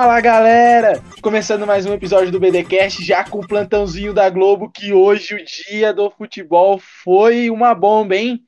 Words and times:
Fala 0.00 0.20
galera! 0.20 1.02
Começando 1.20 1.66
mais 1.66 1.84
um 1.84 1.92
episódio 1.92 2.30
do 2.30 2.38
BDcast, 2.38 3.04
já 3.04 3.24
com 3.24 3.40
o 3.40 3.46
plantãozinho 3.46 4.14
da 4.14 4.30
Globo, 4.30 4.70
que 4.70 4.92
hoje 4.92 5.34
o 5.34 5.44
dia 5.44 5.92
do 5.92 6.08
futebol 6.08 6.78
foi 6.78 7.50
uma 7.50 7.74
bomba, 7.74 8.14
hein? 8.14 8.44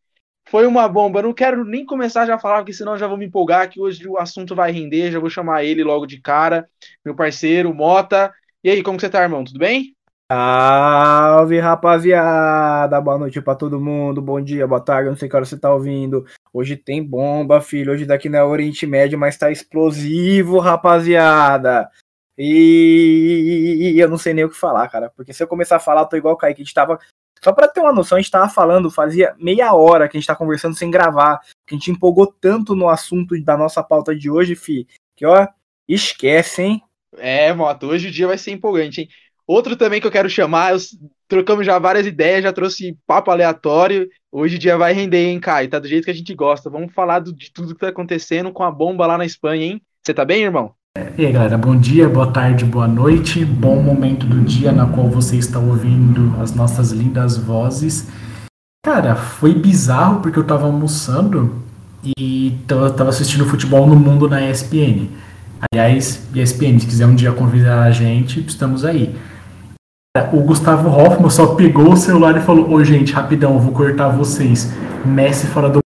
Foi 0.49 0.65
uma 0.65 0.89
bomba. 0.89 1.21
não 1.21 1.35
quero 1.35 1.65
nem 1.65 1.85
começar 1.85 2.25
já 2.25 2.37
a 2.37 2.39
falar, 2.39 2.59
porque 2.59 2.73
senão 2.73 2.97
já 2.97 3.09
vou 3.09 3.17
me 3.17 3.27
empolgar, 3.27 3.69
que 3.69 3.81
hoje 3.81 4.07
o 4.07 4.17
assunto 4.17 4.55
vai 4.55 4.71
render. 4.71 5.11
Já 5.11 5.19
vou 5.19 5.29
chamar 5.29 5.65
ele 5.65 5.83
logo 5.83 6.07
de 6.07 6.21
cara, 6.21 6.69
meu 7.05 7.17
parceiro, 7.17 7.75
Mota. 7.75 8.33
E 8.63 8.71
aí, 8.71 8.81
como 8.81 9.01
você 9.01 9.11
tá, 9.11 9.21
irmão? 9.21 9.43
Tudo 9.43 9.59
bem? 9.59 9.93
Salve, 10.33 11.59
rapaziada! 11.59 13.01
Boa 13.01 13.19
noite 13.19 13.43
para 13.43 13.57
todo 13.57 13.81
mundo, 13.81 14.23
bom 14.23 14.41
dia, 14.41 14.65
boa 14.65 14.81
tarde, 14.81 15.11
não 15.11 15.17
sei 15.17 15.29
que 15.29 15.35
hora 15.35 15.45
você 15.45 15.59
tá 15.59 15.75
ouvindo. 15.75 16.25
Hoje 16.53 16.77
tem 16.77 17.03
bomba, 17.03 17.61
filho. 17.61 17.93
Hoje 17.93 18.07
daqui 18.07 18.29
não 18.29 18.39
é 18.39 18.45
Oriente 18.45 18.87
Médio, 18.87 19.19
mas 19.19 19.37
tá 19.37 19.51
explosivo, 19.51 20.61
rapaziada. 20.61 21.91
E 22.39 23.97
eu 23.99 24.09
não 24.09 24.17
sei 24.17 24.33
nem 24.33 24.45
o 24.45 24.49
que 24.49 24.55
falar, 24.55 24.87
cara. 24.87 25.11
Porque 25.17 25.33
se 25.33 25.43
eu 25.43 25.49
começar 25.49 25.75
a 25.77 25.81
falar, 25.81 26.03
eu 26.03 26.07
tô 26.07 26.17
igual 26.17 26.35
o 26.35 26.37
Kaique. 26.37 26.63
A 26.63 26.65
gente 26.65 26.75
tava. 26.75 27.01
Só 27.43 27.53
pra 27.53 27.67
ter 27.67 27.81
uma 27.81 27.93
noção, 27.93 28.17
a 28.17 28.21
gente 28.21 28.31
tava 28.31 28.49
falando, 28.49 28.89
fazia 28.89 29.35
meia 29.37 29.75
hora 29.75 30.09
que 30.09 30.17
a 30.17 30.21
gente 30.21 30.29
tá 30.29 30.37
conversando 30.37 30.77
sem 30.77 30.93
gravar. 30.93 31.41
Que 31.67 31.75
a 31.75 31.77
gente 31.77 31.91
empolgou 31.91 32.29
tanto 32.29 32.77
no 32.77 32.89
assunto 32.89 33.37
da 33.43 33.57
nossa 33.57 33.83
pauta 33.83 34.15
de 34.15 34.31
hoje, 34.31 34.55
fi. 34.55 34.87
Que 35.17 35.27
ó, 35.27 35.49
esquece, 35.89 36.63
hein? 36.63 36.83
É, 37.17 37.53
moto, 37.53 37.89
hoje 37.89 38.07
o 38.07 38.13
dia 38.13 38.29
vai 38.29 38.39
ser 38.39 38.53
empolgante, 38.53 39.01
hein? 39.01 39.09
Outro 39.51 39.75
também 39.75 40.01
que 40.01 40.07
eu 40.07 40.13
quero 40.13 40.31
chamar, 40.31 40.75
eu, 40.75 40.79
trocamos 41.27 41.67
já 41.67 41.77
várias 41.77 42.07
ideias, 42.07 42.45
já 42.45 42.53
trouxe 42.53 42.97
papo 43.05 43.33
aleatório. 43.33 44.09
Hoje 44.31 44.55
o 44.55 44.59
dia 44.61 44.79
vai 44.79 44.93
render, 44.93 45.27
hein, 45.27 45.41
Caio? 45.41 45.69
Tá 45.69 45.81
do 45.81 45.89
jeito 45.89 46.05
que 46.05 46.11
a 46.13 46.15
gente 46.15 46.33
gosta. 46.37 46.71
Vamos 46.71 46.95
falar 46.95 47.19
do, 47.19 47.33
de 47.33 47.51
tudo 47.53 47.75
que 47.75 47.81
tá 47.81 47.89
acontecendo 47.89 48.53
com 48.53 48.63
a 48.63 48.71
bomba 48.71 49.09
lá 49.09 49.19
na 49.19 49.25
Espanha, 49.25 49.65
hein? 49.67 49.83
Você 50.07 50.15
tá 50.15 50.25
bem, 50.25 50.45
irmão? 50.45 50.71
E 51.19 51.27
aí, 51.27 51.33
galera, 51.33 51.59
bom 51.59 51.75
dia, 51.75 52.09
boa 52.09 52.31
tarde, 52.31 52.65
boa 52.65 52.87
noite. 52.87 53.45
Bom 53.45 53.83
momento 53.83 54.25
do 54.25 54.41
dia 54.41 54.71
na 54.71 54.87
qual 54.87 55.09
você 55.09 55.37
está 55.37 55.59
ouvindo 55.59 56.33
as 56.41 56.55
nossas 56.55 56.93
lindas 56.93 57.37
vozes. 57.37 58.07
Cara, 58.87 59.17
foi 59.17 59.53
bizarro 59.53 60.21
porque 60.21 60.39
eu 60.39 60.47
tava 60.47 60.67
almoçando 60.67 61.61
e 62.17 62.57
tava 62.69 63.09
assistindo 63.09 63.45
futebol 63.47 63.85
no 63.85 63.97
mundo 63.97 64.29
na 64.29 64.49
ESPN. 64.49 65.09
Aliás, 65.73 66.25
ESPN, 66.33 66.79
se 66.79 66.87
quiser 66.87 67.07
um 67.07 67.17
dia 67.17 67.33
convidar 67.33 67.83
a 67.83 67.91
gente, 67.91 68.39
estamos 68.47 68.85
aí. 68.85 69.13
O 70.33 70.41
Gustavo 70.41 70.89
Hoffman 70.89 71.31
só 71.31 71.55
pegou 71.55 71.93
o 71.93 71.97
celular 71.97 72.37
e 72.37 72.41
falou: 72.41 72.73
Ô 72.73 72.83
gente, 72.83 73.13
rapidão, 73.13 73.61
vou 73.61 73.71
cortar 73.71 74.09
vocês. 74.09 74.69
Messi 75.05 75.47
fora 75.47 75.69
do 75.69 75.79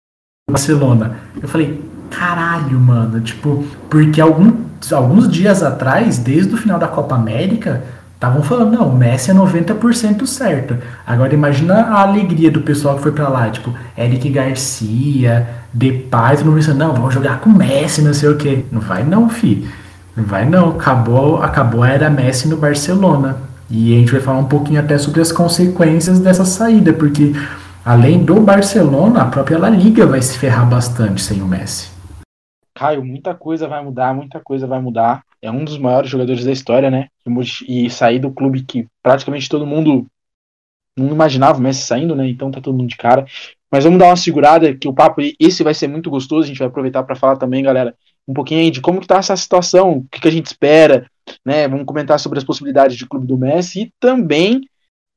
Barcelona. 0.50 1.18
Eu 1.42 1.48
falei: 1.50 1.84
caralho, 2.10 2.80
mano. 2.80 3.20
Tipo, 3.20 3.66
porque 3.90 4.22
algum, 4.22 4.54
alguns 4.94 5.28
dias 5.28 5.62
atrás, 5.62 6.20
desde 6.20 6.54
o 6.54 6.58
final 6.58 6.80
da 6.80 6.88
Copa 6.88 7.16
América, 7.16 7.84
estavam 8.16 8.42
falando: 8.42 8.72
não, 8.72 8.96
Messi 8.96 9.30
é 9.30 9.34
90% 9.34 10.26
certo. 10.26 10.78
Agora 11.06 11.34
imagina 11.34 11.82
a 11.82 12.04
alegria 12.04 12.50
do 12.50 12.62
pessoal 12.62 12.96
que 12.96 13.02
foi 13.02 13.12
pra 13.12 13.28
lá. 13.28 13.50
Tipo, 13.50 13.74
Eric 13.98 14.30
Garcia, 14.30 15.50
Depay, 15.74 16.38
não 16.46 16.54
pensa: 16.54 16.74
não, 16.74 16.94
vamos 16.94 17.14
jogar 17.14 17.42
com 17.42 17.50
Messi, 17.50 18.02
não 18.02 18.14
sei 18.14 18.30
o 18.30 18.38
quê. 18.38 18.64
Não 18.72 18.80
vai 18.80 19.04
não, 19.04 19.28
fi. 19.28 19.68
Não 20.16 20.24
vai 20.24 20.48
não. 20.48 20.70
Acabou, 20.70 21.44
acabou 21.44 21.84
a 21.84 21.90
era 21.90 22.10
Messi 22.10 22.48
no 22.48 22.56
Barcelona. 22.56 23.52
E 23.76 23.96
a 23.96 23.98
gente 23.98 24.12
vai 24.12 24.22
falar 24.22 24.38
um 24.38 24.48
pouquinho 24.48 24.80
até 24.80 25.00
sobre 25.00 25.20
as 25.20 25.32
consequências 25.32 26.20
dessa 26.20 26.46
saída, 26.46 26.94
porque 26.94 27.32
além 27.84 28.24
do 28.24 28.40
Barcelona, 28.40 29.24
a 29.24 29.26
própria 29.26 29.58
La 29.58 29.68
Liga 29.68 30.06
vai 30.06 30.22
se 30.22 30.38
ferrar 30.38 30.70
bastante 30.70 31.20
sem 31.20 31.42
o 31.42 31.48
Messi. 31.48 31.92
Caio, 32.76 33.04
muita 33.04 33.34
coisa 33.34 33.68
vai 33.68 33.84
mudar, 33.84 34.14
muita 34.14 34.40
coisa 34.40 34.68
vai 34.68 34.80
mudar. 34.80 35.24
É 35.42 35.50
um 35.50 35.66
dos 35.66 35.80
maiores 35.80 36.08
jogadores 36.08 36.46
da 36.46 36.52
história, 36.52 36.92
né? 36.92 37.08
E 37.68 37.90
sair 37.90 38.20
do 38.20 38.32
clube 38.32 38.62
que 38.62 38.88
praticamente 39.02 39.50
todo 39.50 39.66
mundo 39.66 40.06
não 40.96 41.08
imaginava 41.08 41.58
o 41.58 41.62
Messi 41.62 41.82
saindo, 41.82 42.16
né? 42.16 42.30
Então 42.30 42.52
tá 42.52 42.62
todo 42.62 42.78
mundo 42.78 42.90
de 42.90 42.98
cara. 42.98 43.26
Mas 43.72 43.86
vamos 43.86 43.98
dar 43.98 44.06
uma 44.06 44.16
segurada, 44.16 44.72
que 44.76 44.88
o 44.88 44.94
papo 44.94 45.20
esse 45.40 45.64
vai 45.64 45.74
ser 45.74 45.88
muito 45.88 46.12
gostoso. 46.12 46.44
A 46.44 46.48
gente 46.48 46.60
vai 46.60 46.68
aproveitar 46.68 47.02
para 47.02 47.16
falar 47.16 47.38
também, 47.38 47.64
galera, 47.64 47.96
um 48.28 48.36
pouquinho 48.36 48.62
aí 48.62 48.70
de 48.70 48.82
como 48.82 49.02
que 49.02 49.08
tá 49.08 49.18
essa 49.18 49.36
situação, 49.36 49.98
o 49.98 50.08
que, 50.12 50.22
que 50.22 50.28
a 50.28 50.32
gente 50.32 50.46
espera, 50.46 51.08
né? 51.46 51.68
Vamos 51.68 51.86
comentar 51.86 52.20
sobre 52.20 52.40
as 52.40 52.46
possibilidades 52.46 52.98
de 52.98 53.08
clube 53.08 53.28
do 53.28 53.38
Messi 53.38 53.82
e 53.82 53.94
também 54.00 54.62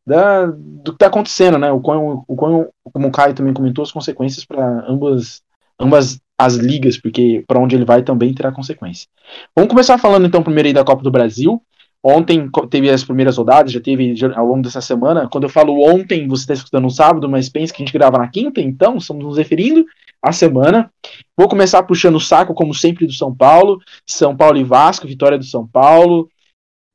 da, 0.06 0.46
do 0.46 0.92
que 0.92 0.96
está 0.96 1.06
acontecendo, 1.08 1.58
né? 1.58 1.70
O 1.72 1.80
quão, 1.80 2.24
o 2.26 2.36
quão, 2.36 2.68
como 2.92 3.08
o 3.08 3.12
Caio 3.12 3.34
também 3.34 3.52
comentou, 3.52 3.82
as 3.82 3.92
consequências 3.92 4.44
para 4.44 4.84
ambas, 4.88 5.42
ambas 5.80 6.20
as 6.38 6.54
ligas, 6.54 6.96
porque 6.98 7.44
para 7.46 7.58
onde 7.58 7.74
ele 7.74 7.84
vai 7.84 8.02
também 8.02 8.32
terá 8.32 8.52
consequência. 8.52 9.08
Vamos 9.54 9.70
começar 9.70 9.98
falando 9.98 10.26
então 10.26 10.42
primeiro 10.42 10.68
aí 10.68 10.72
da 10.72 10.84
Copa 10.84 11.02
do 11.02 11.10
Brasil. 11.10 11.60
Ontem 12.08 12.48
teve 12.70 12.88
as 12.88 13.02
primeiras 13.02 13.36
rodadas, 13.36 13.72
já 13.72 13.80
teve 13.80 14.14
ao 14.36 14.46
longo 14.46 14.62
dessa 14.62 14.80
semana. 14.80 15.28
Quando 15.28 15.42
eu 15.42 15.48
falo 15.48 15.82
ontem, 15.84 16.28
você 16.28 16.44
está 16.44 16.54
escutando 16.54 16.84
no 16.84 16.90
sábado, 16.90 17.28
mas 17.28 17.48
pense 17.48 17.72
que 17.72 17.82
a 17.82 17.84
gente 17.84 17.92
grava 17.92 18.16
na 18.16 18.28
quinta, 18.28 18.60
então 18.60 18.96
estamos 18.96 19.24
nos 19.24 19.36
referindo 19.36 19.84
à 20.22 20.30
semana. 20.30 20.88
Vou 21.36 21.48
começar 21.48 21.82
puxando 21.82 22.14
o 22.14 22.20
saco, 22.20 22.54
como 22.54 22.72
sempre, 22.72 23.08
do 23.08 23.12
São 23.12 23.34
Paulo. 23.34 23.80
São 24.06 24.36
Paulo 24.36 24.56
e 24.56 24.62
Vasco, 24.62 25.08
vitória 25.08 25.36
do 25.36 25.44
São 25.44 25.66
Paulo. 25.66 26.30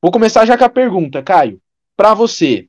Vou 0.02 0.14
começar 0.14 0.46
já 0.46 0.58
com 0.58 0.64
a 0.64 0.70
pergunta, 0.70 1.22
Caio. 1.22 1.60
Para 1.98 2.14
você, 2.14 2.68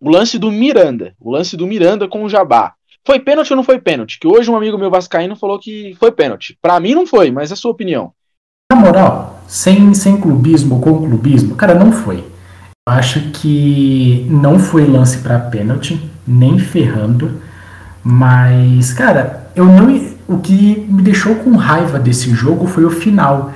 o 0.00 0.10
lance 0.10 0.40
do 0.40 0.50
Miranda, 0.50 1.14
o 1.20 1.30
lance 1.30 1.56
do 1.56 1.68
Miranda 1.68 2.08
com 2.08 2.24
o 2.24 2.28
Jabá. 2.28 2.74
Foi 3.06 3.20
pênalti 3.20 3.52
ou 3.52 3.56
não 3.56 3.62
foi 3.62 3.80
pênalti? 3.80 4.18
Que 4.18 4.26
hoje 4.26 4.50
um 4.50 4.56
amigo 4.56 4.76
meu 4.76 4.90
vascaíno 4.90 5.36
falou 5.36 5.56
que 5.56 5.94
foi 6.00 6.10
pênalti. 6.10 6.58
Para 6.60 6.80
mim 6.80 6.96
não 6.96 7.06
foi, 7.06 7.30
mas 7.30 7.52
é 7.52 7.54
a 7.54 7.56
sua 7.56 7.70
opinião. 7.70 8.12
Na 8.70 8.76
moral, 8.76 9.42
sem, 9.48 9.92
sem 9.94 10.16
clubismo 10.16 10.76
ou 10.76 10.80
com 10.80 11.08
clubismo, 11.08 11.56
cara, 11.56 11.74
não 11.74 11.90
foi. 11.90 12.18
Eu 12.88 12.94
acho 12.94 13.20
que 13.32 14.24
não 14.30 14.60
foi 14.60 14.86
lance 14.86 15.18
para 15.18 15.40
pênalti, 15.40 16.00
nem 16.24 16.56
ferrando. 16.56 17.32
Mas, 18.04 18.92
cara, 18.92 19.50
eu 19.56 19.64
não. 19.64 20.10
O 20.28 20.38
que 20.38 20.86
me 20.88 21.02
deixou 21.02 21.34
com 21.34 21.56
raiva 21.56 21.98
desse 21.98 22.30
jogo 22.30 22.68
foi 22.68 22.84
o 22.84 22.90
final. 22.90 23.52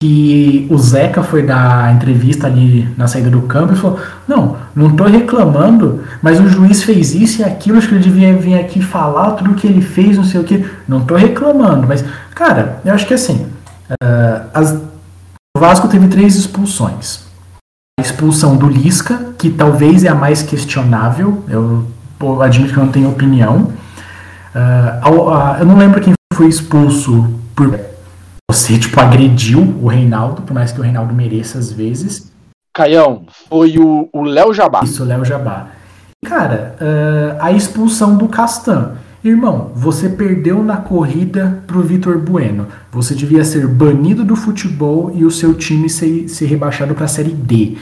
Que 0.00 0.66
o 0.70 0.78
Zeca 0.78 1.22
foi 1.22 1.42
dar 1.42 1.94
entrevista 1.94 2.46
ali 2.46 2.88
na 2.96 3.06
saída 3.06 3.28
do 3.28 3.42
campo 3.42 3.74
e 3.74 3.76
falou: 3.76 4.00
Não, 4.26 4.56
não 4.74 4.96
tô 4.96 5.04
reclamando, 5.04 6.02
mas 6.22 6.40
o 6.40 6.48
juiz 6.48 6.82
fez 6.82 7.14
isso 7.14 7.42
e 7.42 7.44
aquilo, 7.44 7.76
acho 7.76 7.88
que 7.88 7.94
ele 7.94 8.02
devia 8.02 8.34
vir 8.34 8.58
aqui 8.58 8.80
falar 8.80 9.32
tudo 9.32 9.50
o 9.50 9.54
que 9.54 9.66
ele 9.66 9.82
fez, 9.82 10.16
não 10.16 10.24
sei 10.24 10.40
o 10.40 10.44
que. 10.44 10.64
Não 10.88 11.04
tô 11.04 11.14
reclamando, 11.16 11.86
mas, 11.86 12.02
cara, 12.34 12.80
eu 12.82 12.94
acho 12.94 13.06
que 13.06 13.14
assim, 13.14 13.46
Uh, 13.90 14.48
as, 14.52 14.72
o 15.56 15.60
Vasco 15.60 15.88
teve 15.88 16.08
três 16.08 16.36
expulsões. 16.36 17.24
A 17.98 18.02
expulsão 18.02 18.56
do 18.56 18.68
Lisca, 18.68 19.34
que 19.38 19.50
talvez 19.50 20.04
é 20.04 20.08
a 20.08 20.14
mais 20.14 20.42
questionável, 20.42 21.44
eu, 21.48 21.86
eu 22.20 22.42
admito 22.42 22.72
que 22.72 22.78
eu 22.78 22.84
não 22.84 22.92
tenho 22.92 23.10
opinião. 23.10 23.72
Uh, 24.54 25.58
eu 25.60 25.66
não 25.66 25.76
lembro 25.76 26.00
quem 26.00 26.14
foi 26.34 26.48
expulso 26.48 27.38
por 27.54 27.78
você, 28.50 28.78
tipo, 28.78 28.98
agrediu 29.00 29.60
o 29.80 29.88
Reinaldo, 29.88 30.42
por 30.42 30.54
mais 30.54 30.72
que 30.72 30.80
o 30.80 30.82
Reinaldo 30.82 31.14
mereça 31.14 31.58
às 31.58 31.70
vezes. 31.70 32.32
Caião, 32.72 33.24
foi 33.48 33.78
o 33.78 34.22
Léo 34.24 34.52
Jabá. 34.52 34.80
Isso, 34.82 35.02
o 35.02 35.06
Léo 35.06 35.24
Jabá. 35.24 35.68
Cara, 36.24 36.74
uh, 36.80 37.36
a 37.40 37.52
expulsão 37.52 38.16
do 38.16 38.26
Castan. 38.28 38.96
Irmão, 39.24 39.70
você 39.74 40.10
perdeu 40.10 40.62
na 40.62 40.76
corrida 40.76 41.62
pro 41.66 41.80
Vitor 41.80 42.18
Bueno. 42.18 42.66
Você 42.92 43.14
devia 43.14 43.42
ser 43.42 43.66
banido 43.66 44.22
do 44.22 44.36
futebol 44.36 45.10
e 45.14 45.24
o 45.24 45.30
seu 45.30 45.54
time 45.54 45.88
ser, 45.88 46.28
ser 46.28 46.44
rebaixado 46.44 46.94
para 46.94 47.06
a 47.06 47.08
Série 47.08 47.32
D. 47.32 47.78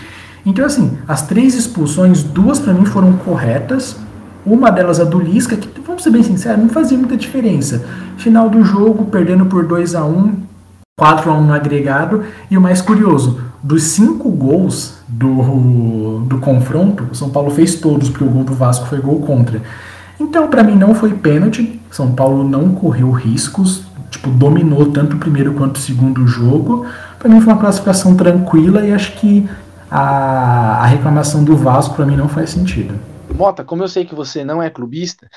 Então, 0.46 0.64
assim, 0.64 0.96
as 1.08 1.26
três 1.26 1.56
expulsões, 1.56 2.22
duas 2.22 2.60
para 2.60 2.72
mim 2.72 2.84
foram 2.84 3.14
corretas. 3.14 3.96
Uma 4.46 4.70
delas 4.70 5.00
a 5.00 5.04
do 5.04 5.18
Lisca, 5.18 5.56
que, 5.56 5.68
vamos 5.80 6.04
ser 6.04 6.10
bem 6.10 6.22
sinceros, 6.22 6.62
não 6.62 6.68
fazia 6.68 6.96
muita 6.96 7.16
diferença. 7.16 7.84
Final 8.18 8.48
do 8.48 8.62
jogo, 8.62 9.06
perdendo 9.06 9.44
por 9.46 9.66
2 9.66 9.96
a 9.96 10.04
1 10.04 10.34
4 10.96 11.28
a 11.28 11.34
1 11.34 11.44
no 11.44 11.52
agregado. 11.52 12.22
E 12.52 12.56
o 12.56 12.60
mais 12.60 12.80
curioso, 12.80 13.40
dos 13.60 13.82
cinco 13.82 14.30
gols 14.30 14.94
do, 15.08 16.20
do 16.20 16.38
confronto, 16.38 17.08
o 17.10 17.16
São 17.16 17.30
Paulo 17.30 17.50
fez 17.50 17.74
todos, 17.74 18.08
porque 18.08 18.22
o 18.22 18.30
gol 18.30 18.44
do 18.44 18.54
Vasco 18.54 18.86
foi 18.86 19.00
gol 19.00 19.18
contra. 19.22 19.60
Então, 20.22 20.48
para 20.48 20.62
mim, 20.62 20.76
não 20.76 20.94
foi 20.94 21.12
pênalti. 21.12 21.80
São 21.90 22.14
Paulo 22.14 22.48
não 22.48 22.72
correu 22.74 23.10
riscos, 23.10 23.82
tipo, 24.08 24.30
dominou 24.30 24.92
tanto 24.92 25.16
o 25.16 25.18
primeiro 25.18 25.52
quanto 25.54 25.76
o 25.76 25.80
segundo 25.80 26.26
jogo. 26.28 26.86
Para 27.18 27.28
mim, 27.28 27.40
foi 27.40 27.52
uma 27.52 27.60
classificação 27.60 28.16
tranquila 28.16 28.86
e 28.86 28.92
acho 28.92 29.16
que 29.16 29.48
a, 29.90 30.78
a 30.80 30.86
reclamação 30.86 31.42
do 31.42 31.56
Vasco, 31.56 31.96
para 31.96 32.06
mim, 32.06 32.16
não 32.16 32.28
faz 32.28 32.50
sentido. 32.50 32.98
Mota, 33.34 33.64
como 33.64 33.82
eu 33.82 33.88
sei 33.88 34.04
que 34.04 34.14
você 34.14 34.44
não 34.44 34.62
é 34.62 34.70
clubista. 34.70 35.28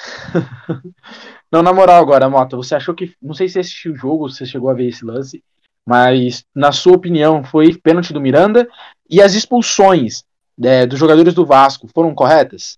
não, 1.52 1.64
na 1.64 1.74
moral, 1.74 2.00
agora, 2.02 2.30
Mota, 2.30 2.56
você 2.56 2.76
achou 2.76 2.94
que. 2.94 3.14
Não 3.20 3.34
sei 3.34 3.50
se 3.50 3.58
assistiu 3.58 3.94
o 3.94 3.98
jogo, 3.98 4.30
se 4.30 4.38
você 4.38 4.46
chegou 4.46 4.70
a 4.70 4.74
ver 4.76 4.88
esse 4.88 5.04
lance, 5.04 5.44
mas, 5.84 6.46
na 6.54 6.72
sua 6.72 6.94
opinião, 6.94 7.44
foi 7.44 7.76
pênalti 7.76 8.14
do 8.14 8.22
Miranda 8.22 8.68
e 9.10 9.20
as 9.20 9.34
expulsões 9.34 10.24
é, 10.64 10.86
dos 10.86 11.00
jogadores 11.00 11.34
do 11.34 11.46
Vasco 11.46 11.88
foram 11.94 12.14
corretas? 12.14 12.78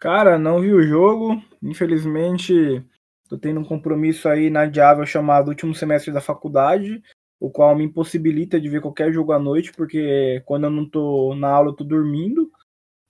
Cara, 0.00 0.38
não 0.38 0.62
vi 0.62 0.72
o 0.72 0.82
jogo. 0.82 1.42
Infelizmente, 1.62 2.82
tô 3.28 3.36
tendo 3.36 3.60
um 3.60 3.64
compromisso 3.64 4.28
aí 4.30 4.46
inadiável 4.46 5.04
chamado 5.04 5.48
último 5.48 5.74
semestre 5.74 6.10
da 6.10 6.22
faculdade. 6.22 7.02
o 7.38 7.50
qual 7.50 7.74
me 7.76 7.84
impossibilita 7.84 8.60
de 8.60 8.68
ver 8.68 8.82
qualquer 8.82 9.12
jogo 9.12 9.32
à 9.32 9.38
noite, 9.38 9.72
porque 9.72 10.42
quando 10.46 10.64
eu 10.64 10.70
não 10.70 10.88
tô 10.88 11.34
na 11.34 11.48
aula 11.50 11.70
eu 11.70 11.74
tô 11.74 11.84
dormindo. 11.84 12.50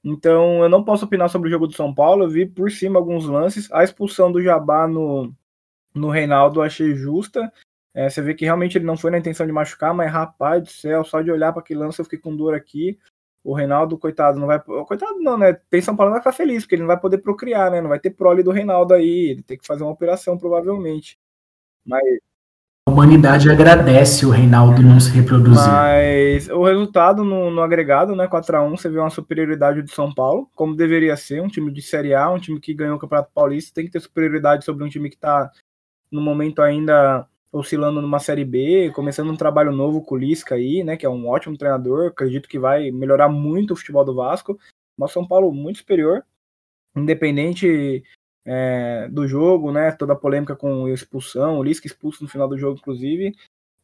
Então 0.04 0.62
eu 0.62 0.68
não 0.68 0.84
posso 0.84 1.04
opinar 1.04 1.28
sobre 1.30 1.48
o 1.48 1.50
jogo 1.52 1.66
do 1.68 1.74
São 1.74 1.94
Paulo. 1.94 2.24
Eu 2.24 2.30
vi 2.30 2.46
por 2.46 2.70
cima 2.70 2.98
alguns 2.98 3.26
lances. 3.26 3.70
A 3.72 3.84
expulsão 3.84 4.32
do 4.32 4.42
Jabá 4.42 4.88
no, 4.88 5.34
no 5.94 6.10
Reinaldo 6.10 6.60
eu 6.60 6.64
achei 6.64 6.94
justa. 6.94 7.52
É, 7.94 8.08
você 8.10 8.22
vê 8.22 8.34
que 8.34 8.44
realmente 8.44 8.78
ele 8.78 8.86
não 8.86 8.96
foi 8.96 9.10
na 9.10 9.18
intenção 9.18 9.46
de 9.46 9.52
machucar, 9.52 9.94
mas 9.94 10.12
rapaz 10.12 10.62
do 10.62 10.70
céu, 10.70 11.04
só 11.04 11.22
de 11.22 11.30
olhar 11.30 11.52
para 11.52 11.60
aquele 11.62 11.80
lance 11.80 12.00
eu 12.00 12.04
fiquei 12.04 12.18
com 12.20 12.36
dor 12.36 12.54
aqui. 12.54 12.98
O 13.42 13.54
Reinaldo, 13.54 13.96
coitado, 13.98 14.38
não 14.38 14.46
vai. 14.46 14.60
Coitado, 14.60 15.18
não, 15.20 15.38
né? 15.38 15.54
Tem 15.70 15.80
São 15.80 15.96
Paulo 15.96 16.12
vai 16.12 16.20
ficar 16.20 16.32
feliz, 16.32 16.62
porque 16.62 16.74
ele 16.74 16.82
não 16.82 16.88
vai 16.88 17.00
poder 17.00 17.18
procriar, 17.18 17.70
né? 17.70 17.80
Não 17.80 17.88
vai 17.88 17.98
ter 17.98 18.10
prole 18.10 18.42
do 18.42 18.50
Reinaldo 18.50 18.94
aí. 18.94 19.30
Ele 19.30 19.42
tem 19.42 19.56
que 19.56 19.66
fazer 19.66 19.82
uma 19.82 19.92
operação, 19.92 20.36
provavelmente. 20.36 21.18
Mas 21.84 22.02
a 22.90 22.92
humanidade 22.92 23.48
agradece 23.48 24.26
o 24.26 24.30
Reinaldo 24.30 24.82
não 24.82 24.98
se 24.98 25.12
reproduzir. 25.12 25.64
Mas 25.64 26.48
o 26.48 26.64
resultado 26.64 27.24
no, 27.24 27.50
no 27.50 27.62
agregado, 27.62 28.16
né, 28.16 28.26
4x1, 28.26 28.70
você 28.70 28.88
vê 28.88 28.98
uma 28.98 29.10
superioridade 29.10 29.82
de 29.82 29.92
São 29.92 30.12
Paulo, 30.12 30.50
como 30.56 30.74
deveria 30.74 31.16
ser, 31.16 31.40
um 31.40 31.48
time 31.48 31.72
de 31.72 31.82
Série 31.82 32.14
A, 32.14 32.28
um 32.28 32.40
time 32.40 32.58
que 32.58 32.74
ganhou 32.74 32.96
o 32.96 32.98
Campeonato 32.98 33.30
Paulista, 33.32 33.72
tem 33.74 33.84
que 33.84 33.92
ter 33.92 34.00
superioridade 34.00 34.64
sobre 34.64 34.82
um 34.84 34.88
time 34.88 35.08
que 35.08 35.14
está 35.14 35.50
no 36.10 36.20
momento 36.20 36.60
ainda 36.60 37.26
oscilando 37.52 38.00
numa 38.00 38.18
Série 38.18 38.44
B, 38.44 38.92
começando 38.94 39.30
um 39.30 39.36
trabalho 39.36 39.72
novo 39.72 40.02
com 40.02 40.14
o 40.14 40.18
Lisca 40.18 40.54
aí, 40.54 40.84
né, 40.84 40.96
que 40.96 41.04
é 41.04 41.08
um 41.08 41.28
ótimo 41.28 41.56
treinador, 41.56 42.08
acredito 42.08 42.48
que 42.48 42.58
vai 42.58 42.90
melhorar 42.90 43.28
muito 43.28 43.72
o 43.72 43.76
futebol 43.76 44.04
do 44.04 44.14
Vasco, 44.14 44.58
mas 44.96 45.12
São 45.12 45.26
Paulo 45.26 45.52
muito 45.52 45.78
superior, 45.78 46.24
independente 46.94 48.04
é, 48.44 49.08
do 49.08 49.26
jogo, 49.26 49.72
né? 49.72 49.92
Toda 49.92 50.12
a 50.12 50.16
polêmica 50.16 50.56
com 50.56 50.88
expulsão, 50.88 51.58
o 51.58 51.62
Lisca 51.62 51.86
expulso 51.86 52.22
no 52.22 52.28
final 52.28 52.48
do 52.48 52.58
jogo, 52.58 52.78
inclusive. 52.78 53.34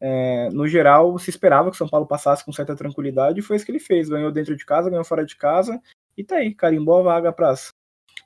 É, 0.01 0.51
no 0.51 0.69
geral, 0.69 1.19
se 1.19 1.31
esperava 1.31 1.71
que 1.71 1.75
o 1.75 1.79
São 1.79 1.89
Paulo 1.89 2.07
passasse 2.07 2.45
com 2.45 2.53
certa 2.53 2.77
tranquilidade 2.77 3.41
e 3.41 3.43
foi 3.43 3.57
isso 3.57 3.65
que 3.65 3.73
ele 3.73 3.79
fez. 3.79 4.09
Ganhou 4.09 4.31
dentro 4.31 4.57
de 4.57 4.65
casa, 4.65 4.91
ganhou 4.91 5.05
fora 5.05 5.25
de 5.25 5.37
casa 5.37 5.81
e 6.17 6.25
tá 6.25 6.37
aí, 6.37 6.55
carimbou 6.55 6.99
a 6.99 7.03
vaga 7.03 7.33
para 7.33 7.55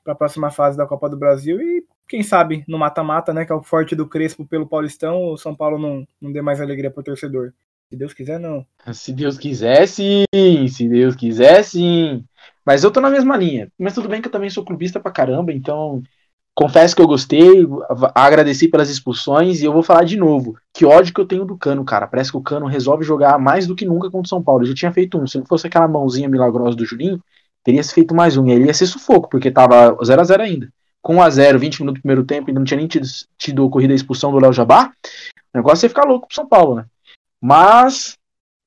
a 0.05 0.15
próxima 0.15 0.51
fase 0.51 0.77
da 0.77 0.87
Copa 0.87 1.09
do 1.09 1.17
Brasil 1.17 1.61
e 1.61 1.85
quem 2.11 2.21
sabe 2.21 2.65
no 2.67 2.77
mata-mata, 2.77 3.33
né? 3.33 3.45
Que 3.45 3.53
é 3.53 3.55
o 3.55 3.63
forte 3.63 3.95
do 3.95 4.05
Crespo 4.05 4.45
pelo 4.45 4.67
Paulistão, 4.67 5.31
o 5.31 5.37
São 5.37 5.55
Paulo 5.55 5.79
não, 5.79 6.05
não 6.21 6.29
dê 6.29 6.41
mais 6.41 6.59
alegria 6.59 6.91
pro 6.91 7.01
torcedor. 7.01 7.53
Se 7.89 7.95
Deus 7.95 8.13
quiser, 8.13 8.37
não. 8.37 8.65
Se 8.93 9.13
Deus 9.13 9.37
quiser, 9.37 9.87
sim. 9.87 10.25
Se 10.67 10.89
Deus 10.89 11.15
quiser, 11.15 11.63
sim. 11.63 12.25
Mas 12.65 12.83
eu 12.83 12.91
tô 12.91 12.99
na 12.99 13.09
mesma 13.09 13.37
linha. 13.37 13.71
Mas 13.79 13.93
tudo 13.93 14.09
bem 14.09 14.21
que 14.21 14.27
eu 14.27 14.31
também 14.31 14.49
sou 14.49 14.65
clubista 14.65 14.99
pra 14.99 15.09
caramba, 15.09 15.53
então 15.53 16.03
confesso 16.53 16.93
que 16.93 17.01
eu 17.01 17.07
gostei, 17.07 17.65
agradeci 18.13 18.67
pelas 18.67 18.89
expulsões 18.89 19.61
e 19.61 19.65
eu 19.65 19.71
vou 19.71 19.81
falar 19.81 20.03
de 20.03 20.17
novo. 20.17 20.57
Que 20.73 20.85
ódio 20.85 21.13
que 21.13 21.21
eu 21.21 21.25
tenho 21.25 21.45
do 21.45 21.57
Cano, 21.57 21.85
cara. 21.85 22.07
Parece 22.07 22.29
que 22.29 22.37
o 22.37 22.41
Cano 22.41 22.65
resolve 22.65 23.05
jogar 23.05 23.39
mais 23.39 23.65
do 23.65 23.75
que 23.75 23.85
nunca 23.85 24.11
contra 24.11 24.25
o 24.25 24.27
São 24.27 24.43
Paulo. 24.43 24.63
Eu 24.63 24.67
já 24.67 24.75
tinha 24.75 24.91
feito 24.91 25.17
um. 25.17 25.25
Se 25.25 25.37
não 25.37 25.45
fosse 25.45 25.65
aquela 25.65 25.87
mãozinha 25.87 26.27
milagrosa 26.27 26.75
do 26.75 26.85
Julinho, 26.85 27.23
teria 27.63 27.81
se 27.81 27.93
feito 27.93 28.13
mais 28.13 28.35
um. 28.35 28.47
E 28.47 28.51
ele 28.51 28.65
ia 28.65 28.73
ser 28.73 28.85
sufoco, 28.85 29.29
porque 29.29 29.49
tava 29.49 29.97
0 30.03 30.19
a 30.19 30.23
0 30.25 30.43
ainda. 30.43 30.69
Com 31.01 31.15
1 31.15 31.21
a 31.21 31.29
0 31.29 31.59
20 31.59 31.79
minutos 31.81 31.99
do 31.99 32.03
primeiro 32.03 32.23
tempo, 32.23 32.49
ainda 32.49 32.59
não 32.59 32.65
tinha 32.65 32.77
nem 32.77 32.87
tido, 32.87 33.07
tido 33.37 33.65
ocorrido 33.65 33.93
a 33.93 33.95
expulsão 33.95 34.31
do 34.31 34.39
Léo 34.39 34.53
Jabá. 34.53 34.91
O 35.53 35.57
negócio 35.57 35.85
ia 35.85 35.89
ficar 35.89 36.05
louco 36.05 36.27
pro 36.27 36.35
São 36.35 36.47
Paulo, 36.47 36.75
né? 36.75 36.85
Mas 37.41 38.17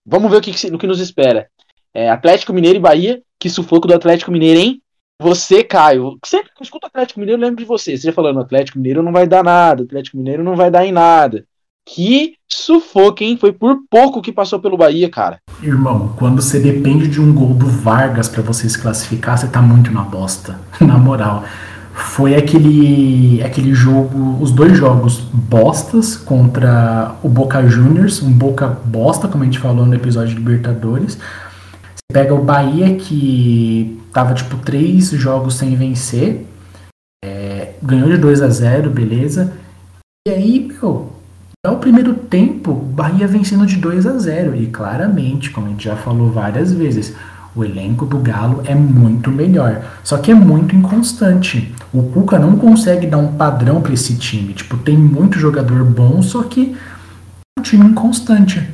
vamos 0.05 0.31
ver 0.31 0.39
o 0.39 0.41
que, 0.41 0.53
que 0.53 0.87
nos 0.87 1.01
espera. 1.01 1.49
É, 1.93 2.11
Atlético 2.11 2.53
Mineiro 2.53 2.79
e 2.79 2.81
Bahia. 2.81 3.23
Que 3.39 3.49
sufoco 3.49 3.87
do 3.87 3.95
Atlético 3.95 4.33
Mineiro, 4.33 4.59
hein? 4.59 4.83
Você, 5.21 5.63
Caio, 5.63 6.19
sempre 6.25 6.49
que 6.49 6.61
eu 6.61 6.65
escuto 6.65 6.87
Atlético 6.87 7.21
Mineiro, 7.21 7.41
eu 7.41 7.47
lembro 7.47 7.63
de 7.63 7.69
você. 7.69 7.97
Você 7.97 8.09
já 8.09 8.13
falando, 8.13 8.41
Atlético 8.41 8.79
Mineiro 8.79 9.03
não 9.03 9.13
vai 9.13 9.27
dar 9.27 9.45
nada, 9.45 9.85
Atlético 9.85 10.17
Mineiro 10.17 10.43
não 10.43 10.57
vai 10.57 10.71
dar 10.71 10.85
em 10.85 10.93
nada. 10.93 11.45
Que 11.87 12.35
sufoco, 12.51 13.23
hein? 13.23 13.37
Foi 13.37 13.53
por 13.53 13.79
pouco 13.89 14.23
que 14.23 14.33
passou 14.33 14.59
pelo 14.59 14.77
Bahia, 14.77 15.09
cara. 15.09 15.39
Irmão, 15.63 16.15
quando 16.19 16.41
você 16.41 16.59
depende 16.59 17.07
de 17.07 17.21
um 17.21 17.33
gol 17.33 17.55
do 17.55 17.67
Vargas 17.67 18.29
para 18.29 18.43
você 18.43 18.69
se 18.69 18.81
classificar, 18.81 19.39
você 19.39 19.47
tá 19.47 19.61
muito 19.61 19.93
na 19.93 20.03
bosta. 20.03 20.59
na 20.81 20.99
moral. 20.99 21.45
Foi 21.94 22.35
aquele, 22.35 23.41
aquele 23.44 23.73
jogo, 23.73 24.37
os 24.43 24.50
dois 24.50 24.76
jogos 24.76 25.20
bostas 25.20 26.17
contra 26.17 27.14
o 27.23 27.29
Boca 27.29 27.64
Juniors, 27.69 28.20
um 28.20 28.32
Boca 28.32 28.67
bosta, 28.67 29.29
como 29.29 29.44
a 29.44 29.46
gente 29.46 29.61
falou 29.61 29.87
no 29.87 29.94
episódio 29.94 30.35
de 30.35 30.41
Libertadores. 30.41 31.14
Você 31.14 32.12
pega 32.12 32.35
o 32.35 32.44
Bahia 32.44 32.96
que 32.96 34.02
tava 34.12 34.35
tipo 34.35 34.56
três 34.56 35.11
jogos 35.11 35.55
sem 35.55 35.76
vencer. 35.76 36.44
É, 37.25 37.75
ganhou 37.81 38.08
de 38.08 38.19
2 38.19 38.43
a 38.43 38.49
0 38.49 38.91
beleza. 38.91 39.52
E 40.26 40.32
aí, 40.32 40.61
meu, 40.67 41.12
é 41.64 41.70
o 41.70 41.79
primeiro 41.79 42.14
tempo, 42.14 42.75
Bahia 42.75 43.29
vencendo 43.29 43.64
de 43.67 43.76
2 43.76 44.05
a 44.06 44.19
0 44.19 44.56
E 44.56 44.67
claramente, 44.67 45.50
como 45.50 45.69
a 45.69 45.70
gente 45.70 45.85
já 45.85 45.96
falou 45.96 46.31
várias 46.31 46.73
vezes, 46.73 47.14
o 47.55 47.65
elenco 47.65 48.05
do 48.05 48.19
Galo 48.19 48.62
é 48.67 48.75
muito 48.75 49.31
melhor. 49.31 49.83
Só 50.03 50.19
que 50.19 50.31
é 50.31 50.35
muito 50.35 50.75
inconstante. 50.75 51.73
O 51.93 52.03
Cuca 52.03 52.39
não 52.39 52.56
consegue 52.56 53.06
dar 53.06 53.19
um 53.19 53.33
padrão 53.33 53.81
para 53.81 53.93
esse 53.93 54.17
time. 54.17 54.53
Tipo, 54.55 54.77
tem 54.79 54.97
muito 54.97 55.39
jogador 55.39 55.85
bom, 55.85 56.21
só 56.23 56.43
que 56.43 56.77
é 57.56 57.61
um 57.61 57.62
time 57.62 57.87
inconstante. 57.87 58.69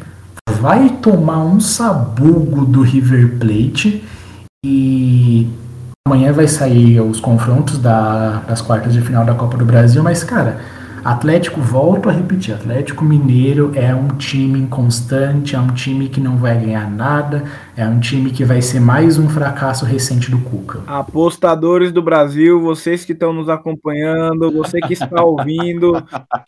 Vai 0.61 0.89
tomar 1.03 1.45
um 1.45 1.61
sabugo 1.61 2.65
do 2.65 2.83
River 2.83 3.39
Plate 3.39 4.03
e 4.65 5.49
amanhã 6.07 6.33
vai 6.33 6.49
sair 6.49 7.01
os 7.01 7.21
confrontos 7.21 7.79
da, 7.79 8.43
das 8.49 8.61
quartas 8.61 8.93
de 8.93 9.01
final 9.01 9.25
da 9.25 9.35
Copa 9.35 9.57
do 9.57 9.65
Brasil, 9.65 10.03
mas, 10.03 10.25
cara, 10.25 10.61
Atlético, 11.05 11.63
volto 11.63 12.11
a 12.11 12.13
repetir, 12.13 12.55
Atlético 12.55 13.05
Mineiro 13.05 13.73
é 13.75 13.95
um 13.95 14.09
time 14.19 14.59
inconstante, 14.59 15.57
é 15.57 15.59
um 15.59 15.73
time 15.73 16.11
que 16.11 16.21
não 16.21 16.37
vai 16.37 16.59
ganhar 16.59 16.91
nada, 16.91 17.45
é 17.75 17.87
um 17.87 17.99
time 17.99 18.31
que 18.31 18.45
vai 18.45 18.61
ser 18.61 18.81
mais 18.81 19.19
um 19.19 19.27
fracasso 19.27 19.87
recente 19.87 20.31
do 20.31 20.39
Cuca. 20.39 20.83
Apostadores 20.87 21.91
do 21.91 22.03
Brasil, 22.03 22.61
vocês 22.61 23.03
que 23.03 23.13
estão 23.13 23.33
nos 23.33 23.49
acompanhando, 23.49 24.53
você 24.53 24.79
que 24.81 24.93
está 24.93 25.23
ouvindo, 25.25 25.93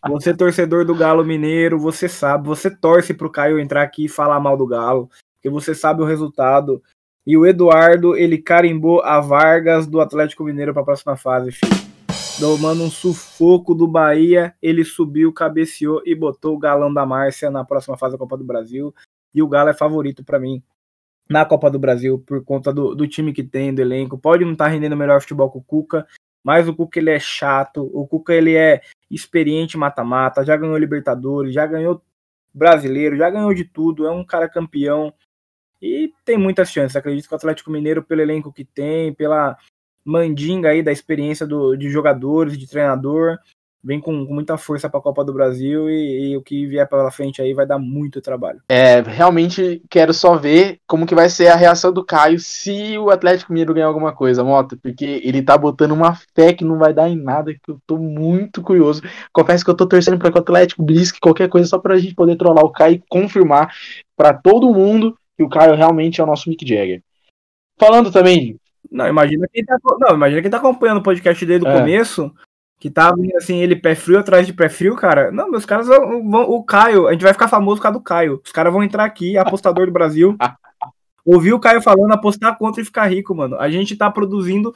você 0.07 0.35
torcedor 0.35 0.85
do 0.85 0.95
Galo 0.95 1.25
Mineiro, 1.25 1.79
você 1.79 2.07
sabe, 2.07 2.47
você 2.47 2.71
torce 2.71 3.15
para 3.15 3.27
o 3.27 3.31
Caio 3.31 3.59
entrar 3.59 3.83
aqui 3.83 4.05
e 4.05 4.09
falar 4.09 4.39
mal 4.39 4.57
do 4.57 4.67
Galo, 4.67 5.09
porque 5.37 5.49
você 5.49 5.75
sabe 5.75 6.03
o 6.03 6.07
resultado. 6.07 6.83
E 7.27 7.37
o 7.39 7.47
Eduardo, 7.47 8.17
ele 8.17 8.37
carimbou 8.37 9.01
a 9.01 9.19
Vargas 9.21 9.87
do 9.87 10.01
Atlético 10.01 10.45
Mineiro 10.45 10.75
para 10.75 10.83
a 10.83 10.85
próxima 10.85 11.17
fase, 11.17 11.53
filho. 11.53 11.92
Tomando 12.39 12.83
um 12.83 12.91
sufoco 12.91 13.75
do 13.75 13.87
Bahia, 13.87 14.55
ele 14.61 14.85
subiu, 14.85 15.33
cabeceou 15.33 16.03
e 16.05 16.15
botou 16.15 16.55
o 16.55 16.59
galão 16.59 16.93
da 16.93 17.07
Márcia 17.07 17.51
na 17.51 17.65
próxima 17.65 17.97
fase 17.97 18.13
da 18.13 18.19
Copa 18.19 18.37
do 18.37 18.45
Brasil. 18.45 18.95
E 19.35 19.43
o 19.43 19.49
Galo 19.49 19.71
é 19.71 19.75
favorito 19.75 20.25
para 20.25 20.39
mim 20.39 20.63
na 21.29 21.45
Copa 21.45 21.71
do 21.71 21.79
Brasil 21.79 22.19
por 22.19 22.45
conta 22.45 22.73
do, 22.73 22.95
do, 22.95 23.07
time 23.07 23.33
que 23.33 23.43
tem, 23.43 23.75
do 23.75 23.81
elenco. 23.81 24.19
Pode 24.19 24.45
não 24.45 24.53
estar 24.53 24.65
tá 24.65 24.71
rendendo 24.71 24.97
melhor 24.97 25.21
futebol 25.21 25.51
que 25.51 25.59
o 25.59 25.63
Cuca, 25.63 26.07
mas 26.43 26.69
o 26.69 26.75
Cuca 26.75 26.99
ele 26.99 27.11
é 27.11 27.19
chato. 27.19 27.91
O 27.93 28.07
Cuca 28.07 28.35
ele 28.35 28.57
é 28.57 28.81
experiente 29.11 29.79
mata-mata, 29.79 30.45
já 30.45 30.57
ganhou 30.57 30.77
Libertadores, 30.77 31.55
já 31.55 31.67
ganhou 31.67 32.03
brasileiro, 32.53 33.17
já 33.17 33.31
ganhou 33.31 33.55
de 33.55 33.65
tudo. 33.65 34.07
É 34.07 34.11
um 34.11 34.25
cara 34.25 34.49
campeão 34.49 35.15
e 35.81 36.13
tem 36.25 36.37
muitas 36.37 36.71
chances. 36.71 36.97
Acredito 36.97 37.29
que 37.29 37.35
o 37.35 37.37
Atlético 37.37 37.71
Mineiro, 37.71 38.03
pelo 38.03 38.21
elenco 38.21 38.53
que 38.53 38.65
tem, 38.65 39.15
pela 39.15 39.57
mandinga 40.05 40.71
aí 40.71 40.83
da 40.83 40.93
experiência 40.93 41.47
do, 41.47 41.77
de 41.77 41.91
jogadores, 41.91 42.59
de 42.59 42.67
treinador, 42.67 43.39
vem 43.85 44.01
com, 44.01 44.25
com 44.25 44.33
muita 44.33 44.57
força 44.57 44.89
para 44.89 45.01
a 45.01 45.03
Copa 45.03 45.25
do 45.25 45.33
Brasil 45.33 45.91
e, 45.91 46.31
e, 46.31 46.37
o 46.37 46.43
que 46.43 46.67
vier 46.67 46.89
pela 46.89 47.11
frente 47.11 47.43
aí 47.43 47.53
vai 47.53 47.67
dar 47.67 47.79
muito 47.79 48.21
trabalho. 48.21 48.61
É, 48.69 49.01
realmente 49.01 49.83
quero 49.91 50.15
só 50.15 50.37
ver 50.37 50.79
como 50.87 51.07
que 51.07 51.15
vai 51.15 51.29
ser 51.29 51.49
a 51.49 51.57
reação 51.57 51.93
do 51.93 52.05
Caio 52.05 52.39
se 52.39 52.97
o 52.97 53.11
Atlético 53.11 53.53
Mineiro 53.53 53.75
ganhar 53.75 53.87
alguma 53.87 54.13
coisa, 54.13 54.45
Mota, 54.45 54.77
porque 54.81 55.21
ele 55.25 55.43
tá 55.43 55.59
botando 55.59 55.93
uma 55.93 56.15
fé 56.35 56.53
que 56.53 56.65
não 56.65 56.79
vai 56.79 56.95
dar 56.95 57.09
em 57.09 57.17
nada, 57.17 57.53
que 57.53 57.71
eu 57.71 57.79
tô 57.87 57.99
muito 57.99 58.63
curioso. 58.63 59.03
Confesso 59.33 59.65
que 59.65 59.71
eu 59.71 59.77
tô 59.77 59.87
torcendo 59.87 60.19
para 60.19 60.31
que 60.31 60.39
o 60.39 60.43
Atlético 60.43 60.83
brisque 60.83 61.21
qualquer 61.21 61.49
coisa 61.49 61.69
só 61.69 61.79
pra 61.79 61.99
gente 61.99 62.15
poder 62.15 62.37
trollar 62.37 62.65
o 62.65 62.71
Caio 62.71 62.97
e 62.97 63.03
confirmar 63.09 63.75
para 64.17 64.33
todo 64.33 64.73
mundo 64.73 65.17
que 65.37 65.43
o 65.43 65.49
Caio 65.49 65.75
realmente 65.75 66.21
é 66.21 66.25
o 66.25 66.27
nosso 66.27 66.49
Mick 66.49 66.67
Jagger. 66.67 67.03
Falando 67.79 68.13
também. 68.13 68.57
Não, 68.93 69.09
imagina 69.09 69.49
quem 69.51 69.65
tá, 69.65 69.79
não, 69.99 70.15
imagina 70.15 70.43
quem 70.43 70.51
tá 70.51 70.59
acompanhando 70.59 70.99
o 70.99 71.03
podcast 71.03 71.47
desde 71.47 71.67
o 71.67 71.71
é. 71.71 71.79
começo, 71.79 72.33
que 72.79 72.91
tá 72.91 73.15
assim, 73.37 73.57
ele 73.57 73.75
pé 73.75 73.95
frio 73.95 74.19
atrás 74.19 74.47
de 74.47 74.53
pé 74.53 74.69
frio, 74.69 74.95
cara. 74.95 75.33
Não, 75.33 75.51
meus 75.51 75.65
caras 75.65 75.87
vão, 75.87 76.31
vão, 76.31 76.43
O 76.43 76.63
Caio, 76.63 77.09
a 77.09 77.13
gente 77.13 77.23
vai 77.23 77.33
ficar 77.33 77.49
famoso 77.49 77.77
por 77.77 77.85
causa 77.85 77.99
do 77.99 78.05
Caio. 78.05 78.41
Os 78.45 78.53
caras 78.53 78.73
vão 78.73 78.83
entrar 78.83 79.05
aqui, 79.05 79.39
apostador 79.39 79.87
do 79.87 79.93
Brasil. 79.93 80.37
ouvir 81.25 81.55
o 81.55 81.61
Caio 81.61 81.81
falando, 81.81 82.13
apostar 82.13 82.59
contra 82.59 82.83
e 82.83 82.85
ficar 82.85 83.07
rico, 83.07 83.35
mano. 83.35 83.57
A 83.59 83.71
gente 83.71 83.97
tá 83.97 84.11
produzindo. 84.11 84.75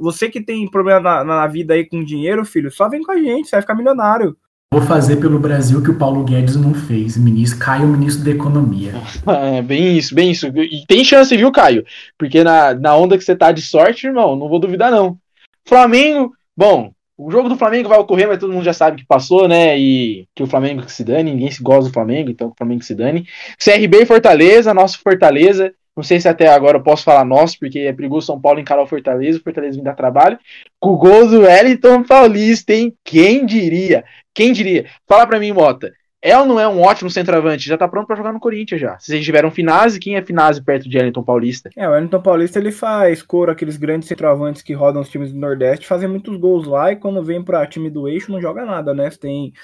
Você 0.00 0.28
que 0.28 0.40
tem 0.40 0.68
problema 0.70 1.00
na, 1.00 1.24
na 1.24 1.46
vida 1.46 1.74
aí 1.74 1.84
com 1.84 2.02
dinheiro, 2.04 2.44
filho, 2.44 2.70
só 2.70 2.88
vem 2.88 3.02
com 3.02 3.12
a 3.12 3.16
gente, 3.16 3.48
você 3.48 3.56
vai 3.56 3.62
ficar 3.62 3.74
milionário. 3.74 4.36
Vou 4.72 4.82
fazer 4.82 5.16
pelo 5.16 5.38
Brasil 5.38 5.82
que 5.82 5.90
o 5.90 5.98
Paulo 5.98 6.24
Guedes 6.24 6.56
não 6.56 6.74
fez. 6.74 7.16
Ministro, 7.16 7.58
Caio, 7.60 7.86
ministro 7.86 8.24
da 8.24 8.30
Economia. 8.32 8.92
É, 9.26 9.62
bem 9.62 9.96
isso, 9.96 10.14
bem 10.14 10.30
isso. 10.30 10.46
E 10.48 10.84
tem 10.86 11.04
chance, 11.04 11.36
viu, 11.36 11.52
Caio? 11.52 11.84
Porque 12.18 12.42
na, 12.44 12.74
na 12.74 12.96
onda 12.96 13.16
que 13.16 13.24
você 13.24 13.34
tá 13.36 13.52
de 13.52 13.62
sorte, 13.62 14.06
irmão, 14.06 14.36
não 14.36 14.48
vou 14.48 14.58
duvidar, 14.58 14.90
não. 14.90 15.18
Flamengo, 15.66 16.32
bom, 16.56 16.92
O 17.18 17.30
jogo 17.30 17.48
do 17.48 17.56
Flamengo 17.56 17.88
vai 17.88 17.98
ocorrer, 17.98 18.28
mas 18.28 18.38
todo 18.38 18.52
mundo 18.52 18.64
já 18.64 18.74
sabe 18.74 18.98
que 18.98 19.06
passou, 19.06 19.48
né? 19.48 19.78
E 19.78 20.26
que 20.34 20.42
o 20.42 20.46
Flamengo 20.46 20.82
que 20.84 20.92
se 20.92 21.02
dane, 21.04 21.32
ninguém 21.32 21.50
se 21.50 21.62
gosta 21.62 21.88
do 21.88 21.92
Flamengo, 21.94 22.30
então 22.30 22.48
o 22.48 22.54
Flamengo 22.56 22.80
que 22.80 22.86
se 22.86 22.94
dane. 22.94 23.26
CRB 23.58 24.02
e 24.02 24.06
Fortaleza, 24.06 24.74
nosso 24.74 24.98
Fortaleza. 25.00 25.72
Não 25.96 26.02
sei 26.02 26.20
se 26.20 26.28
até 26.28 26.48
agora 26.48 26.76
eu 26.76 26.82
posso 26.82 27.04
falar 27.04 27.24
nosso, 27.24 27.58
porque 27.58 27.78
é 27.78 27.92
perigoso 27.92 28.26
São 28.26 28.38
Paulo 28.38 28.60
encarar 28.60 28.82
o 28.82 28.86
Fortaleza, 28.86 29.38
o 29.38 29.42
Fortaleza 29.42 29.78
me 29.78 29.84
dá 29.84 29.94
trabalho. 29.94 30.38
Com 30.78 30.90
o 30.90 30.98
gol 30.98 31.26
do 31.26 31.40
Wellington 31.40 32.02
Paulista, 32.02 32.74
hein? 32.74 32.94
Quem 33.02 33.46
diria? 33.46 34.04
Quem 34.36 34.52
diria? 34.52 34.84
Fala 35.08 35.26
pra 35.26 35.40
mim, 35.40 35.50
Mota. 35.50 35.90
É 36.20 36.38
ou 36.38 36.44
não 36.44 36.60
é 36.60 36.68
um 36.68 36.82
ótimo 36.82 37.08
centroavante? 37.08 37.66
Já 37.66 37.78
tá 37.78 37.88
pronto 37.88 38.06
para 38.06 38.16
jogar 38.16 38.34
no 38.34 38.40
Corinthians 38.40 38.78
já. 38.78 38.98
Se 38.98 39.06
vocês 39.06 39.24
tiveram 39.24 39.50
Finazzi, 39.50 39.98
quem 39.98 40.14
é 40.14 40.22
Finazzi 40.22 40.62
perto 40.62 40.90
de 40.90 40.98
Wellington 40.98 41.22
Paulista? 41.22 41.70
É, 41.74 41.88
o 41.88 41.92
Wellington 41.92 42.20
Paulista 42.20 42.58
ele 42.58 42.70
faz 42.70 43.22
cor 43.22 43.48
aqueles 43.48 43.78
grandes 43.78 44.06
centroavantes 44.06 44.60
que 44.60 44.74
rodam 44.74 45.00
os 45.00 45.08
times 45.08 45.32
do 45.32 45.38
Nordeste, 45.38 45.86
fazem 45.86 46.06
muitos 46.06 46.36
gols 46.36 46.66
lá 46.66 46.92
e 46.92 46.96
quando 46.96 47.22
vem 47.22 47.42
para 47.42 47.66
time 47.66 47.88
do 47.88 48.06
eixo 48.06 48.30
não 48.30 48.38
joga 48.38 48.66
nada, 48.66 48.92
né? 48.92 49.10
Você 49.10 49.18
tem 49.18 49.54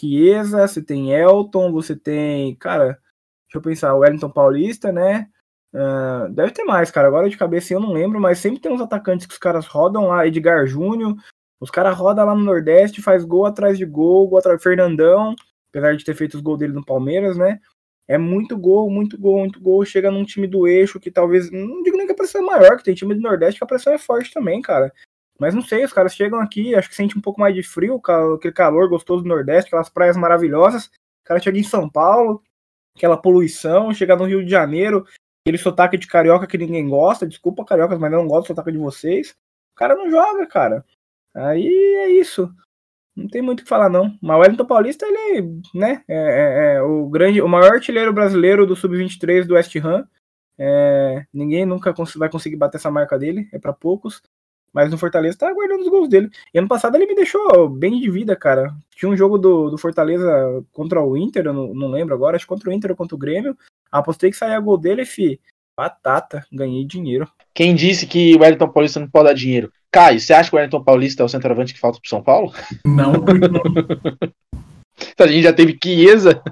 Chiesa, 0.00 0.66
você 0.66 0.82
tem 0.82 1.12
Elton, 1.12 1.70
você 1.70 1.94
tem, 1.94 2.56
cara, 2.56 2.98
deixa 3.46 3.56
eu 3.56 3.62
pensar, 3.62 3.94
o 3.94 4.00
Wellington 4.00 4.30
Paulista, 4.30 4.90
né? 4.90 5.28
Uh, 5.72 6.32
deve 6.32 6.50
ter 6.50 6.64
mais, 6.64 6.90
cara. 6.90 7.06
Agora 7.06 7.30
de 7.30 7.36
cabeça 7.36 7.72
eu 7.72 7.78
não 7.78 7.92
lembro, 7.92 8.18
mas 8.20 8.38
sempre 8.38 8.60
tem 8.60 8.72
uns 8.72 8.80
atacantes 8.80 9.24
que 9.24 9.34
os 9.34 9.38
caras 9.38 9.66
rodam 9.66 10.08
lá, 10.08 10.26
Edgar 10.26 10.66
Júnior. 10.66 11.14
Os 11.60 11.70
caras 11.70 11.96
rodam 11.96 12.26
lá 12.26 12.34
no 12.34 12.44
Nordeste, 12.44 13.02
faz 13.02 13.24
gol 13.24 13.46
atrás 13.46 13.78
de 13.78 13.84
gol, 13.84 14.28
gol 14.28 14.38
atrás 14.38 14.62
Fernandão 14.62 15.34
apesar 15.76 15.96
de 15.96 16.04
ter 16.04 16.14
feito 16.14 16.34
os 16.34 16.40
gols 16.40 16.58
dele 16.58 16.72
no 16.72 16.84
Palmeiras, 16.84 17.36
né? 17.36 17.60
É 18.08 18.16
muito 18.16 18.56
gol, 18.56 18.88
muito 18.90 19.18
gol, 19.18 19.40
muito 19.40 19.60
gol. 19.60 19.84
Chega 19.84 20.10
num 20.10 20.24
time 20.24 20.46
do 20.46 20.66
eixo 20.66 21.00
que 21.00 21.10
talvez. 21.10 21.50
Não 21.50 21.82
digo 21.82 21.96
nem 21.96 22.06
que 22.06 22.12
a 22.12 22.16
pressão 22.16 22.40
é 22.40 22.44
maior, 22.44 22.76
que 22.76 22.84
tem 22.84 22.94
time 22.94 23.14
do 23.14 23.20
Nordeste 23.20 23.58
que 23.58 23.64
a 23.64 23.66
pressão 23.66 23.92
é 23.92 23.98
forte 23.98 24.32
também, 24.32 24.62
cara. 24.62 24.92
Mas 25.38 25.54
não 25.54 25.60
sei, 25.60 25.84
os 25.84 25.92
caras 25.92 26.14
chegam 26.14 26.40
aqui, 26.40 26.74
acho 26.74 26.88
que 26.88 26.94
sente 26.94 27.18
um 27.18 27.20
pouco 27.20 27.38
mais 27.38 27.54
de 27.54 27.62
frio, 27.62 28.00
aquele 28.36 28.54
calor 28.54 28.88
gostoso 28.88 29.22
do 29.22 29.28
Nordeste, 29.28 29.68
aquelas 29.68 29.90
praias 29.90 30.16
maravilhosas. 30.16 30.86
O 30.86 31.26
cara 31.26 31.40
chega 31.40 31.58
em 31.58 31.62
São 31.62 31.90
Paulo, 31.90 32.42
aquela 32.96 33.18
poluição, 33.18 33.92
chega 33.92 34.16
no 34.16 34.24
Rio 34.24 34.42
de 34.42 34.50
Janeiro, 34.50 35.04
aquele 35.44 35.58
sotaque 35.58 35.98
de 35.98 36.06
carioca 36.06 36.46
que 36.46 36.56
ninguém 36.56 36.88
gosta. 36.88 37.26
Desculpa, 37.26 37.66
cariocas, 37.66 37.98
mas 37.98 38.10
eu 38.12 38.18
não 38.18 38.28
gosto 38.28 38.44
do 38.44 38.46
sotaque 38.48 38.72
de 38.72 38.78
vocês. 38.78 39.32
O 39.74 39.76
cara 39.76 39.94
não 39.94 40.08
joga, 40.08 40.46
cara. 40.46 40.86
Aí 41.36 41.66
é 41.66 42.10
isso. 42.10 42.50
Não 43.14 43.28
tem 43.28 43.42
muito 43.42 43.60
o 43.60 43.62
que 43.62 43.68
falar, 43.68 43.88
não. 43.88 44.16
Mas 44.20 44.36
o 44.36 44.40
Wellington 44.40 44.64
Paulista, 44.64 45.06
ele, 45.06 45.60
né, 45.74 46.02
é, 46.08 46.16
é, 46.16 46.74
é, 46.76 46.82
o 46.82 47.08
grande, 47.08 47.40
o 47.40 47.48
maior 47.48 47.72
artilheiro 47.72 48.12
brasileiro 48.12 48.66
do 48.66 48.76
Sub-23 48.76 49.44
do 49.44 49.54
West 49.54 49.74
Ham. 49.76 50.06
É, 50.58 51.24
ninguém 51.32 51.66
nunca 51.66 51.94
vai 52.16 52.30
conseguir 52.30 52.56
bater 52.56 52.78
essa 52.78 52.90
marca 52.90 53.18
dele, 53.18 53.48
é 53.52 53.58
para 53.58 53.72
poucos. 53.72 54.22
Mas 54.72 54.90
no 54.90 54.98
Fortaleza 54.98 55.38
tá 55.38 55.52
guardando 55.52 55.80
os 55.80 55.88
gols 55.88 56.08
dele. 56.08 56.30
E 56.52 56.58
ano 56.58 56.68
passado 56.68 56.96
ele 56.96 57.06
me 57.06 57.14
deixou 57.14 57.68
bem 57.68 57.98
de 57.98 58.10
vida, 58.10 58.36
cara. 58.36 58.74
Tinha 58.94 59.10
um 59.10 59.16
jogo 59.16 59.38
do, 59.38 59.70
do 59.70 59.78
Fortaleza 59.78 60.62
contra 60.72 61.02
o 61.02 61.16
Inter, 61.16 61.46
eu 61.46 61.52
não, 61.54 61.74
não 61.74 61.88
lembro 61.88 62.14
agora, 62.14 62.36
acho 62.36 62.44
que 62.44 62.48
contra 62.48 62.68
o 62.68 62.72
Inter 62.72 62.90
ou 62.90 62.96
contra 62.96 63.14
o 63.14 63.18
Grêmio. 63.18 63.56
Apostei 63.90 64.30
que 64.30 64.36
saía 64.36 64.60
gol 64.60 64.76
dele, 64.76 65.06
fi. 65.06 65.40
Batata, 65.78 66.44
ganhei 66.52 66.84
dinheiro. 66.84 67.30
Quem 67.54 67.74
disse 67.74 68.06
que 68.06 68.34
o 68.34 68.40
Wellington 68.40 68.68
Paulista 68.68 69.00
não 69.00 69.08
pode 69.08 69.28
dar 69.28 69.34
dinheiro? 69.34 69.72
Caio, 69.96 70.20
você 70.20 70.34
acha 70.34 70.50
que 70.50 70.54
o 70.54 70.58
Wellington 70.58 70.82
Paulista 70.82 71.22
é 71.22 71.24
o 71.24 71.28
centroavante 71.28 71.72
que 71.72 71.80
falta 71.80 71.98
pro 71.98 72.06
São 72.06 72.22
Paulo? 72.22 72.52
Não, 72.84 73.14
a 75.18 75.26
gente 75.26 75.42
já 75.42 75.54
teve 75.54 75.78
Chiesa. 75.82 76.42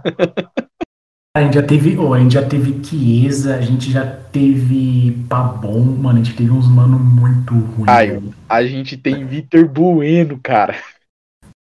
A 1.37 1.43
gente 1.43 1.53
já 1.53 1.63
teve, 1.63 1.99
oh, 1.99 2.15
a 2.15 2.21
gente 2.21 2.33
já 2.33 2.43
teve 2.43 2.83
Chiesa, 2.83 3.57
a 3.57 3.61
gente 3.61 3.91
já 3.91 4.07
teve 4.07 5.23
Pabon, 5.29 5.83
mano, 5.83 6.21
a 6.21 6.23
gente 6.23 6.35
teve 6.35 6.51
uns 6.53 6.67
mano 6.67 6.99
muito 6.99 7.53
ruins. 7.53 7.85
Caio, 7.85 8.35
a 8.49 8.65
gente 8.65 8.97
tem 8.97 9.27
Vitor 9.27 9.69
Bueno, 9.69 10.41
cara. 10.43 10.77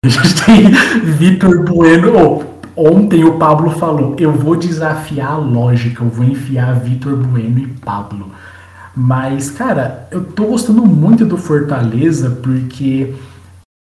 A 0.05 0.07
gente 0.07 0.45
tem 0.45 0.71
Vitor 1.11 1.65
Bueno. 1.65 2.13
Oh, 2.15 2.89
ontem 2.89 3.25
o 3.25 3.37
Pablo 3.37 3.71
falou: 3.71 4.15
eu 4.17 4.31
vou 4.31 4.55
desafiar 4.55 5.31
a 5.31 5.37
lógica, 5.37 6.05
eu 6.05 6.09
vou 6.09 6.25
enfiar 6.25 6.79
Vitor 6.79 7.17
Bueno 7.17 7.59
e 7.59 7.67
Pablo. 7.67 8.31
Mas, 8.95 9.51
cara, 9.51 10.07
eu 10.09 10.23
tô 10.23 10.45
gostando 10.45 10.85
muito 10.85 11.25
do 11.25 11.37
Fortaleza 11.37 12.37
porque 12.41 13.13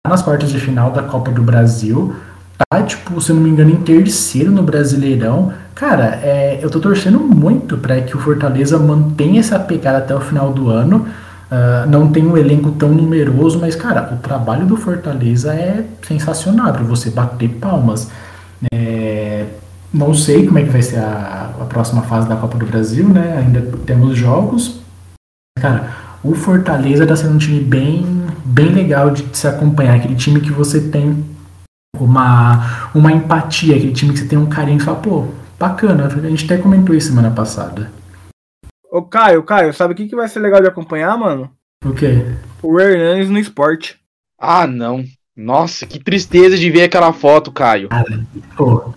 tá 0.02 0.10
nas 0.10 0.22
quartas 0.22 0.50
de 0.50 0.58
final 0.58 0.90
da 0.90 1.02
Copa 1.02 1.30
do 1.30 1.40
Brasil, 1.40 2.14
tá, 2.58 2.82
tipo, 2.82 3.20
se 3.20 3.30
eu 3.30 3.36
não 3.36 3.42
me 3.42 3.50
engano, 3.50 3.70
em 3.70 3.76
terceiro 3.76 4.50
no 4.50 4.62
Brasileirão. 4.62 5.52
Cara, 5.74 6.20
é, 6.22 6.58
eu 6.60 6.68
tô 6.68 6.80
torcendo 6.80 7.20
muito 7.20 7.78
para 7.78 8.00
que 8.00 8.16
o 8.16 8.20
Fortaleza 8.20 8.78
mantenha 8.78 9.40
essa 9.40 9.58
pegada 9.58 9.98
até 9.98 10.14
o 10.14 10.20
final 10.20 10.52
do 10.52 10.68
ano. 10.68 11.06
Uh, 11.44 11.88
não 11.88 12.10
tem 12.10 12.26
um 12.26 12.36
elenco 12.36 12.72
tão 12.72 12.88
numeroso, 12.88 13.60
mas, 13.60 13.76
cara, 13.76 14.12
o 14.12 14.16
trabalho 14.16 14.66
do 14.66 14.76
Fortaleza 14.76 15.54
é 15.54 15.84
sensacional 16.02 16.72
para 16.72 16.82
você 16.82 17.10
bater 17.10 17.48
palmas. 17.48 18.10
É, 18.72 19.44
não 19.92 20.12
sei 20.12 20.46
como 20.46 20.58
é 20.58 20.62
que 20.62 20.70
vai 20.70 20.82
ser 20.82 20.98
a, 20.98 21.50
a 21.60 21.64
próxima 21.66 22.02
fase 22.02 22.28
da 22.28 22.34
Copa 22.34 22.58
do 22.58 22.66
Brasil, 22.66 23.08
né? 23.08 23.36
Ainda 23.38 23.60
temos 23.86 24.16
jogos, 24.16 24.80
Cara, 25.64 25.96
o 26.22 26.34
Fortaleza 26.34 27.06
tá 27.06 27.16
sendo 27.16 27.36
um 27.36 27.38
time 27.38 27.58
bem, 27.58 28.04
bem 28.44 28.68
legal 28.68 29.10
de 29.10 29.24
se 29.34 29.48
acompanhar. 29.48 29.96
Aquele 29.96 30.14
time 30.14 30.38
que 30.38 30.52
você 30.52 30.90
tem 30.90 31.24
uma, 31.98 32.90
uma 32.94 33.10
empatia, 33.10 33.74
aquele 33.74 33.94
time 33.94 34.12
que 34.12 34.18
você 34.18 34.26
tem 34.26 34.38
um 34.38 34.44
carinho 34.44 34.76
e 34.76 34.82
fala, 34.82 35.00
pô, 35.00 35.26
bacana. 35.58 36.06
A 36.06 36.28
gente 36.28 36.44
até 36.44 36.58
comentou 36.58 36.94
isso 36.94 37.08
semana 37.08 37.30
passada. 37.30 37.90
Ô 38.92 39.00
Caio, 39.00 39.42
Caio, 39.42 39.72
sabe 39.72 39.94
o 39.94 39.96
que, 39.96 40.06
que 40.06 40.14
vai 40.14 40.28
ser 40.28 40.40
legal 40.40 40.60
de 40.60 40.68
acompanhar, 40.68 41.16
mano? 41.16 41.50
O 41.82 41.94
quê? 41.94 42.26
O 42.62 42.78
Hernandes 42.78 43.30
no 43.30 43.38
esporte. 43.38 43.98
Ah, 44.38 44.66
não. 44.66 45.02
Nossa, 45.34 45.86
que 45.86 45.98
tristeza 45.98 46.58
de 46.58 46.70
ver 46.70 46.82
aquela 46.82 47.14
foto, 47.14 47.50
Caio. 47.50 47.88
Cara, 47.88 48.22
pô. 48.54 48.92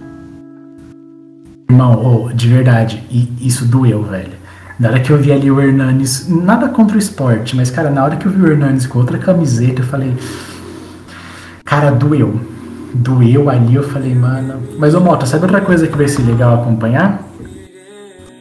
Irmão, 1.70 2.26
oh, 2.26 2.34
de 2.34 2.50
verdade, 2.50 3.02
isso 3.40 3.66
doeu, 3.66 4.04
velho. 4.04 4.47
Na 4.80 4.90
hora 4.90 5.00
que 5.00 5.10
eu 5.10 5.18
vi 5.18 5.32
ali 5.32 5.50
o 5.50 5.60
Hernanes, 5.60 6.28
nada 6.30 6.70
contra 6.70 6.96
o 6.96 7.00
esporte, 7.00 7.56
mas, 7.56 7.72
cara, 7.72 7.90
na 7.90 8.04
hora 8.04 8.16
que 8.16 8.28
eu 8.28 8.32
vi 8.32 8.42
o 8.42 8.52
Hernanes 8.52 8.86
com 8.86 9.00
outra 9.00 9.18
camiseta, 9.18 9.82
eu 9.82 9.86
falei. 9.86 10.14
Cara, 11.66 11.92
doeu. 11.92 12.40
Doeu 12.94 13.50
ali, 13.50 13.76
eu 13.76 13.84
falei, 13.84 14.14
mano. 14.14 14.62
Mas, 14.78 14.94
ô 14.94 15.00
Mota, 15.00 15.26
sabe 15.26 15.46
outra 15.46 15.62
coisa 15.62 15.88
que 15.88 15.98
vai 15.98 16.08
ser 16.08 16.22
legal 16.24 16.62
acompanhar? 16.62 17.24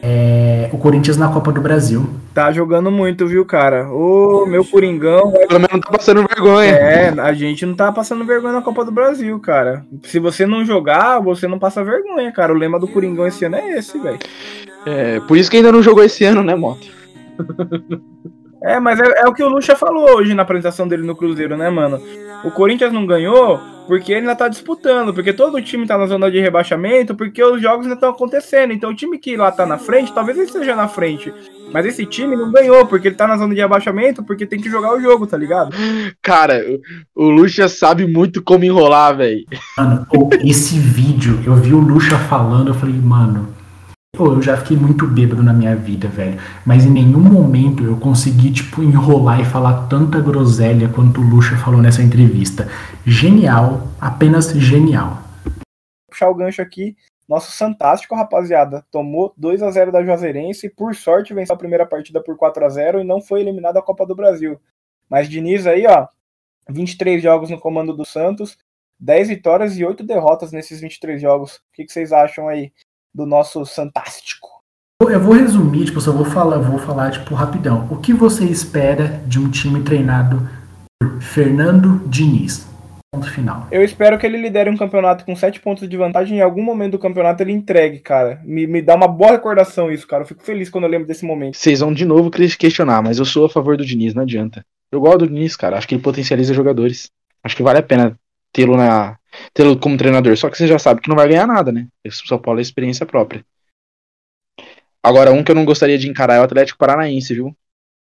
É 0.01 0.47
o 0.71 0.77
Corinthians 0.77 1.17
na 1.17 1.27
Copa 1.29 1.51
do 1.51 1.61
Brasil. 1.61 2.07
Tá 2.33 2.51
jogando 2.51 2.91
muito, 2.91 3.25
viu, 3.25 3.43
cara? 3.45 3.89
Ô, 3.89 4.45
meu 4.45 4.63
Coringão. 4.63 5.31
Pelo 5.31 5.59
menos 5.59 5.73
não 5.73 5.79
tá 5.79 5.91
passando 5.91 6.27
vergonha. 6.27 6.71
É, 6.71 7.19
a 7.19 7.33
gente 7.33 7.65
não 7.65 7.75
tá 7.75 7.91
passando 7.91 8.23
vergonha 8.23 8.53
na 8.53 8.61
Copa 8.61 8.85
do 8.85 8.91
Brasil, 8.91 9.39
cara. 9.39 9.85
Se 10.03 10.19
você 10.19 10.45
não 10.45 10.63
jogar, 10.63 11.19
você 11.19 11.47
não 11.47 11.57
passa 11.57 11.83
vergonha, 11.83 12.31
cara. 12.31 12.53
O 12.53 12.55
lema 12.55 12.79
do 12.79 12.87
Coringão 12.87 13.25
esse 13.25 13.43
ano 13.45 13.55
é 13.55 13.77
esse, 13.77 13.97
velho. 13.97 14.19
É, 14.87 15.19
por 15.19 15.37
isso 15.37 15.51
que 15.51 15.57
ainda 15.57 15.71
não 15.71 15.83
jogou 15.83 16.01
esse 16.01 16.23
ano, 16.23 16.41
né, 16.41 16.55
Moto? 16.55 16.87
É, 18.63 18.79
mas 18.79 18.99
é, 18.99 19.21
é, 19.21 19.27
o 19.27 19.33
que 19.33 19.43
o 19.43 19.49
Lucha 19.49 19.75
falou 19.75 20.17
hoje 20.17 20.33
na 20.33 20.41
apresentação 20.41 20.87
dele 20.87 21.03
no 21.03 21.15
Cruzeiro, 21.15 21.55
né, 21.55 21.69
mano? 21.69 22.01
O 22.43 22.51
Corinthians 22.51 22.91
não 22.91 23.05
ganhou 23.05 23.59
porque 23.87 24.11
ele 24.11 24.21
ainda 24.21 24.35
tá 24.35 24.47
disputando, 24.47 25.13
porque 25.13 25.31
todo 25.31 25.55
o 25.55 25.61
time 25.61 25.85
tá 25.85 25.97
na 25.97 26.07
zona 26.07 26.29
de 26.29 26.39
rebaixamento, 26.39 27.15
porque 27.15 27.41
os 27.41 27.61
jogos 27.61 27.85
ainda 27.85 27.95
estão 27.95 28.09
acontecendo. 28.09 28.73
Então 28.73 28.89
o 28.89 28.95
time 28.95 29.17
que 29.17 29.37
lá 29.37 29.51
tá 29.51 29.65
na 29.65 29.77
frente, 29.77 30.13
talvez 30.13 30.37
ele 30.37 30.47
esteja 30.47 30.75
na 30.75 30.87
frente. 30.87 31.33
Mas 31.71 31.85
esse 31.85 32.05
time 32.05 32.35
não 32.35 32.51
ganhou, 32.51 32.85
porque 32.85 33.09
ele 33.09 33.15
tá 33.15 33.27
na 33.27 33.37
zona 33.37 33.53
de 33.53 33.61
rebaixamento, 33.61 34.23
porque 34.23 34.45
tem 34.45 34.59
que 34.59 34.69
jogar 34.69 34.93
o 34.93 35.01
jogo, 35.01 35.27
tá 35.27 35.37
ligado? 35.37 35.75
Cara, 36.21 36.61
o 37.13 37.29
Lucha 37.29 37.67
sabe 37.67 38.07
muito 38.07 38.41
como 38.41 38.63
enrolar, 38.63 39.17
velho. 39.17 39.45
Mano, 39.77 40.07
esse 40.43 40.79
vídeo, 40.79 41.39
eu 41.45 41.55
vi 41.55 41.73
o 41.73 41.79
Lucha 41.79 42.17
falando, 42.17 42.69
eu 42.69 42.73
falei, 42.73 42.95
mano, 42.95 43.56
Pô, 44.15 44.33
eu 44.33 44.41
já 44.41 44.57
fiquei 44.57 44.75
muito 44.75 45.05
bêbado 45.05 45.43
na 45.43 45.53
minha 45.53 45.75
vida, 45.75 46.07
velho. 46.07 46.39
Mas 46.65 46.85
em 46.85 46.89
nenhum 46.89 47.19
momento 47.19 47.83
eu 47.83 47.99
consegui, 47.99 48.51
tipo, 48.51 48.81
enrolar 48.81 49.39
e 49.39 49.45
falar 49.45 49.87
tanta 49.87 50.19
groselha 50.19 50.89
quanto 50.89 51.21
o 51.21 51.23
Lucha 51.23 51.55
falou 51.57 51.81
nessa 51.81 52.01
entrevista. 52.01 52.67
Genial, 53.05 53.87
apenas 54.01 54.51
genial. 54.53 55.21
Puxar 56.09 56.29
o 56.29 56.35
gancho 56.35 56.61
aqui. 56.61 56.95
Nosso 57.27 57.55
Fantástico, 57.55 58.15
rapaziada, 58.15 58.85
tomou 58.89 59.33
2 59.37 59.61
a 59.61 59.69
0 59.69 59.91
da 59.91 60.03
Juazeirense 60.03 60.67
e, 60.67 60.69
por 60.69 60.95
sorte, 60.95 61.33
venceu 61.33 61.53
a 61.53 61.57
primeira 61.57 61.85
partida 61.85 62.23
por 62.23 62.37
4 62.37 62.65
a 62.65 62.69
0 62.69 63.01
e 63.01 63.03
não 63.03 63.21
foi 63.21 63.41
eliminado 63.41 63.75
da 63.75 63.81
Copa 63.81 64.05
do 64.05 64.15
Brasil. 64.15 64.59
Mas 65.09 65.29
Diniz 65.29 65.67
aí, 65.67 65.85
ó, 65.85 66.07
23 66.69 67.21
jogos 67.21 67.49
no 67.49 67.59
comando 67.59 67.93
do 67.93 68.05
Santos, 68.05 68.57
10 68.99 69.27
vitórias 69.27 69.77
e 69.77 69.83
8 69.83 70.03
derrotas 70.03 70.53
nesses 70.53 70.79
23 70.79 71.21
jogos. 71.21 71.57
O 71.57 71.61
que, 71.73 71.85
que 71.85 71.91
vocês 71.91 72.13
acham 72.13 72.47
aí? 72.47 72.71
Do 73.17 73.25
nosso 73.25 73.65
Fantástico. 73.65 74.47
Eu 75.01 75.19
vou 75.19 75.33
resumir, 75.33 75.85
tipo, 75.85 75.99
só 75.99 76.11
vou 76.11 76.25
falar, 76.25 76.59
vou 76.59 76.77
falar 76.77 77.09
tipo 77.09 77.33
rapidão. 77.33 77.87
O 77.89 77.97
que 77.97 78.13
você 78.13 78.45
espera 78.45 79.21
de 79.25 79.39
um 79.39 79.49
time 79.49 79.81
treinado 79.81 80.47
por 81.01 81.19
Fernando 81.19 82.07
Diniz? 82.07 82.67
Ponto 83.11 83.31
final. 83.31 83.67
Eu 83.71 83.83
espero 83.83 84.19
que 84.19 84.25
ele 84.27 84.37
lidere 84.37 84.69
um 84.69 84.77
campeonato 84.77 85.25
com 85.25 85.35
7 85.35 85.59
pontos 85.61 85.89
de 85.89 85.97
vantagem 85.97 86.37
e 86.37 86.39
em 86.39 86.43
algum 86.43 86.61
momento 86.61 86.91
do 86.91 86.99
campeonato 86.99 87.41
ele 87.41 87.53
entregue, 87.53 87.99
cara. 87.99 88.39
Me, 88.43 88.67
me 88.67 88.81
dá 88.83 88.95
uma 88.95 89.07
boa 89.07 89.31
recordação 89.31 89.91
isso, 89.91 90.05
cara. 90.05 90.21
Eu 90.21 90.27
fico 90.27 90.43
feliz 90.43 90.69
quando 90.69 90.83
eu 90.83 90.89
lembro 90.91 91.07
desse 91.07 91.25
momento. 91.25 91.57
Vocês 91.57 91.79
vão 91.79 91.91
de 91.91 92.05
novo 92.05 92.29
questionar, 92.29 93.01
mas 93.01 93.17
eu 93.17 93.25
sou 93.25 93.45
a 93.45 93.49
favor 93.49 93.77
do 93.77 93.85
Diniz, 93.85 94.13
não 94.13 94.23
adianta. 94.23 94.63
Eu 94.91 94.99
gosto 94.99 95.19
do 95.19 95.27
Diniz, 95.27 95.55
cara. 95.55 95.77
Acho 95.77 95.87
que 95.87 95.95
ele 95.95 96.03
potencializa 96.03 96.53
jogadores. 96.53 97.09
Acho 97.43 97.55
que 97.55 97.63
vale 97.63 97.79
a 97.79 97.83
pena 97.83 98.15
tê-lo 98.51 98.77
na 98.77 99.17
tê-lo 99.53 99.79
como 99.79 99.97
treinador. 99.97 100.35
Só 100.37 100.49
que 100.49 100.57
você 100.57 100.67
já 100.67 100.79
sabe 100.79 101.01
que 101.01 101.09
não 101.09 101.15
vai 101.15 101.27
ganhar 101.27 101.47
nada, 101.47 101.71
né? 101.71 101.87
O 102.05 102.11
São 102.11 102.39
Paulo 102.39 102.59
é 102.59 102.61
experiência 102.61 103.05
própria. 103.05 103.45
Agora, 105.03 105.31
um 105.31 105.43
que 105.43 105.51
eu 105.51 105.55
não 105.55 105.65
gostaria 105.65 105.97
de 105.97 106.09
encarar 106.09 106.35
é 106.35 106.39
o 106.39 106.43
Atlético 106.43 106.79
Paranaense, 106.79 107.33
viu? 107.33 107.55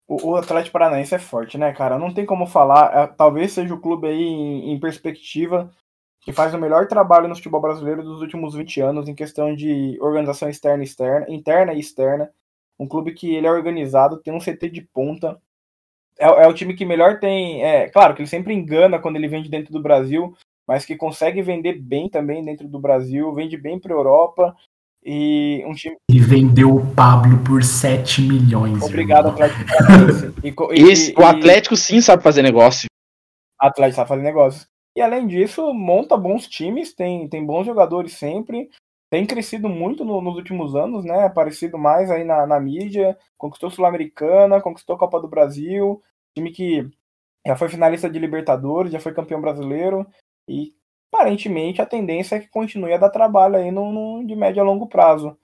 O, 0.07 0.31
o 0.31 0.35
Atlético 0.35 0.73
Paranaense 0.73 1.13
é 1.13 1.19
forte, 1.19 1.55
né, 1.57 1.71
cara? 1.71 1.99
Não 1.99 2.11
tem 2.11 2.25
como 2.25 2.47
falar. 2.47 2.91
É, 2.95 3.07
talvez 3.07 3.51
seja 3.51 3.73
o 3.73 3.79
clube 3.79 4.07
aí 4.07 4.23
em, 4.23 4.71
em, 4.73 4.79
perspectiva 4.79 5.71
que 6.21 6.33
faz 6.33 6.53
o 6.53 6.57
melhor 6.57 6.87
trabalho 6.87 7.27
no 7.27 7.35
futebol 7.35 7.61
brasileiro 7.61 8.03
dos 8.03 8.21
últimos 8.21 8.55
20 8.55 8.81
anos 8.81 9.07
em 9.07 9.13
questão 9.13 9.55
de 9.55 9.97
organização 10.01 10.49
externa 10.49 10.83
e 10.83 10.85
externa, 10.85 11.25
interna 11.29 11.73
e 11.73 11.79
externa. 11.79 12.31
Um 12.79 12.87
clube 12.87 13.13
que 13.13 13.35
ele 13.35 13.45
é 13.45 13.51
organizado, 13.51 14.19
tem 14.21 14.33
um 14.33 14.39
CT 14.39 14.69
de 14.69 14.81
ponta. 14.81 15.39
É, 16.19 16.25
é 16.25 16.47
o 16.47 16.53
time 16.53 16.75
que 16.75 16.85
melhor 16.85 17.19
tem. 17.19 17.63
É, 17.63 17.89
claro 17.89 18.13
que 18.13 18.21
ele 18.21 18.29
sempre 18.29 18.53
engana 18.53 18.99
quando 18.99 19.15
ele 19.15 19.27
vende 19.27 19.49
dentro 19.49 19.71
do 19.71 19.81
Brasil, 19.81 20.35
mas 20.67 20.85
que 20.85 20.95
consegue 20.95 21.41
vender 21.41 21.79
bem 21.81 22.09
também 22.09 22.43
dentro 22.43 22.67
do 22.67 22.79
Brasil, 22.79 23.33
vende 23.33 23.57
bem 23.57 23.79
para 23.79 23.93
Europa 23.93 24.55
e 25.03 25.63
um 25.65 25.73
time. 25.73 25.95
E 26.11 26.19
vendeu 26.19 26.75
o 26.75 26.93
Pablo 26.93 27.41
por 27.43 27.63
7 27.63 28.21
milhões. 28.21 28.83
Obrigado, 28.83 29.29
Atlético 29.29 30.73
e, 30.73 30.91
Esse, 30.91 31.11
e, 31.11 31.15
o 31.15 31.25
Atlético 31.25 31.75
sim 31.75 32.01
sabe 32.01 32.21
fazer 32.21 32.41
negócio. 32.41 32.87
Atlético 33.59 33.95
sabe 33.95 34.09
fazer 34.09 34.23
negócio. 34.23 34.67
E 34.95 35.01
além 35.01 35.27
disso, 35.27 35.73
monta 35.73 36.17
bons 36.17 36.47
times, 36.47 36.93
tem, 36.93 37.27
tem 37.29 37.45
bons 37.45 37.65
jogadores 37.65 38.13
sempre. 38.13 38.69
Tem 39.09 39.25
crescido 39.25 39.67
muito 39.67 40.05
no, 40.05 40.21
nos 40.21 40.35
últimos 40.35 40.75
anos, 40.75 41.03
né? 41.03 41.25
Aparecido 41.25 41.77
mais 41.77 42.11
aí 42.11 42.23
na, 42.23 42.45
na 42.45 42.59
mídia. 42.59 43.17
Conquistou 43.37 43.71
Sul-Americana, 43.71 44.61
conquistou 44.61 44.95
a 44.95 44.99
Copa 44.99 45.19
do 45.19 45.27
Brasil. 45.27 46.01
Time 46.35 46.51
que 46.51 46.89
já 47.45 47.55
foi 47.55 47.69
finalista 47.69 48.09
de 48.09 48.19
Libertadores, 48.19 48.91
já 48.91 48.99
foi 48.99 49.13
campeão 49.13 49.41
brasileiro. 49.41 50.05
E 50.47 50.73
aparentemente 51.11 51.81
a 51.81 51.85
tendência 51.85 52.35
é 52.35 52.39
que 52.39 52.47
continue 52.47 52.93
a 52.93 52.97
dar 52.97 53.09
trabalho 53.09 53.55
aí 53.55 53.71
no, 53.71 53.91
no 53.91 54.25
de 54.25 54.35
médio 54.35 54.61
a 54.61 54.65
longo 54.65 54.87
prazo. 54.87 55.37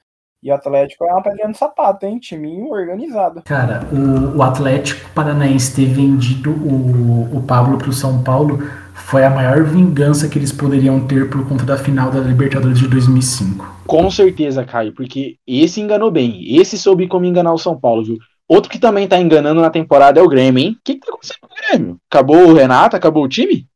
E 0.44 0.52
o 0.52 0.54
Atlético 0.54 1.06
é 1.06 1.12
uma 1.12 1.24
pedrinha 1.24 1.48
no 1.48 1.56
sapato, 1.56 2.06
hein? 2.06 2.20
Timinho 2.20 2.70
organizado. 2.70 3.42
Cara, 3.46 3.82
o, 3.92 4.38
o 4.38 4.44
Atlético 4.44 5.10
Paranaense 5.16 5.76
ter 5.76 5.88
vendido 5.88 6.52
o, 6.52 7.38
o 7.38 7.44
Pablo 7.48 7.80
para 7.80 7.90
o 7.90 7.94
São 7.94 8.24
Paulo 8.24 8.60
foi 8.94 9.24
a 9.24 9.30
maior 9.30 9.64
vingança 9.64 10.30
que 10.30 10.38
eles 10.38 10.52
poderiam 10.52 11.06
ter 11.08 11.32
por 11.32 11.48
conta 11.48 11.66
da 11.66 11.78
final 11.78 12.12
da 12.12 12.20
Libertadores 12.20 12.78
de 12.78 12.88
2005. 12.88 13.84
Com 13.88 14.12
certeza, 14.12 14.64
Caio, 14.64 14.94
porque 14.94 15.38
esse 15.48 15.82
enganou 15.82 16.12
bem. 16.12 16.56
Esse 16.56 16.78
soube 16.78 17.08
como 17.08 17.26
enganar 17.26 17.54
o 17.54 17.58
São 17.58 17.80
Paulo, 17.80 18.04
viu? 18.04 18.18
Outro 18.48 18.70
que 18.70 18.80
também 18.80 19.08
tá 19.08 19.20
enganando 19.20 19.62
na 19.62 19.70
temporada 19.70 20.20
é 20.20 20.24
o 20.24 20.30
Grêmio, 20.30 20.64
hein? 20.64 20.78
O 20.80 20.84
que, 20.84 20.96
que 20.96 21.00
tá 21.00 21.10
acontecendo 21.10 21.40
com 21.42 21.48
o 21.48 21.56
Grêmio? 21.56 22.02
Acabou 22.10 22.48
o 22.48 22.54
Renato? 22.54 22.96
Acabou 22.96 23.24
o 23.24 23.30
time? 23.30 23.68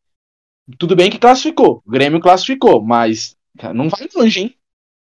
Tudo 0.78 0.96
bem 0.96 1.10
que 1.10 1.18
classificou. 1.18 1.82
O 1.86 1.90
Grêmio 1.90 2.20
classificou, 2.20 2.82
mas 2.82 3.36
não 3.74 3.90
vai 3.90 4.08
longe, 4.16 4.42
hein? 4.42 4.56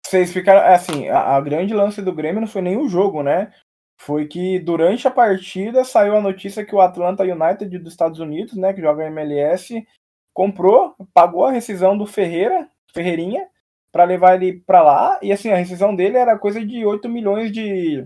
Vocês 0.05 0.33
ficaram. 0.33 0.61
É 0.61 0.73
assim, 0.73 1.07
a, 1.07 1.35
a, 1.35 1.41
grande 1.41 1.73
lance 1.73 2.01
do 2.01 2.13
Grêmio 2.13 2.41
não 2.41 2.47
foi 2.47 2.63
nem 2.63 2.77
o 2.77 2.89
jogo, 2.89 3.21
né? 3.21 3.53
Foi 4.01 4.25
que 4.25 4.57
durante 4.57 5.07
a 5.07 5.11
partida 5.11 5.83
saiu 5.83 6.15
a 6.15 6.21
notícia 6.21 6.65
que 6.65 6.73
o 6.73 6.81
Atlanta 6.81 7.23
United 7.23 7.77
dos 7.77 7.91
Estados 7.91 8.19
Unidos, 8.19 8.55
né, 8.55 8.73
que 8.73 8.81
joga 8.81 9.05
MLS, 9.07 9.85
comprou, 10.33 10.95
pagou 11.13 11.45
a 11.45 11.51
rescisão 11.51 11.97
do 11.97 12.05
Ferreira, 12.05 12.69
Ferreirinha, 12.93 13.45
para 13.91 14.05
levar 14.05 14.35
ele 14.35 14.61
para 14.65 14.81
lá. 14.81 15.19
E 15.21 15.31
assim, 15.31 15.51
a 15.51 15.57
rescisão 15.57 15.93
dele 15.93 16.17
era 16.17 16.39
coisa 16.39 16.65
de 16.65 16.85
8 16.85 17.09
milhões 17.09 17.51
de, 17.51 18.05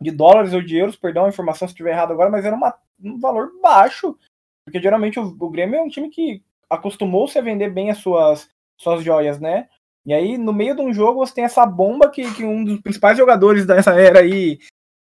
de 0.00 0.10
dólares 0.10 0.52
ou 0.52 0.62
de 0.62 0.76
euros, 0.76 0.96
perdão 0.96 1.26
a 1.26 1.28
informação 1.28 1.68
se 1.68 1.72
estiver 1.72 1.90
errado 1.90 2.12
agora, 2.12 2.30
mas 2.30 2.44
era 2.44 2.56
uma, 2.56 2.74
um 3.02 3.18
valor 3.18 3.50
baixo. 3.62 4.16
Porque 4.64 4.80
geralmente 4.80 5.18
o, 5.18 5.36
o 5.38 5.50
Grêmio 5.50 5.76
é 5.76 5.82
um 5.82 5.88
time 5.88 6.08
que 6.08 6.42
acostumou-se 6.68 7.38
a 7.38 7.42
vender 7.42 7.70
bem 7.70 7.90
as 7.90 7.98
suas, 7.98 8.48
suas 8.76 9.02
joias, 9.02 9.40
né? 9.40 9.68
E 10.06 10.14
aí, 10.14 10.38
no 10.38 10.52
meio 10.52 10.74
de 10.74 10.80
um 10.80 10.92
jogo, 10.92 11.18
você 11.18 11.34
tem 11.34 11.44
essa 11.44 11.66
bomba 11.66 12.08
que, 12.08 12.32
que 12.34 12.44
um 12.44 12.64
dos 12.64 12.80
principais 12.80 13.18
jogadores 13.18 13.66
dessa 13.66 13.92
era 14.00 14.20
aí, 14.20 14.58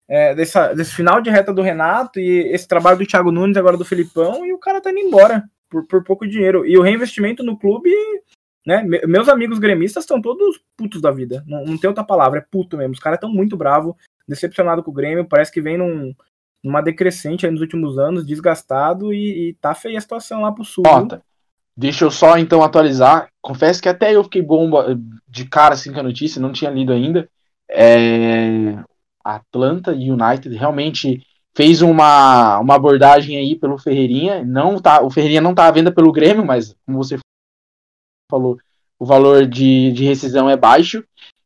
é, 0.09 0.35
dessa, 0.35 0.73
desse 0.73 0.93
final 0.93 1.21
de 1.21 1.29
reta 1.29 1.53
do 1.53 1.61
Renato, 1.61 2.19
e 2.19 2.51
esse 2.53 2.67
trabalho 2.67 2.97
do 2.97 3.05
Thiago 3.05 3.31
Nunes, 3.31 3.55
agora 3.55 3.77
do 3.77 3.85
Felipão, 3.85 4.45
e 4.45 4.51
o 4.51 4.57
cara 4.57 4.81
tá 4.81 4.91
indo 4.91 4.99
embora 4.99 5.49
por, 5.69 5.87
por 5.87 6.03
pouco 6.03 6.27
dinheiro. 6.27 6.65
E 6.65 6.77
o 6.77 6.81
reinvestimento 6.81 7.43
no 7.43 7.57
clube, 7.57 7.89
né? 8.65 8.83
Meus 9.07 9.29
amigos 9.29 9.57
gremistas 9.57 10.03
estão 10.03 10.21
todos 10.21 10.61
putos 10.75 11.01
da 11.01 11.11
vida. 11.11 11.43
Não, 11.47 11.63
não 11.63 11.77
tem 11.77 11.87
outra 11.87 12.03
palavra, 12.03 12.39
é 12.39 12.45
puto 12.51 12.77
mesmo. 12.77 12.93
Os 12.93 12.99
caras 12.99 13.17
estão 13.17 13.31
muito 13.31 13.55
bravos, 13.55 13.95
decepcionados 14.27 14.83
com 14.83 14.91
o 14.91 14.93
Grêmio, 14.93 15.27
parece 15.27 15.51
que 15.51 15.61
vem 15.61 15.77
num, 15.77 16.13
numa 16.63 16.81
decrescente 16.81 17.49
nos 17.49 17.61
últimos 17.61 17.97
anos, 17.97 18.25
desgastado, 18.25 19.13
e, 19.13 19.49
e 19.49 19.53
tá 19.55 19.73
feia 19.75 19.97
a 19.97 20.01
situação 20.01 20.41
lá 20.41 20.51
pro 20.51 20.63
sul. 20.63 20.83
Nota. 20.85 21.21
Deixa 21.75 22.05
eu 22.05 22.11
só 22.11 22.37
então 22.37 22.63
atualizar. 22.63 23.29
Confesso 23.41 23.81
que 23.81 23.89
até 23.89 24.15
eu 24.15 24.23
fiquei 24.23 24.41
bomba 24.41 24.97
de 25.27 25.45
cara 25.45 25.73
assim 25.73 25.91
com 25.91 25.99
a 25.99 26.03
notícia, 26.03 26.41
não 26.41 26.51
tinha 26.51 26.69
lido 26.69 26.93
ainda. 26.93 27.27
É... 27.69 28.77
Atlanta 29.23 29.91
United 29.91 30.55
realmente 30.55 31.25
fez 31.55 31.81
uma, 31.81 32.59
uma 32.59 32.75
abordagem 32.75 33.37
aí 33.37 33.55
pelo 33.55 33.77
Ferreirinha. 33.77 34.43
Não 34.45 34.79
tá, 34.79 35.01
o 35.01 35.09
Ferreirinha 35.09 35.41
não 35.41 35.55
tá 35.55 35.67
à 35.67 35.71
venda 35.71 35.91
pelo 35.91 36.11
Grêmio, 36.11 36.45
mas 36.45 36.75
como 36.85 36.97
você 36.97 37.17
falou, 38.29 38.57
o 38.99 39.05
valor 39.05 39.45
de, 39.45 39.91
de 39.91 40.05
rescisão 40.05 40.49
é 40.49 40.55
baixo. 40.55 41.03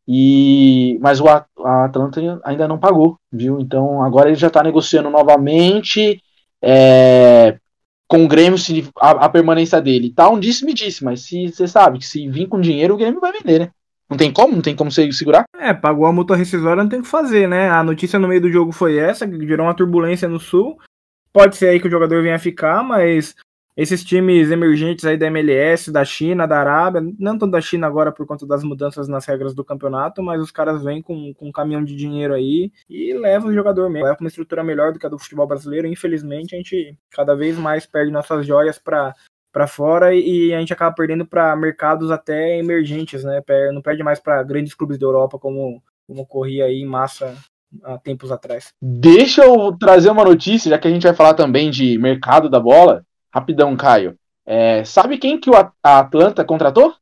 E 0.07 0.97
mas 1.01 1.19
o 1.19 1.27
Atlanta 1.27 2.39
ainda 2.43 2.67
não 2.67 2.79
pagou, 2.79 3.17
viu? 3.31 3.59
Então 3.59 4.01
agora 4.01 4.29
ele 4.29 4.37
já 4.37 4.47
está 4.47 4.63
negociando 4.63 5.09
novamente. 5.09 6.21
É, 6.61 7.57
com 8.07 8.23
o 8.23 8.27
Grêmio 8.27 8.57
se, 8.57 8.89
a, 8.99 9.25
a, 9.25 9.29
permanência 9.29 9.81
dele. 9.81 10.13
Tá 10.13 10.29
um 10.29 10.39
disse-me 10.39 10.73
disse, 10.73 11.03
mas 11.03 11.21
se 11.21 11.49
você 11.49 11.67
sabe 11.67 11.99
que 11.99 12.07
se 12.07 12.27
vir 12.29 12.47
com 12.47 12.61
dinheiro, 12.61 12.93
o 12.93 12.97
Grêmio 12.97 13.19
vai 13.19 13.33
vender, 13.33 13.59
né? 13.59 13.71
Não 14.09 14.15
tem 14.15 14.31
como? 14.31 14.55
Não 14.55 14.61
tem 14.61 14.75
como 14.75 14.89
você 14.89 15.11
segurar? 15.11 15.43
É, 15.59 15.73
pagou 15.73 16.05
a 16.05 16.13
multa 16.13 16.35
rescisória, 16.35 16.81
não 16.81 16.89
tem 16.89 16.99
o 16.99 17.03
que 17.03 17.09
fazer, 17.09 17.47
né? 17.47 17.69
A 17.69 17.83
notícia 17.83 18.17
no 18.17 18.27
meio 18.27 18.39
do 18.39 18.51
jogo 18.51 18.71
foi 18.71 18.97
essa, 18.97 19.27
que 19.27 19.45
gerou 19.45 19.65
uma 19.65 19.75
turbulência 19.75 20.29
no 20.29 20.39
Sul. 20.39 20.77
Pode 21.33 21.57
ser 21.57 21.67
aí 21.67 21.79
que 21.79 21.87
o 21.87 21.91
jogador 21.91 22.23
venha 22.23 22.39
ficar, 22.39 22.81
mas 22.81 23.35
esses 23.77 24.03
times 24.03 24.49
emergentes 24.49 25.05
aí 25.05 25.15
da 25.15 25.27
MLS, 25.27 25.91
da 25.91 26.03
China, 26.03 26.47
da 26.47 26.59
Arábia, 26.59 26.99
não 27.19 27.37
tanto 27.37 27.51
da 27.51 27.61
China 27.61 27.85
agora 27.85 28.11
por 28.11 28.25
conta 28.25 28.45
das 28.47 28.63
mudanças 28.63 29.07
nas 29.07 29.25
regras 29.27 29.53
do 29.53 29.63
campeonato, 29.63 30.23
mas 30.23 30.41
os 30.41 30.49
caras 30.49 30.83
vêm 30.83 30.99
com, 30.99 31.31
com 31.35 31.49
um 31.49 31.51
caminhão 31.51 31.83
de 31.83 31.95
dinheiro 31.95 32.33
aí 32.33 32.71
e 32.89 33.13
levam 33.13 33.51
o 33.51 33.53
jogador 33.53 33.87
mesmo. 33.87 34.07
Leva 34.07 34.17
uma 34.19 34.27
estrutura 34.27 34.63
melhor 34.63 34.91
do 34.91 34.97
que 34.97 35.05
a 35.05 35.09
do 35.09 35.19
futebol 35.19 35.45
brasileiro. 35.45 35.85
Infelizmente, 35.85 36.55
a 36.55 36.57
gente 36.57 36.97
cada 37.11 37.35
vez 37.35 37.55
mais 37.55 37.85
perde 37.85 38.11
nossas 38.11 38.45
joias 38.45 38.79
para 38.79 39.13
para 39.49 39.65
fora 39.65 40.13
e 40.13 40.53
a 40.53 40.59
gente 40.59 40.73
acaba 40.73 40.93
perdendo 40.93 41.25
para 41.25 41.55
mercados 41.55 42.11
até 42.11 42.59
emergentes, 42.59 43.23
né? 43.23 43.41
Não 43.73 43.81
perde 43.81 44.03
mais 44.03 44.19
para 44.19 44.43
grandes 44.43 44.75
clubes 44.75 44.99
da 44.99 45.05
Europa 45.05 45.39
como 45.39 45.81
como 46.07 46.21
ocorria 46.21 46.65
aí 46.65 46.81
em 46.81 46.85
massa 46.85 47.35
há 47.83 47.97
tempos 47.97 48.31
atrás. 48.31 48.69
Deixa 48.81 49.43
eu 49.43 49.75
trazer 49.77 50.09
uma 50.09 50.23
notícia, 50.23 50.69
já 50.69 50.77
que 50.77 50.87
a 50.87 50.91
gente 50.91 51.03
vai 51.03 51.13
falar 51.13 51.33
também 51.33 51.69
de 51.69 51.97
mercado 51.97 52.49
da 52.49 52.59
bola. 52.59 53.03
Rapidão, 53.33 53.75
Caio. 53.75 54.15
É, 54.45 54.83
sabe 54.83 55.17
quem 55.17 55.39
que 55.39 55.49
o 55.49 55.53
a 55.55 55.99
Atlanta 55.99 56.43
contratou? 56.43 56.93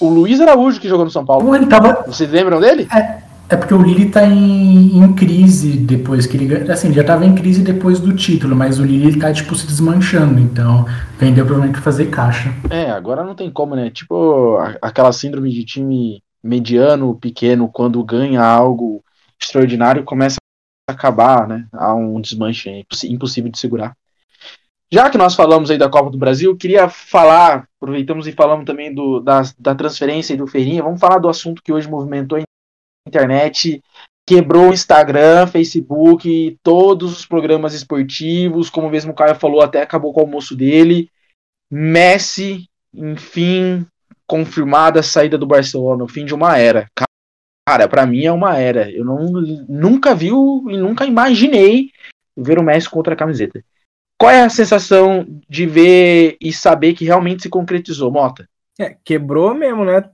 O 0.00 0.08
Luiz 0.08 0.40
Araújo 0.40 0.80
que 0.80 0.88
jogou 0.88 1.04
no 1.04 1.10
São 1.10 1.24
Paulo. 1.24 1.54
ele 1.54 1.66
tava... 1.66 2.04
Vocês 2.06 2.30
lembram 2.30 2.60
dele? 2.60 2.88
É, 2.94 3.22
é 3.50 3.56
porque 3.56 3.72
o 3.72 3.80
Lili 3.80 4.10
tá 4.10 4.26
em, 4.26 4.98
em, 4.98 5.12
crise 5.14 5.78
depois 5.78 6.26
que 6.26 6.36
ele. 6.36 6.70
Assim, 6.70 6.92
já 6.92 7.02
tava 7.02 7.24
em 7.24 7.34
crise 7.34 7.62
depois 7.62 7.98
do 7.98 8.14
título, 8.14 8.54
mas 8.54 8.78
o 8.78 8.84
Lili 8.84 9.18
tá, 9.18 9.32
tipo, 9.32 9.54
se 9.54 9.66
desmanchando. 9.66 10.38
Então, 10.38 10.84
vendeu 11.18 11.46
provavelmente 11.46 11.80
fazer 11.80 12.06
caixa. 12.06 12.54
É, 12.68 12.90
agora 12.90 13.24
não 13.24 13.34
tem 13.34 13.50
como, 13.50 13.74
né? 13.74 13.90
Tipo, 13.90 14.58
aquela 14.82 15.12
síndrome 15.12 15.50
de 15.50 15.64
time 15.64 16.22
mediano, 16.42 17.14
pequeno, 17.14 17.68
quando 17.68 18.04
ganha 18.04 18.42
algo 18.42 19.02
extraordinário, 19.40 20.04
começa 20.04 20.36
a 20.86 20.92
acabar, 20.92 21.48
né? 21.48 21.66
Há 21.72 21.94
um 21.94 22.20
desmanche 22.20 22.84
impossível 23.04 23.50
de 23.50 23.58
segurar. 23.58 23.96
Já 24.90 25.10
que 25.10 25.18
nós 25.18 25.34
falamos 25.34 25.70
aí 25.70 25.76
da 25.76 25.88
Copa 25.88 26.10
do 26.10 26.16
Brasil, 26.16 26.56
queria 26.56 26.88
falar, 26.88 27.68
aproveitamos 27.78 28.26
e 28.26 28.32
falamos 28.32 28.64
também 28.64 28.94
do, 28.94 29.20
da, 29.20 29.42
da 29.58 29.74
transferência 29.74 30.32
e 30.32 30.36
do 30.36 30.46
Feirinha, 30.46 30.82
vamos 30.82 31.00
falar 31.00 31.18
do 31.18 31.28
assunto 31.28 31.62
que 31.62 31.72
hoje 31.72 31.88
movimentou 31.88 32.38
a 32.38 32.42
internet, 33.06 33.82
quebrou 34.26 34.70
o 34.70 34.72
Instagram, 34.72 35.46
Facebook, 35.46 36.58
todos 36.62 37.12
os 37.12 37.26
programas 37.26 37.74
esportivos, 37.74 38.70
como 38.70 38.88
mesmo 38.88 39.12
o 39.12 39.14
Caio 39.14 39.34
falou, 39.34 39.60
até 39.60 39.82
acabou 39.82 40.12
com 40.12 40.20
o 40.20 40.24
almoço 40.24 40.56
dele. 40.56 41.10
Messi, 41.70 42.66
enfim, 42.94 43.86
confirmada 44.26 45.00
a 45.00 45.02
saída 45.02 45.36
do 45.36 45.46
Barcelona, 45.46 46.04
o 46.04 46.08
fim 46.08 46.24
de 46.24 46.34
uma 46.34 46.56
era. 46.56 46.86
Cara, 47.66 47.86
para 47.86 48.06
mim 48.06 48.24
é 48.24 48.32
uma 48.32 48.56
era. 48.56 48.90
Eu 48.90 49.04
não, 49.04 49.26
nunca 49.68 50.14
vi 50.14 50.28
e 50.28 50.76
nunca 50.78 51.04
imaginei 51.04 51.90
ver 52.34 52.58
o 52.58 52.62
Messi 52.62 52.88
com 52.88 52.96
outra 52.96 53.14
camiseta. 53.14 53.62
Qual 54.18 54.32
é 54.32 54.42
a 54.42 54.48
sensação 54.48 55.24
de 55.48 55.64
ver 55.64 56.36
e 56.40 56.52
saber 56.52 56.94
que 56.94 57.04
realmente 57.04 57.44
se 57.44 57.48
concretizou, 57.48 58.10
Mota? 58.10 58.48
É, 58.80 58.96
quebrou 59.04 59.54
mesmo, 59.54 59.84
né? 59.84 60.10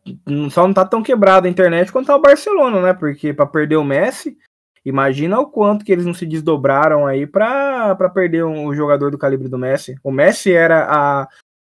Só 0.51 0.67
não 0.67 0.75
tá 0.75 0.85
tão 0.85 1.03
quebrado 1.03 1.47
a 1.47 1.51
internet 1.51 1.91
quanto 1.91 2.07
tá 2.07 2.17
o 2.17 2.21
Barcelona, 2.21 2.81
né? 2.83 2.95
Porque 2.95 3.33
para 3.33 3.47
perder 3.47 3.77
o 3.77 3.85
Messi. 3.85 4.37
Imagina 4.85 5.41
o 5.41 5.47
quanto 5.47 5.85
que 5.85 5.91
eles 5.91 6.05
não 6.05 6.13
se 6.13 6.27
desdobraram 6.27 7.07
aí 7.07 7.27
para 7.27 7.97
perder 8.13 8.45
um, 8.45 8.75
jogador 8.75 9.11
do 9.11 9.17
calibre 9.17 9.49
do 9.49 9.59
Messi. 9.59 9.97
O 10.05 10.13
Messi 10.13 10.53
era 10.53 10.85
a, 10.85 11.29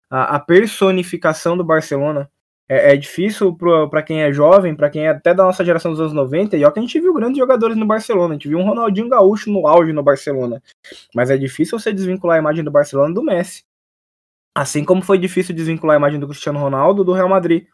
a, 0.09 0.35
a 0.35 0.39
personificação 0.39 1.55
do 1.55 1.63
Barcelona. 1.63 2.29
É, 2.69 2.93
é 2.93 2.97
difícil 2.97 3.55
para 3.89 4.03
quem 4.03 4.21
é 4.21 4.31
jovem, 4.31 4.75
para 4.75 4.89
quem 4.89 5.05
é 5.05 5.09
até 5.09 5.33
da 5.33 5.43
nossa 5.43 5.63
geração 5.63 5.91
dos 5.91 6.01
anos 6.01 6.13
90, 6.13 6.57
e 6.57 6.65
ó 6.65 6.71
que 6.71 6.79
a 6.79 6.81
gente 6.81 6.99
viu 6.99 7.13
grandes 7.13 7.37
jogadores 7.37 7.77
no 7.77 7.85
Barcelona. 7.85 8.33
A 8.33 8.37
gente 8.37 8.47
viu 8.47 8.59
um 8.59 8.65
Ronaldinho 8.65 9.07
Gaúcho 9.07 9.49
no 9.49 9.65
auge 9.67 9.93
no 9.93 10.03
Barcelona. 10.03 10.61
Mas 11.15 11.29
é 11.29 11.37
difícil 11.37 11.79
você 11.79 11.93
desvincular 11.93 12.35
a 12.35 12.39
imagem 12.39 12.63
do 12.63 12.71
Barcelona 12.71 13.13
do 13.13 13.23
Messi. 13.23 13.63
Assim 14.53 14.83
como 14.83 15.01
foi 15.01 15.17
difícil 15.17 15.55
desvincular 15.55 15.95
a 15.95 15.99
imagem 15.99 16.19
do 16.19 16.27
Cristiano 16.27 16.59
Ronaldo 16.59 17.03
do 17.03 17.13
Real 17.13 17.29
Madrid. 17.29 17.67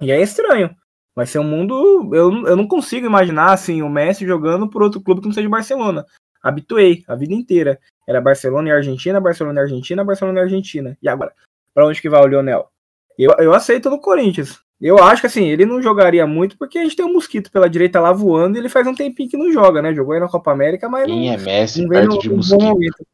E 0.00 0.10
é 0.10 0.20
estranho. 0.20 0.74
Vai 1.14 1.26
ser 1.26 1.38
um 1.38 1.44
mundo. 1.44 2.14
Eu, 2.14 2.46
eu 2.46 2.56
não 2.56 2.68
consigo 2.68 3.06
imaginar 3.06 3.52
assim 3.52 3.82
o 3.82 3.88
Messi 3.88 4.26
jogando 4.26 4.68
por 4.68 4.82
outro 4.82 5.00
clube 5.00 5.20
que 5.20 5.26
não 5.26 5.34
seja 5.34 5.48
Barcelona. 5.48 6.06
Habituei 6.42 7.02
a 7.08 7.16
vida 7.16 7.34
inteira. 7.34 7.80
Era 8.06 8.20
Barcelona 8.20 8.68
e 8.68 8.72
Argentina, 8.72 9.20
Barcelona 9.20 9.60
e 9.60 9.62
Argentina, 9.64 10.04
Barcelona 10.04 10.40
e 10.40 10.42
Argentina. 10.42 10.96
E 11.02 11.08
agora? 11.08 11.34
Para 11.74 11.86
onde 11.86 12.00
que 12.00 12.08
vai 12.08 12.22
o 12.22 12.26
Lionel? 12.26 12.70
Eu, 13.18 13.34
eu 13.38 13.54
aceito 13.54 13.90
no 13.90 14.00
Corinthians. 14.00 14.60
Eu 14.80 14.98
acho 14.98 15.22
que 15.22 15.26
assim, 15.26 15.46
ele 15.46 15.64
não 15.64 15.80
jogaria 15.80 16.26
muito 16.26 16.58
porque 16.58 16.78
a 16.78 16.82
gente 16.82 16.96
tem 16.96 17.04
um 17.04 17.12
mosquito 17.12 17.50
pela 17.50 17.68
direita 17.68 17.98
lá 17.98 18.12
voando 18.12 18.56
e 18.56 18.60
ele 18.60 18.68
faz 18.68 18.86
um 18.86 18.94
tempinho 18.94 19.30
que 19.30 19.36
não 19.36 19.50
joga, 19.50 19.80
né? 19.80 19.94
Jogou 19.94 20.12
aí 20.12 20.20
na 20.20 20.28
Copa 20.28 20.52
América, 20.52 20.88
mas 20.88 21.06
Quem 21.06 21.28
não, 21.28 21.34
é 21.34 21.38
Messi 21.38 21.82
não 21.82 21.88
perto 21.88 22.08
no, 22.08 22.18
de 22.18 22.30
mosquito? 22.30 23.06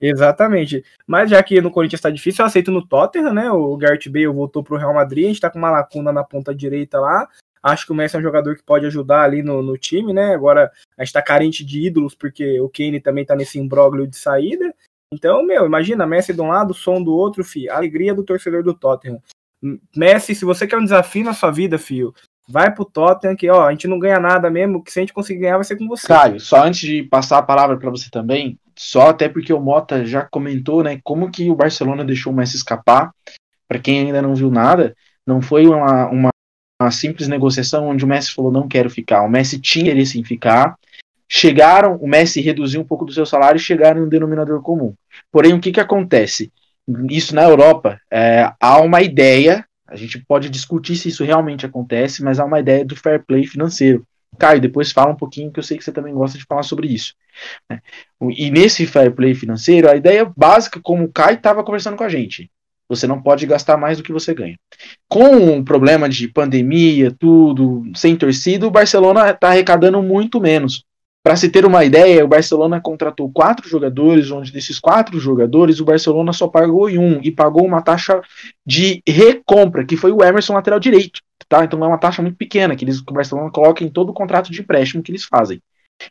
Exatamente. 0.00 0.82
Mas 1.06 1.30
já 1.30 1.40
que 1.42 1.60
no 1.60 1.70
Corinthians 1.70 1.98
está 1.98 2.10
difícil, 2.10 2.42
eu 2.42 2.46
aceito 2.46 2.70
no 2.70 2.84
Tottenham, 2.84 3.32
né? 3.32 3.50
O 3.50 3.76
Gareth 3.76 4.08
Bale 4.08 4.26
voltou 4.26 4.64
pro 4.64 4.76
Real 4.76 4.94
Madrid, 4.94 5.26
a 5.26 5.28
gente 5.28 5.40
tá 5.40 5.50
com 5.50 5.58
uma 5.58 5.70
lacuna 5.70 6.10
na 6.12 6.24
ponta 6.24 6.54
direita 6.54 6.98
lá. 6.98 7.28
Acho 7.62 7.86
que 7.86 7.92
o 7.92 7.94
Messi 7.94 8.16
é 8.16 8.18
um 8.18 8.22
jogador 8.22 8.56
que 8.56 8.64
pode 8.64 8.86
ajudar 8.86 9.22
ali 9.22 9.42
no, 9.42 9.62
no 9.62 9.78
time, 9.78 10.12
né? 10.12 10.34
Agora 10.34 10.72
a 10.98 11.04
gente 11.04 11.12
tá 11.12 11.22
carente 11.22 11.64
de 11.64 11.86
ídolos, 11.86 12.14
porque 12.14 12.60
o 12.60 12.68
Kane 12.68 13.00
também 13.00 13.24
tá 13.24 13.36
nesse 13.36 13.58
imbróglio 13.58 14.08
de 14.08 14.16
saída. 14.16 14.74
Então, 15.12 15.44
meu, 15.44 15.66
imagina, 15.66 16.06
Messi 16.06 16.32
de 16.32 16.40
um 16.40 16.48
lado, 16.48 16.74
som 16.74 17.00
do 17.00 17.14
outro, 17.14 17.44
fi. 17.44 17.68
Alegria 17.68 18.14
do 18.14 18.24
torcedor 18.24 18.64
do 18.64 18.74
Tottenham. 18.74 19.22
Messi, 19.96 20.34
se 20.34 20.44
você 20.44 20.66
quer 20.66 20.78
um 20.78 20.84
desafio 20.84 21.24
na 21.24 21.32
sua 21.32 21.50
vida, 21.50 21.78
fio, 21.78 22.12
vai 22.48 22.74
pro 22.74 22.84
Tottenham, 22.84 23.36
que 23.36 23.48
ó, 23.48 23.66
a 23.66 23.70
gente 23.70 23.86
não 23.86 23.98
ganha 23.98 24.18
nada 24.18 24.50
mesmo, 24.50 24.82
que 24.82 24.90
se 24.90 24.98
a 24.98 25.02
gente 25.02 25.12
conseguir 25.12 25.40
ganhar 25.40 25.56
vai 25.56 25.64
ser 25.64 25.76
com 25.76 25.86
você. 25.86 26.06
Caio, 26.06 26.40
só 26.40 26.64
antes 26.64 26.80
de 26.80 27.02
passar 27.04 27.38
a 27.38 27.42
palavra 27.42 27.76
para 27.76 27.90
você 27.90 28.10
também, 28.10 28.58
só 28.76 29.10
até 29.10 29.28
porque 29.28 29.52
o 29.52 29.60
Mota 29.60 30.04
já 30.04 30.22
comentou, 30.22 30.82
né, 30.82 31.00
como 31.04 31.30
que 31.30 31.48
o 31.50 31.54
Barcelona 31.54 32.04
deixou 32.04 32.32
o 32.32 32.36
Messi 32.36 32.56
escapar. 32.56 33.12
Para 33.68 33.78
quem 33.78 34.00
ainda 34.00 34.20
não 34.20 34.34
viu 34.34 34.50
nada, 34.50 34.94
não 35.26 35.40
foi 35.40 35.66
uma, 35.66 36.06
uma, 36.08 36.30
uma, 36.80 36.90
simples 36.90 37.28
negociação 37.28 37.88
onde 37.88 38.04
o 38.04 38.08
Messi 38.08 38.34
falou 38.34 38.52
não 38.52 38.68
quero 38.68 38.90
ficar. 38.90 39.22
O 39.22 39.30
Messi 39.30 39.58
tinha 39.58 39.84
interesse 39.84 40.18
em 40.20 40.24
ficar. 40.24 40.76
Chegaram, 41.26 41.96
o 41.96 42.06
Messi 42.06 42.42
reduziu 42.42 42.82
um 42.82 42.84
pouco 42.84 43.06
do 43.06 43.12
seu 43.12 43.24
salário 43.24 43.56
e 43.56 43.62
chegaram 43.62 44.02
em 44.02 44.04
um 44.04 44.08
denominador 44.08 44.60
comum. 44.60 44.92
Porém, 45.30 45.54
o 45.54 45.60
que 45.60 45.72
que 45.72 45.80
acontece? 45.80 46.52
Isso 47.10 47.34
na 47.34 47.44
Europa, 47.44 48.00
é, 48.10 48.52
há 48.60 48.80
uma 48.80 49.00
ideia, 49.02 49.64
a 49.86 49.96
gente 49.96 50.18
pode 50.18 50.50
discutir 50.50 50.96
se 50.96 51.08
isso 51.08 51.24
realmente 51.24 51.64
acontece, 51.64 52.22
mas 52.22 52.40
há 52.40 52.44
uma 52.44 52.60
ideia 52.60 52.84
do 52.84 52.96
fair 52.96 53.24
play 53.24 53.46
financeiro. 53.46 54.06
Caio, 54.38 54.60
depois 54.60 54.90
fala 54.90 55.12
um 55.12 55.16
pouquinho, 55.16 55.52
que 55.52 55.58
eu 55.58 55.62
sei 55.62 55.76
que 55.76 55.84
você 55.84 55.92
também 55.92 56.14
gosta 56.14 56.38
de 56.38 56.44
falar 56.44 56.62
sobre 56.62 56.88
isso. 56.88 57.14
Né? 57.68 57.80
E 58.30 58.50
nesse 58.50 58.86
fair 58.86 59.14
play 59.14 59.34
financeiro, 59.34 59.88
a 59.88 59.96
ideia 59.96 60.30
básica, 60.36 60.80
como 60.82 61.04
o 61.04 61.12
Caio 61.12 61.36
estava 61.36 61.62
conversando 61.62 61.96
com 61.96 62.04
a 62.04 62.08
gente, 62.08 62.50
você 62.88 63.06
não 63.06 63.22
pode 63.22 63.46
gastar 63.46 63.76
mais 63.76 63.98
do 63.98 64.04
que 64.04 64.12
você 64.12 64.34
ganha. 64.34 64.58
Com 65.08 65.58
o 65.58 65.64
problema 65.64 66.08
de 66.08 66.28
pandemia, 66.28 67.14
tudo, 67.18 67.84
sem 67.94 68.16
torcida, 68.16 68.66
o 68.66 68.70
Barcelona 68.70 69.30
está 69.30 69.48
arrecadando 69.48 70.02
muito 70.02 70.40
menos. 70.40 70.84
Para 71.22 71.36
se 71.36 71.48
ter 71.48 71.64
uma 71.64 71.84
ideia, 71.84 72.24
o 72.24 72.28
Barcelona 72.28 72.80
contratou 72.80 73.30
quatro 73.30 73.68
jogadores, 73.68 74.30
onde 74.32 74.50
desses 74.50 74.80
quatro 74.80 75.20
jogadores 75.20 75.78
o 75.78 75.84
Barcelona 75.84 76.32
só 76.32 76.48
pagou 76.48 76.90
em 76.90 76.98
um 76.98 77.20
e 77.22 77.30
pagou 77.30 77.64
uma 77.64 77.80
taxa 77.80 78.20
de 78.66 79.00
recompra, 79.06 79.86
que 79.86 79.96
foi 79.96 80.10
o 80.10 80.22
Emerson 80.22 80.54
lateral 80.54 80.80
direito. 80.80 81.20
Tá? 81.48 81.64
Então 81.64 81.82
é 81.84 81.86
uma 81.86 81.98
taxa 81.98 82.22
muito 82.22 82.36
pequena 82.36 82.74
que, 82.74 82.84
eles, 82.84 83.00
que 83.00 83.12
o 83.12 83.14
Barcelona 83.14 83.50
coloca 83.52 83.84
em 83.84 83.88
todo 83.88 84.10
o 84.10 84.14
contrato 84.14 84.50
de 84.50 84.60
empréstimo 84.60 85.02
que 85.02 85.12
eles 85.12 85.24
fazem. 85.24 85.62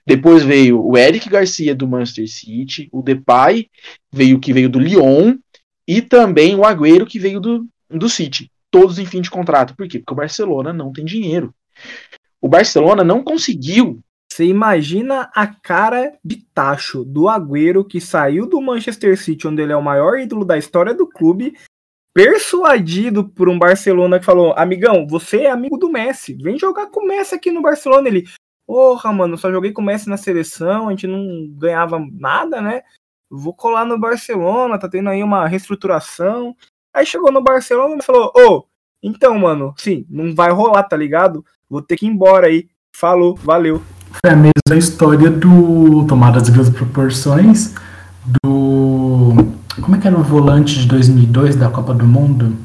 Depois 0.06 0.43
veio 0.43 0.82
o 0.82 0.97
Eric 0.97 1.28
Garcia 1.28 1.76
do 1.76 1.88
Manchester 1.88 2.30
City, 2.30 2.88
o 2.91 3.02
Depay 3.02 3.67
veio 4.13 4.39
que 4.39 4.54
veio 4.54 4.69
do 4.69 4.80
Lyon 4.80 5.36
e 5.86 6.02
também 6.02 6.56
o 6.56 6.63
Agüero 6.63 7.06
que 7.06 7.19
veio 7.19 7.41
do, 7.41 7.67
do 7.89 8.08
City. 8.08 8.50
Todos 8.69 8.97
em 8.97 9.06
fim 9.06 9.19
de 9.19 9.30
contrato. 9.30 9.76
Por 9.76 9.89
quê? 9.89 10.00
Porque 10.00 10.13
o 10.13 10.15
Barcelona 10.15 10.71
não 10.71 10.93
tem 10.93 11.04
dinheiro. 11.04 11.54
O 12.39 12.47
Barcelona 12.47 13.04
não 13.04 13.21
conseguiu 13.21 14.02
você 14.32 14.46
imagina 14.46 15.30
a 15.36 15.46
cara 15.46 16.17
de 16.24 16.38
tacho 16.38 17.04
do 17.04 17.28
Agüero 17.28 17.84
que 17.84 18.00
saiu 18.00 18.48
do 18.48 18.62
Manchester 18.62 19.22
City, 19.22 19.46
onde 19.46 19.62
ele 19.62 19.74
é 19.74 19.76
o 19.76 19.84
maior 19.84 20.17
ídolo 20.17 20.46
da 20.46 20.58
história 20.58 20.94
do 20.94 21.06
clube, 21.06 21.54
persuadido 22.13 23.28
por 23.28 23.50
um 23.50 23.60
Barcelona 23.60 24.20
que 24.20 24.26
falou: 24.26 24.54
Amigão, 24.56 25.06
você 25.06 25.41
é 25.41 25.52
amigo 25.52 25.78
do 25.78 25.91
Messi, 25.91 26.34
vem 26.34 26.58
jogar 26.58 26.88
com 26.88 27.02
o 27.02 27.08
Messi 27.08 27.36
aqui 27.36 27.52
no 27.52 27.62
Barcelona. 27.62 28.08
Ele, 28.08 28.24
porra, 28.65 29.12
mano, 29.12 29.38
só 29.38 29.52
joguei 29.52 29.74
com 29.74 29.82
o 29.82 29.86
Messi 29.86 30.08
na 30.08 30.15
seleção, 30.15 30.88
a 30.88 30.91
gente 30.91 31.08
não 31.08 31.50
ganhava 31.58 32.00
nada, 32.13 32.62
né? 32.62 32.84
Vou 33.30 33.54
colar 33.54 33.84
no 33.84 34.00
Barcelona, 34.00 34.80
tá 34.80 34.88
tendo 34.88 35.10
aí 35.10 35.22
uma 35.22 35.46
reestruturação. 35.46 36.56
Aí 36.94 37.06
chegou 37.06 37.34
no 37.34 37.44
Barcelona 37.44 37.98
e 38.00 38.06
falou: 38.06 38.32
Ô, 38.34 38.48
oh, 38.48 38.63
então, 39.04 39.38
mano, 39.38 39.74
sim, 39.76 40.06
não 40.10 40.34
vai 40.34 40.52
rolar, 40.52 40.84
tá 40.84 40.96
ligado? 40.96 41.44
Vou 41.70 41.82
ter 41.82 41.98
que 41.98 42.06
ir 42.06 42.10
embora 42.10 42.48
aí. 42.48 42.70
Falou, 42.96 43.36
valeu. 43.36 43.82
Foi 44.12 44.32
a 44.32 44.36
mesma 44.36 44.78
história 44.78 45.30
do 45.30 46.06
Tomadas 46.08 46.50
Grandes 46.50 46.69
Proporções, 46.69 47.74
do. 48.26 49.36
Como 49.82 49.95
é 49.95 50.00
que 50.00 50.08
era 50.08 50.17
o 50.17 50.24
volante 50.24 50.80
de 50.80 50.88
2002 50.88 51.56
da 51.56 51.69
Copa 51.69 51.93
do 51.93 52.06
Mundo? 52.06 52.56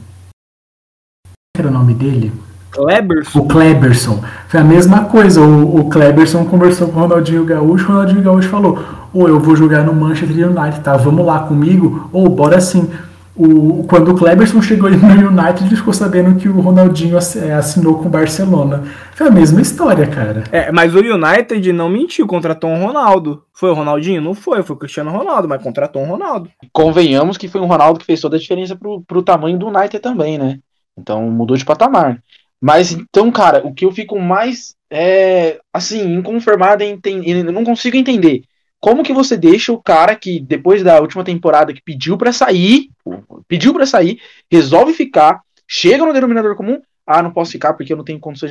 Qual 1.55 1.61
era 1.61 1.69
o 1.69 1.71
nome 1.71 1.95
dele? 1.95 2.33
Kleberson. 2.71 3.39
O 3.39 3.49
Kleberson. 3.49 4.25
Foi 4.49 4.61
a 4.61 4.65
mesma 4.65 5.05
coisa. 5.05 5.41
O, 5.41 5.81
o 5.81 5.89
Kleberson 5.89 6.45
conversou 6.45 6.89
com 6.89 6.99
o 6.99 7.03
Ronaldinho 7.03 7.45
Gaúcho. 7.45 7.85
O 7.85 7.89
Ronaldinho 7.89 8.23
Gaúcho 8.23 8.49
falou: 8.49 8.79
oh, 9.15 9.29
eu 9.29 9.41
vou 9.41 9.57
jogar 9.57 9.85
no 9.85 9.95
Manchester 9.95 10.49
United, 10.49 10.81
tá? 10.81 10.97
Vamos 10.97 11.25
lá 11.25 11.41
comigo? 11.41 12.11
Ou, 12.13 12.29
bora 12.29 12.61
sim 12.61 12.91
o, 13.37 13.85
quando 13.85 14.13
o 14.13 14.15
Kleberson 14.15 14.63
chegou 14.63 14.91
no 14.91 14.97
United, 14.97 15.67
ele 15.67 15.77
ficou 15.77 15.93
sabendo 15.93 16.39
que 16.39 16.49
o 16.49 16.59
Ronaldinho 16.59 17.19
é, 17.19 17.53
assinou 17.53 17.99
com 17.99 18.07
o 18.07 18.11
Barcelona. 18.11 18.85
Foi 19.15 19.29
a 19.29 19.31
mesma 19.31 19.61
história, 19.61 20.07
cara. 20.07 20.45
É, 20.51 20.73
mas 20.73 20.95
o 20.95 20.99
United 20.99 21.71
não 21.73 21.91
mentiu, 21.91 22.27
contratou 22.27 22.71
um 22.71 22.87
Ronaldo. 22.87 23.45
Foi 23.53 23.71
o 23.71 23.75
Ronaldinho? 23.75 24.23
Não 24.23 24.35
foi, 24.35 24.63
foi 24.63 24.75
o 24.75 24.79
Cristiano 24.79 25.11
Ronaldo, 25.11 25.47
mas 25.47 25.63
contratou 25.63 26.03
um 26.03 26.07
Ronaldo. 26.07 26.51
Convenhamos 26.73 27.37
que 27.37 27.47
foi 27.47 27.61
um 27.61 27.67
Ronaldo 27.67 28.01
que 28.01 28.07
fez 28.07 28.21
toda 28.23 28.37
a 28.37 28.41
diferença 28.41 28.75
pro, 28.75 29.03
pro 29.03 29.23
tamanho 29.23 29.59
do 29.59 29.69
United 29.69 29.99
também, 29.99 30.39
né? 30.39 30.59
Então 30.97 31.31
mudou 31.31 31.59
de 31.59 31.65
patamar. 31.65 32.23
Mas 32.59 32.93
então, 32.93 33.31
cara, 33.31 33.61
o 33.67 33.75
que 33.75 33.85
eu 33.85 33.93
fico 33.93 34.19
mais 34.19 34.75
é, 34.91 35.59
assim, 35.73 36.15
inconformado 36.15 36.83
em 36.83 36.99
não 37.53 37.65
consigo 37.65 37.99
entender 37.99 38.45
como 38.81 39.03
que 39.03 39.13
você 39.13 39.37
deixa 39.37 39.73
o 39.73 39.83
cara 39.83 40.15
que, 40.15 40.41
depois 40.41 40.83
da 40.83 41.01
última 41.01 41.25
temporada, 41.25 41.73
que 41.73 41.83
pediu 41.83 42.17
para 42.17 42.33
sair, 42.33 42.91
pediu 43.49 43.73
para 43.73 43.87
sair, 43.87 44.21
resolve 44.51 44.93
ficar, 44.93 45.41
chega 45.67 46.05
no 46.05 46.13
denominador 46.13 46.55
comum, 46.57 46.81
ah, 47.07 47.23
não 47.23 47.33
posso 47.33 47.53
ficar 47.53 47.75
porque 47.75 47.93
eu 47.93 47.97
não 47.97 48.05
tenho 48.05 48.21
condições 48.21 48.51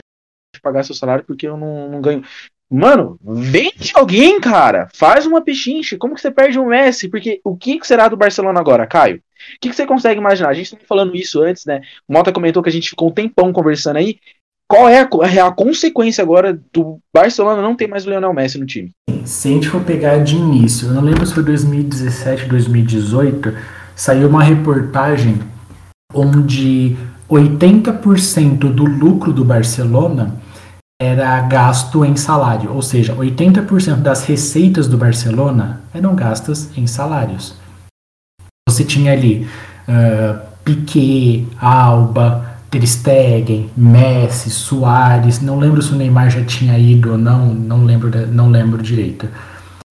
de 0.54 0.62
pagar 0.62 0.84
seu 0.84 0.96
salário, 0.96 1.26
porque 1.26 1.48
eu 1.48 1.58
não, 1.58 1.90
não 1.90 2.02
ganho. 2.02 2.24
Mano, 2.70 3.20
vende 3.22 3.92
alguém, 3.94 4.40
cara. 4.40 4.90
Faz 4.94 5.26
uma 5.26 5.42
pechincha. 5.42 5.98
Como 5.98 6.16
que 6.16 6.22
você 6.22 6.32
perde 6.32 6.58
um 6.58 6.68
Messi? 6.68 7.08
Porque 7.08 7.40
o 7.44 7.56
que, 7.56 7.80
que 7.80 7.86
será 7.86 8.08
do 8.08 8.18
Barcelona 8.18 8.60
agora, 8.60 8.88
Caio? 8.88 9.18
O 9.18 9.60
que, 9.62 9.70
que 9.70 9.76
você 9.76 9.86
consegue 9.86 10.20
imaginar? 10.20 10.50
A 10.50 10.54
gente 10.54 10.66
estava 10.66 10.84
falando 10.88 11.16
isso 11.16 11.42
antes, 11.42 11.66
né? 11.66 11.82
O 12.08 12.14
Mota 12.14 12.34
comentou 12.34 12.64
que 12.64 12.70
a 12.70 12.72
gente 12.72 12.90
ficou 12.90 13.10
um 13.10 13.14
tempão 13.14 13.54
conversando 13.54 13.98
aí 13.98 14.18
qual 14.68 14.90
é 14.90 15.00
a, 15.00 15.48
a, 15.48 15.52
consequência 15.52 16.24
agora 16.24 16.60
do 16.74 17.00
Barcelona 17.14 17.62
não 17.62 17.76
ter 17.76 17.88
mais 17.88 18.06
o 18.06 18.10
Lionel 18.10 18.34
Messi 18.34 18.58
no 18.58 18.66
time? 18.66 18.92
Se 19.24 19.48
a 19.48 19.52
gente 19.52 19.70
for 19.70 19.82
pegar 19.82 20.18
de 20.24 20.36
início, 20.36 20.88
eu 20.88 20.94
não 20.94 21.02
lembro 21.02 21.26
se 21.26 21.34
foi 21.34 21.44
2017, 21.44 22.46
2018, 22.46 23.54
saiu 23.96 24.28
uma 24.28 24.44
reportagem 24.44 25.40
onde 26.14 26.98
80% 27.30 28.72
do 28.72 28.86
lucro 28.86 29.34
do 29.34 29.44
Barcelona 29.44 30.36
era 31.02 31.42
gasto 31.42 32.06
em 32.06 32.16
salário, 32.16 32.74
ou 32.74 32.82
seja, 32.82 33.16
80% 33.16 33.98
das 33.98 34.24
receitas 34.26 34.88
do 34.88 34.98
Barcelona 34.98 35.82
eram 35.94 36.16
gastas 36.16 36.76
em 36.78 36.88
salários. 36.88 37.56
Você 38.70 38.84
tinha 38.84 39.12
ali 39.12 39.48
uh, 39.88 40.40
Piquet, 40.64 41.48
Alba, 41.60 42.55
Ter 42.76 42.86
Stegen, 42.86 43.70
Messi, 43.78 44.50
Soares, 44.50 45.40
não 45.40 45.58
lembro 45.58 45.82
se 45.82 45.94
o 45.94 45.96
Neymar 45.96 46.30
já 46.30 46.44
tinha 46.44 46.78
ido 46.78 47.14
ou 47.14 47.18
não, 47.18 47.54
não 47.54 47.86
lembro, 47.86 48.12
não 48.28 48.50
lembro 48.50 48.84
direito. 48.84 49.30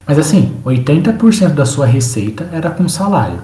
Mas 0.06 0.18
assim, 0.18 0.52
80% 0.66 1.54
da 1.54 1.64
sua 1.64 1.86
receita 1.86 2.46
era 2.52 2.68
com 2.68 2.86
salário. 2.86 3.38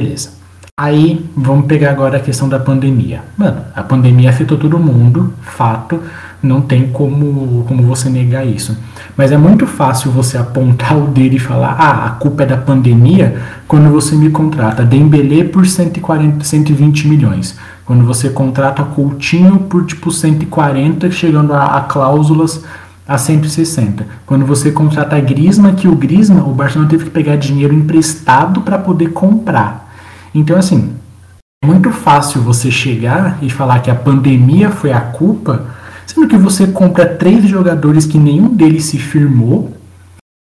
Beleza. 0.00 0.30
Aí, 0.78 1.28
vamos 1.36 1.66
pegar 1.66 1.90
agora 1.90 2.16
a 2.16 2.20
questão 2.20 2.48
da 2.48 2.58
pandemia. 2.58 3.22
Mano, 3.36 3.62
a 3.74 3.82
pandemia 3.82 4.30
afetou 4.30 4.56
todo 4.56 4.78
mundo, 4.78 5.34
fato, 5.42 6.02
Não 6.42 6.60
tem 6.60 6.88
como, 6.88 7.64
como 7.68 7.82
você 7.82 8.08
negar 8.08 8.46
isso. 8.46 8.76
Mas 9.16 9.30
é 9.30 9.36
muito 9.36 9.66
fácil 9.66 10.10
você 10.10 10.38
apontar 10.38 10.96
o 10.96 11.08
dedo 11.08 11.36
e 11.36 11.38
falar: 11.38 11.76
ah, 11.78 12.06
a 12.06 12.10
culpa 12.10 12.44
é 12.44 12.46
da 12.46 12.56
pandemia, 12.56 13.36
quando 13.68 13.90
você 13.90 14.14
me 14.14 14.30
contrata 14.30 14.84
Dembele 14.84 15.44
por 15.44 15.66
140, 15.66 16.42
120 16.44 17.08
milhões. 17.08 17.58
Quando 17.84 18.04
você 18.04 18.30
contrata 18.30 18.82
Coutinho 18.82 19.58
por 19.60 19.84
tipo 19.84 20.10
140, 20.10 21.10
chegando 21.10 21.52
a, 21.52 21.76
a 21.76 21.80
cláusulas 21.82 22.64
a 23.10 23.18
160. 23.18 24.06
Quando 24.24 24.46
você 24.46 24.70
contrata 24.70 25.18
Grisma, 25.18 25.72
que 25.72 25.88
o 25.88 25.96
Grisma, 25.96 26.44
o 26.44 26.54
Barcelona 26.54 26.88
teve 26.88 27.04
que 27.04 27.10
pegar 27.10 27.34
dinheiro 27.34 27.74
emprestado 27.74 28.60
para 28.60 28.78
poder 28.78 29.08
comprar. 29.08 29.92
Então, 30.32 30.56
assim, 30.56 30.92
é 31.62 31.66
muito 31.66 31.90
fácil 31.90 32.40
você 32.40 32.70
chegar 32.70 33.38
e 33.42 33.50
falar 33.50 33.80
que 33.80 33.90
a 33.90 33.94
pandemia 33.96 34.70
foi 34.70 34.92
a 34.92 35.00
culpa, 35.00 35.66
sendo 36.12 36.26
que 36.26 36.36
você 36.36 36.66
compra 36.66 37.06
três 37.06 37.44
jogadores 37.48 38.04
que 38.04 38.18
nenhum 38.18 38.48
deles 38.48 38.84
se 38.84 38.98
firmou, 38.98 39.72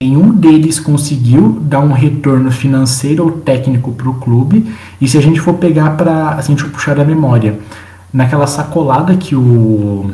nenhum 0.04 0.32
deles 0.32 0.80
conseguiu 0.80 1.60
dar 1.62 1.80
um 1.80 1.94
retorno 1.94 2.52
financeiro 2.52 3.24
ou 3.24 3.32
técnico 3.32 3.94
para 3.94 4.10
o 4.10 4.16
clube. 4.16 4.70
E 5.00 5.08
se 5.08 5.18
a 5.18 5.22
gente 5.22 5.40
for 5.40 5.54
pegar 5.54 5.92
para, 5.92 6.36
a 6.36 6.42
gente 6.42 6.66
puxar 6.66 6.96
da 6.96 7.06
memória, 7.06 7.58
naquela 8.14 8.48
sacolada 8.48 9.16
que 9.16 9.36
o 9.36 10.12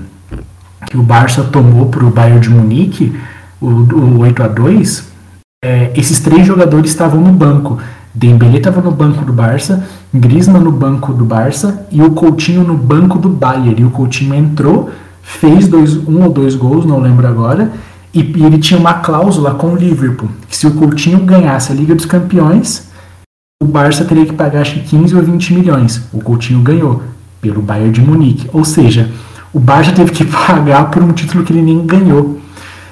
que 0.87 0.97
o 0.97 1.03
Barça 1.03 1.43
tomou 1.43 1.87
para 1.87 2.03
o 2.03 2.09
Bayern 2.09 2.39
de 2.39 2.49
Munique, 2.49 3.15
o, 3.59 3.67
o 3.67 4.19
8 4.19 4.43
a 4.43 4.47
2 4.47 5.11
é, 5.63 5.91
esses 5.95 6.19
três 6.19 6.45
jogadores 6.45 6.89
estavam 6.89 7.21
no 7.21 7.31
banco. 7.31 7.77
Dembélé 8.13 8.57
estava 8.57 8.81
no 8.81 8.91
banco 8.91 9.23
do 9.23 9.31
Barça, 9.31 9.87
Griezmann 10.11 10.63
no 10.63 10.71
banco 10.71 11.13
do 11.13 11.23
Barça 11.23 11.85
e 11.91 12.01
o 12.01 12.11
Coutinho 12.11 12.63
no 12.63 12.75
banco 12.75 13.17
do 13.19 13.29
Bayern. 13.29 13.79
E 13.79 13.85
o 13.85 13.91
Coutinho 13.91 14.33
entrou, 14.33 14.89
fez 15.21 15.67
dois, 15.67 15.95
um 15.95 16.23
ou 16.23 16.31
dois 16.31 16.55
gols, 16.55 16.85
não 16.85 16.99
lembro 16.99 17.27
agora, 17.27 17.71
e, 18.13 18.19
e 18.21 18.43
ele 18.43 18.57
tinha 18.57 18.79
uma 18.79 18.95
cláusula 18.95 19.53
com 19.55 19.73
o 19.73 19.75
Liverpool, 19.75 20.29
que 20.49 20.55
se 20.57 20.67
o 20.67 20.73
Coutinho 20.73 21.19
ganhasse 21.19 21.71
a 21.71 21.75
Liga 21.75 21.95
dos 21.95 22.05
Campeões, 22.05 22.91
o 23.61 23.65
Barça 23.65 24.03
teria 24.03 24.25
que 24.25 24.33
pagar 24.33 24.61
acho 24.61 24.73
que 24.73 24.97
15 24.97 25.15
ou 25.15 25.21
20 25.21 25.53
milhões. 25.53 26.01
O 26.11 26.19
Coutinho 26.19 26.61
ganhou 26.61 27.03
pelo 27.39 27.61
Bayern 27.61 27.91
de 27.91 28.01
Munique. 28.01 28.49
Ou 28.51 28.65
seja, 28.65 29.11
o 29.53 29.59
Barça 29.59 29.91
teve 29.91 30.11
que 30.11 30.25
pagar 30.47 30.89
por 30.89 31.03
um 31.03 31.13
título 31.13 31.43
que 31.43 31.53
ele 31.53 31.61
nem 31.61 31.85
ganhou. 31.85 32.39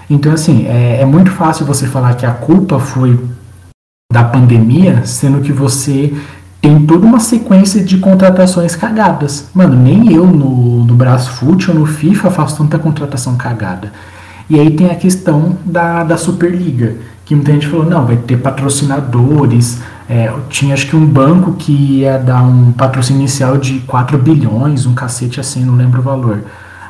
Então, 0.07 0.31
assim, 0.31 0.67
é, 0.67 1.01
é 1.01 1.05
muito 1.05 1.31
fácil 1.31 1.65
você 1.65 1.87
falar 1.87 2.13
que 2.13 2.25
a 2.25 2.31
culpa 2.31 2.79
foi 2.79 3.19
da 4.11 4.23
pandemia, 4.23 5.05
sendo 5.05 5.41
que 5.41 5.51
você 5.51 6.13
tem 6.61 6.85
toda 6.85 7.05
uma 7.05 7.19
sequência 7.19 7.83
de 7.83 7.97
contratações 7.97 8.75
cagadas. 8.75 9.49
Mano, 9.53 9.75
nem 9.75 10.13
eu 10.13 10.25
no, 10.25 10.83
no 10.83 10.93
Brasfoot 10.93 11.71
ou 11.71 11.77
no 11.77 11.85
FIFA 11.85 12.31
faço 12.31 12.57
tanta 12.57 12.77
contratação 12.77 13.35
cagada. 13.37 13.93
E 14.49 14.59
aí 14.59 14.71
tem 14.71 14.89
a 14.89 14.95
questão 14.95 15.57
da, 15.63 16.03
da 16.03 16.17
Superliga, 16.17 16.95
que 17.23 17.35
muita 17.35 17.51
gente 17.51 17.67
falou, 17.67 17.85
não, 17.85 18.05
vai 18.05 18.17
ter 18.17 18.37
patrocinadores, 18.37 19.79
é, 20.09 20.33
tinha 20.49 20.73
acho 20.73 20.87
que 20.87 20.95
um 20.95 21.05
banco 21.05 21.53
que 21.53 21.99
ia 21.99 22.17
dar 22.17 22.41
um 22.41 22.71
patrocínio 22.71 23.19
inicial 23.19 23.57
de 23.57 23.79
4 23.81 24.17
bilhões, 24.17 24.87
um 24.87 24.95
cacete 24.95 25.39
assim, 25.39 25.63
não 25.63 25.75
lembro 25.75 25.99
o 25.99 26.03
valor. 26.03 26.43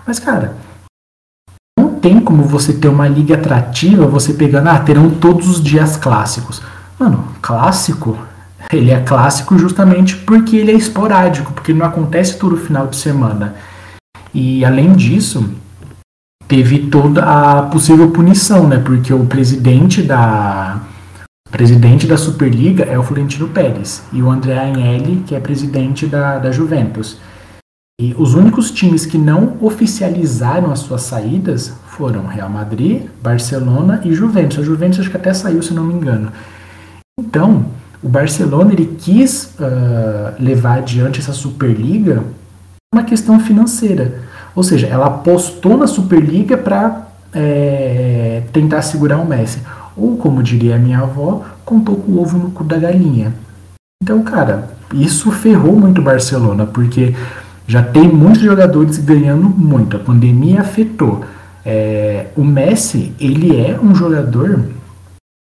Mas, 0.07 0.19
cara, 0.19 0.55
não 1.77 1.95
tem 1.95 2.21
como 2.21 2.43
você 2.43 2.71
ter 2.71 2.87
uma 2.87 3.09
liga 3.09 3.35
atrativa, 3.35 4.07
você 4.07 4.33
pegando, 4.33 4.69
ah, 4.69 4.79
terão 4.79 5.09
todos 5.09 5.49
os 5.49 5.61
dias 5.61 5.97
clássicos. 5.97 6.61
Mano, 6.97 7.25
clássico, 7.41 8.17
ele 8.71 8.91
é 8.91 9.01
clássico 9.01 9.57
justamente 9.57 10.15
porque 10.17 10.57
ele 10.57 10.71
é 10.71 10.75
esporádico, 10.75 11.53
porque 11.53 11.73
não 11.73 11.85
acontece 11.85 12.37
todo 12.37 12.57
final 12.57 12.87
de 12.87 12.95
semana. 12.95 13.55
E 14.33 14.63
além 14.63 14.93
disso, 14.93 15.49
teve 16.47 16.87
toda 16.87 17.23
a 17.23 17.63
possível 17.63 18.11
punição, 18.11 18.67
né? 18.67 18.79
Porque 18.79 19.13
o 19.13 19.25
presidente 19.25 20.01
da 20.01 20.81
presidente 21.51 22.05
da 22.05 22.15
Superliga 22.15 22.83
é 22.83 22.97
o 22.97 23.01
Florentino 23.03 23.47
Pérez 23.47 24.03
e 24.13 24.21
o 24.21 24.29
André 24.29 24.57
Agnelli, 24.57 25.23
que 25.25 25.33
é 25.33 25.39
presidente 25.39 26.05
da, 26.05 26.37
da 26.37 26.51
Juventus. 26.51 27.17
E 27.99 28.15
os 28.17 28.33
únicos 28.33 28.71
times 28.71 29.05
que 29.05 29.17
não 29.17 29.57
oficializaram 29.59 30.71
as 30.71 30.79
suas 30.79 31.01
saídas 31.01 31.73
foram 31.87 32.27
Real 32.27 32.49
Madrid, 32.49 33.07
Barcelona 33.21 33.99
e 34.05 34.13
Juventus. 34.13 34.59
A 34.59 34.63
Juventus 34.63 34.99
acho 34.99 35.09
que 35.09 35.17
até 35.17 35.33
saiu, 35.33 35.61
se 35.61 35.73
não 35.73 35.83
me 35.83 35.93
engano. 35.93 36.31
Então, 37.19 37.65
o 38.01 38.07
Barcelona 38.07 38.71
ele 38.73 38.95
quis 38.97 39.53
uh, 39.59 40.33
levar 40.39 40.79
adiante 40.79 41.19
essa 41.19 41.33
Superliga 41.33 42.23
uma 42.93 43.03
questão 43.03 43.39
financeira. 43.39 44.21
Ou 44.55 44.63
seja, 44.63 44.87
ela 44.87 45.07
apostou 45.07 45.77
na 45.77 45.85
Superliga 45.85 46.57
para 46.57 47.07
é, 47.33 48.43
tentar 48.51 48.81
segurar 48.81 49.17
o 49.17 49.27
Messi. 49.27 49.61
Ou, 49.95 50.17
como 50.17 50.41
diria 50.41 50.75
a 50.75 50.79
minha 50.79 50.99
avó, 50.99 51.43
contou 51.63 51.97
com 51.97 52.13
o 52.13 52.21
ovo 52.21 52.37
no 52.37 52.51
cu 52.51 52.63
da 52.63 52.77
galinha. 52.77 53.33
Então, 54.01 54.23
cara, 54.23 54.69
isso 54.93 55.31
ferrou 55.31 55.79
muito 55.79 56.01
o 56.01 56.03
Barcelona, 56.03 56.65
porque 56.65 57.13
já 57.67 57.83
tem 57.83 58.07
muitos 58.07 58.41
jogadores 58.41 58.97
ganhando 58.97 59.47
muito. 59.49 59.97
A 59.97 59.99
pandemia 59.99 60.61
afetou. 60.61 61.23
É, 61.65 62.27
o 62.35 62.43
Messi, 62.43 63.13
ele 63.19 63.55
é 63.55 63.79
um 63.79 63.93
jogador 63.93 64.61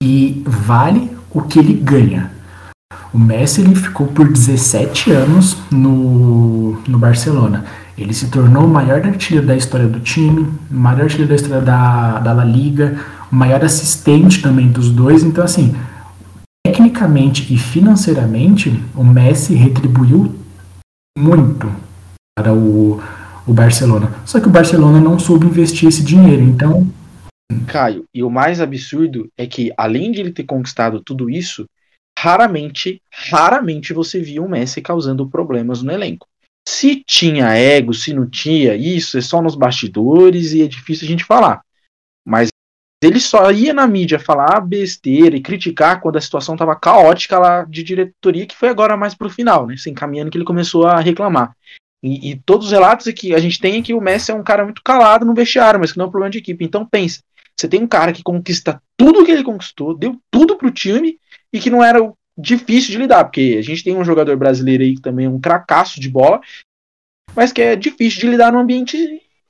que 0.02 0.43
vale 0.47 1.09
o 1.32 1.42
que 1.42 1.60
ele 1.60 1.74
ganha. 1.74 2.32
O 3.13 3.18
Messi 3.18 3.62
ele 3.62 3.76
ficou 3.76 4.08
por 4.08 4.28
17 4.28 5.12
anos 5.12 5.58
no, 5.72 6.80
no 6.88 7.00
Barcelona. 7.00 7.65
Ele 7.98 8.13
se 8.13 8.28
tornou 8.28 8.65
o 8.65 8.70
maior 8.70 9.06
artilheiro 9.06 9.46
da 9.46 9.56
história 9.56 9.88
do 9.88 10.00
time, 10.00 10.48
o 10.72 10.74
maior 10.74 11.02
artilheiro 11.02 11.30
da 11.30 11.36
história 11.36 11.62
da, 11.62 12.20
da 12.20 12.34
La 12.34 12.46
Liga, 12.46 12.98
o 13.32 13.36
maior 13.36 13.63
assistente 13.63 14.42
também 14.42 14.68
dos 14.68 14.89
dois. 14.89 15.24
Então, 15.24 15.44
assim, 15.44 15.76
tecnicamente 16.65 17.54
e 17.54 17.58
financeiramente, 17.58 18.82
o 18.96 19.04
Messi 19.04 19.54
retribuiu 19.54 20.36
muito 21.18 21.70
para 22.38 22.54
o, 22.54 23.02
o 23.46 23.54
Barcelona. 23.54 24.12
Só 24.24 24.39
que 24.39 24.48
o 24.48 24.52
Barcelona 24.52 25.02
não 25.02 25.20
soube 25.20 25.46
investir 25.46 25.89
esse 25.89 26.04
dinheiro, 26.04 26.44
então. 26.44 26.88
Caio, 27.68 28.06
e 28.14 28.24
o 28.24 28.30
mais 28.30 28.60
absurdo 28.60 29.32
é 29.38 29.46
que, 29.46 29.72
além 29.78 30.12
de 30.12 30.20
ele 30.20 30.32
ter 30.32 30.44
conquistado 30.44 31.02
tudo 31.04 31.30
isso, 31.30 31.68
raramente, 32.18 33.02
raramente 33.12 33.94
você 33.94 34.20
via 34.20 34.42
o 34.42 34.50
Messi 34.50 34.82
causando 34.82 35.30
problemas 35.30 35.82
no 35.82 35.92
elenco. 35.92 36.28
Se 36.68 37.04
tinha 37.06 37.54
ego, 37.54 37.94
se 37.94 38.14
não 38.14 38.30
tinha, 38.30 38.76
isso 38.76 39.18
é 39.18 39.22
só 39.22 39.42
nos 39.42 39.56
bastidores 39.56 40.52
e 40.52 40.62
é 40.62 40.68
difícil 40.68 41.08
a 41.08 41.10
gente 41.12 41.24
falar. 41.24 41.62
Mas 42.26 42.50
ele 43.02 43.20
só 43.20 43.50
ia 43.52 43.74
na 43.74 43.88
mídia 43.88 44.20
falar 44.20 44.60
besteira 44.60 45.36
e 45.36 45.42
criticar 45.42 46.02
quando 46.02 46.18
a 46.18 46.22
situação 46.22 46.56
estava 46.56 46.76
caótica 46.76 47.40
lá 47.40 47.64
de 47.64 47.82
diretoria, 47.82 48.46
que 48.46 48.56
foi 48.56 48.70
agora 48.70 48.98
mais 48.98 49.16
pro 49.16 49.30
final, 49.30 49.66
né? 49.66 49.78
Se 49.78 49.90
encaminhando 49.90 50.30
que 50.30 50.38
ele 50.38 50.46
começou 50.46 50.86
a 50.86 51.00
reclamar. 51.00 51.56
E, 52.04 52.32
e, 52.32 52.40
todos 52.40 52.68
os 52.68 52.72
relatos 52.72 53.08
que 53.14 53.34
a 53.34 53.40
gente 53.40 53.60
tem 53.60 53.80
é 53.80 53.82
que 53.82 53.94
o 53.94 54.02
Messi 54.02 54.32
é 54.32 54.34
um 54.34 54.44
cara 54.44 54.64
muito 54.64 54.82
calado 54.84 55.26
no 55.26 55.34
vestiário, 55.34 55.80
mas 55.80 55.92
que 55.92 55.98
não 55.98 56.06
é 56.06 56.08
um 56.08 56.12
problema 56.12 56.32
de 56.32 56.38
equipe. 56.38 56.64
Então 56.64 56.86
pensa, 56.86 57.22
você 57.60 57.67
tem 57.67 57.84
um 57.84 57.88
cara 57.88 58.13
que 58.13 58.24
conquista 58.24 58.82
tudo 58.95 59.26
que 59.26 59.32
ele 59.32 59.43
conquistou, 59.43 59.98
deu 59.98 60.17
tudo 60.32 60.56
pro 60.56 60.72
time 60.72 61.19
e 61.52 61.60
que 61.60 61.69
não 61.69 61.84
era 61.84 62.00
difícil 62.38 62.91
de 62.91 62.98
lidar, 63.00 63.26
porque 63.26 63.58
a 63.60 63.62
gente 63.62 63.84
tem 63.84 63.95
um 63.95 64.04
jogador 64.04 64.38
brasileiro 64.38 64.84
aí 64.84 64.95
que 64.95 65.02
também 65.02 65.26
é 65.26 65.30
um 65.30 65.41
cracaço 65.41 66.00
de 66.00 66.10
bola, 66.10 66.39
mas 67.36 67.52
que 67.52 67.62
é 67.62 67.76
difícil 67.76 68.22
de 68.22 68.30
lidar 68.30 68.54
no 68.54 68.60
ambiente 68.60 68.98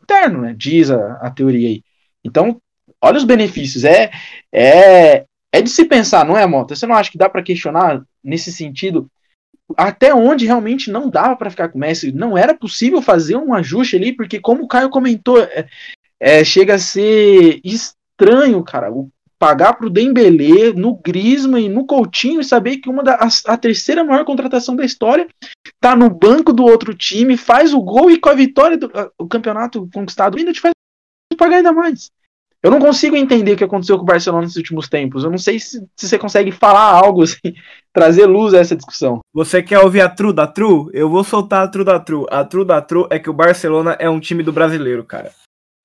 interno, 0.02 0.42
né? 0.42 0.56
Diz 0.58 0.90
a, 0.90 1.14
a 1.22 1.30
teoria 1.30 1.70
aí. 1.70 1.84
Então, 2.24 2.60
olha 3.00 3.18
os 3.18 3.24
benefícios. 3.24 3.86
É, 3.86 4.10
é, 4.52 5.26
é 5.52 5.62
de 5.62 5.70
se 5.70 5.86
pensar, 5.86 6.26
não 6.26 6.36
é, 6.36 6.46
Mota? 6.48 6.76
Você 6.76 6.88
não 6.88 6.96
acha 6.96 7.12
que 7.12 7.18
dá 7.18 7.30
para 7.30 7.44
questionar 7.44 8.02
nesse 8.24 8.52
sentido 8.52 9.10
até 9.78 10.16
onde 10.16 10.48
realmente 10.48 10.90
não 10.90 11.12
dava 11.12 11.36
para 11.36 11.52
ficar 11.52 11.70
com 11.70 11.78
o 11.78 11.82
Messi? 11.82 12.12
Não 12.12 12.36
era 12.36 12.56
possível 12.56 13.04
fazer 13.04 13.36
um 13.36 13.54
ajuste 13.54 13.96
ali, 13.96 14.14
porque 14.14 14.40
como 14.40 14.64
o 14.64 14.68
Caio 14.68 14.90
comentou, 14.90 15.40
é, 15.40 15.68
é, 16.20 16.44
chega 16.44 16.76
a 16.76 16.80
ser 16.80 17.62
estranho, 18.20 18.64
cara. 18.64 18.92
O 18.92 19.10
pagar 19.40 19.74
pro 19.74 19.90
Dembélé, 19.90 20.74
no 20.76 20.98
Griezmann 20.98 21.66
e 21.66 21.70
no 21.70 21.86
Coutinho 21.86 22.42
e 22.42 22.44
saber 22.44 22.78
que 22.78 22.90
uma 22.90 23.02
da 23.02 23.16
a, 23.16 23.54
a, 23.54 23.58
terceira 23.58 24.04
maior 24.04 24.26
contratação 24.26 24.76
da 24.76 24.84
história 24.84 25.30
tá 25.80 25.96
no 25.96 26.10
banco 26.10 26.52
do 26.52 26.66
outro 26.66 26.94
time, 26.94 27.38
faz 27.38 27.74
o 27.74 27.82
gol 27.82 28.12
e 28.12 28.20
com 28.20 28.28
a 28.28 28.34
vitória 28.34 28.78
do 28.78 28.92
a, 28.94 29.10
o 29.18 29.28
campeonato 29.30 29.90
conquistado 29.94 30.38
ainda 30.38 30.52
te 30.52 30.60
faz 30.60 30.74
pagar 31.38 31.58
ainda 31.58 31.72
mais. 31.72 32.12
Eu 32.62 32.70
não 32.70 32.80
consigo 32.80 33.16
entender 33.16 33.54
o 33.54 33.56
que 33.56 33.64
aconteceu 33.64 33.96
com 33.96 34.04
o 34.04 34.06
Barcelona 34.06 34.42
nesses 34.42 34.58
últimos 34.58 34.90
tempos. 34.90 35.24
Eu 35.24 35.32
não 35.32 35.38
sei 35.38 35.58
se, 35.58 35.80
se 35.96 36.10
você 36.10 36.20
consegue 36.20 36.52
falar 36.52 36.92
algo 36.92 37.24
assim, 37.24 37.56
trazer 37.94 38.26
luz 38.26 38.54
a 38.54 38.58
essa 38.58 38.76
discussão. 38.76 39.22
Você 39.34 39.64
quer 39.64 39.80
ouvir 39.80 40.02
a 40.02 40.10
true 40.10 40.34
da 40.34 40.46
true? 40.46 40.90
Eu 40.92 41.10
vou 41.10 41.24
soltar 41.24 41.64
a 41.64 41.68
true 41.70 41.86
da 41.86 41.98
true. 41.98 42.26
A 42.30 42.44
true 42.44 42.66
da 42.66 42.82
true 42.82 43.08
é 43.10 43.18
que 43.18 43.30
o 43.30 43.34
Barcelona 43.34 43.96
é 43.98 44.10
um 44.10 44.20
time 44.20 44.44
do 44.44 44.52
brasileiro, 44.52 45.06
cara. 45.06 45.32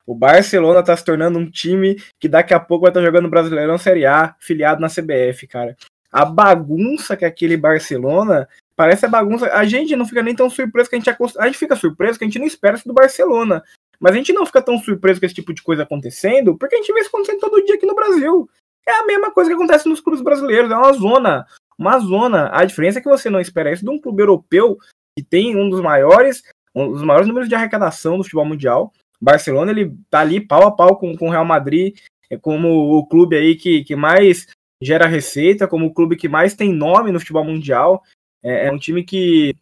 O 0.07 0.15
Barcelona 0.15 0.83
tá 0.83 0.97
se 0.97 1.05
tornando 1.05 1.39
um 1.39 1.51
time 1.51 1.97
que 2.21 2.29
daqui 2.29 2.53
a 2.53 2.61
pouco 2.61 2.83
vai 2.83 2.91
estar 2.91 3.01
tá 3.01 3.07
jogando 3.07 3.29
Brasileirão 3.29 3.79
Série 3.79 4.05
A, 4.05 4.35
filiado 4.39 4.81
na 4.81 4.89
CBF, 4.89 5.47
cara. 5.47 5.77
A 6.13 6.25
bagunça 6.25 7.17
que 7.17 7.25
é 7.25 7.29
aquele 7.29 7.57
Barcelona 7.57 8.49
parece 8.77 9.07
a 9.07 9.09
bagunça. 9.09 9.53
A 9.53 9.65
gente 9.65 9.97
não 9.97 10.07
fica 10.07 10.23
nem 10.23 10.35
tão 10.35 10.51
surpreso 10.51 10.91
que 10.91 10.97
a 10.97 10.99
gente 10.99 11.11
a 11.39 11.47
gente 11.47 11.59
fica 11.59 11.75
surpreso 11.75 12.19
que 12.19 12.25
a 12.25 12.29
gente 12.29 12.39
não 12.39 12.47
espera 12.47 12.77
isso 12.77 12.87
do 12.87 12.95
Barcelona. 12.95 13.63
Mas 13.99 14.13
a 14.13 14.17
gente 14.17 14.33
não 14.33 14.45
fica 14.45 14.61
tão 14.61 14.79
surpreso 14.79 15.21
com 15.21 15.27
esse 15.27 15.35
tipo 15.35 15.55
de 15.55 15.63
coisa 15.63 15.83
acontecendo, 15.83 16.57
porque 16.59 16.75
a 16.75 16.79
gente 16.79 16.93
vê 16.93 17.01
isso 17.01 17.09
acontecendo 17.09 17.41
todo 17.41 17.65
dia 17.65 17.77
aqui 17.77 17.87
no 17.87 17.95
Brasil. 17.95 18.49
É 18.87 18.93
a 18.93 19.07
mesma 19.07 19.31
coisa 19.31 19.49
que 19.49 19.57
acontece 19.57 19.89
nos 19.89 20.01
clubes 20.01 20.21
brasileiros, 20.21 20.71
é 20.71 20.77
uma 20.77 20.93
zona. 20.93 21.47
Uma 21.79 21.99
zona. 21.99 22.51
A 22.53 22.65
diferença 22.65 22.99
é 22.99 23.03
que 23.03 23.09
você 23.09 23.31
não 23.31 23.41
espera 23.41 23.73
isso 23.73 23.85
de 23.85 23.91
um 23.91 23.99
clube 23.99 24.23
europeu 24.23 24.77
que 25.17 25.25
tem 25.25 25.57
um 25.57 25.71
dos 25.71 25.81
maiores, 25.81 26.43
um 26.75 26.93
dos 26.93 27.03
maiores 27.03 27.27
números 27.27 27.49
de 27.49 27.55
arrecadação 27.55 28.19
do 28.19 28.25
futebol 28.25 28.45
mundial. 28.45 28.93
Barcelona, 29.25 29.71
ele 29.73 29.97
tá 30.11 30.21
ali 30.21 30.41
pau 30.41 30.67
a 30.67 30.71
pau 30.71 30.97
com 30.97 31.13
o 31.13 31.31
Real 31.31 31.45
Madrid, 31.45 31.97
é 32.31 32.37
como 32.37 32.97
o 32.97 33.07
clube 33.07 33.37
aí 33.37 33.57
que, 33.57 33.83
que 33.83 33.97
mais 33.97 34.47
gera 34.81 35.07
receita, 35.07 35.67
como 35.67 35.87
o 35.87 35.95
clube 35.95 36.17
que 36.17 36.29
mais 36.29 36.55
tem 36.55 36.73
nome 36.73 37.11
no 37.11 37.19
futebol 37.19 37.45
mundial. 37.45 38.03
É, 38.43 38.67
é 38.67 38.73
um 38.73 38.79
time 38.79 39.03
que 39.03 39.57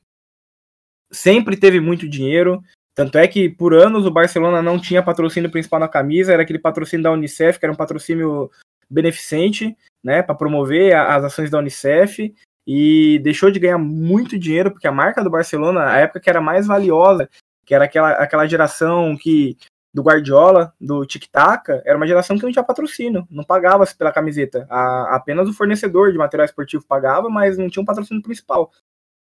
sempre 1.10 1.56
teve 1.56 1.80
muito 1.80 2.08
dinheiro. 2.08 2.62
Tanto 2.94 3.16
é 3.16 3.26
que 3.26 3.48
por 3.48 3.72
anos 3.72 4.04
o 4.04 4.10
Barcelona 4.10 4.60
não 4.60 4.78
tinha 4.78 5.02
patrocínio 5.02 5.50
principal 5.50 5.80
na 5.80 5.88
camisa, 5.88 6.32
era 6.32 6.42
aquele 6.42 6.58
patrocínio 6.58 7.04
da 7.04 7.12
Unicef, 7.12 7.58
que 7.58 7.64
era 7.64 7.72
um 7.72 7.76
patrocínio 7.76 8.50
beneficente, 8.90 9.74
né, 10.04 10.22
para 10.22 10.34
promover 10.34 10.94
as 10.94 11.24
ações 11.24 11.50
da 11.50 11.58
Unicef 11.58 12.34
e 12.66 13.18
deixou 13.20 13.50
de 13.50 13.58
ganhar 13.58 13.78
muito 13.78 14.38
dinheiro 14.38 14.70
porque 14.70 14.86
a 14.86 14.92
marca 14.92 15.22
do 15.24 15.30
Barcelona, 15.30 15.90
a 15.90 15.96
época 15.98 16.20
que 16.20 16.28
era 16.28 16.40
mais 16.40 16.66
valiosa, 16.66 17.28
que 17.72 17.74
era 17.74 17.86
aquela, 17.86 18.10
aquela 18.10 18.46
geração 18.46 19.16
que 19.16 19.56
do 19.94 20.02
Guardiola, 20.02 20.74
do 20.78 21.06
Tic 21.06 21.24
Tac, 21.32 21.70
era 21.86 21.96
uma 21.96 22.06
geração 22.06 22.36
que 22.36 22.42
não 22.42 22.52
tinha 22.52 22.62
patrocínio, 22.62 23.26
não 23.30 23.42
pagava 23.42 23.86
pela 23.96 24.12
camiseta. 24.12 24.66
A, 24.68 25.16
apenas 25.16 25.48
o 25.48 25.54
fornecedor 25.54 26.12
de 26.12 26.18
material 26.18 26.44
esportivo 26.44 26.84
pagava, 26.86 27.30
mas 27.30 27.56
não 27.56 27.70
tinha 27.70 27.82
um 27.82 27.86
patrocínio 27.86 28.22
principal. 28.22 28.70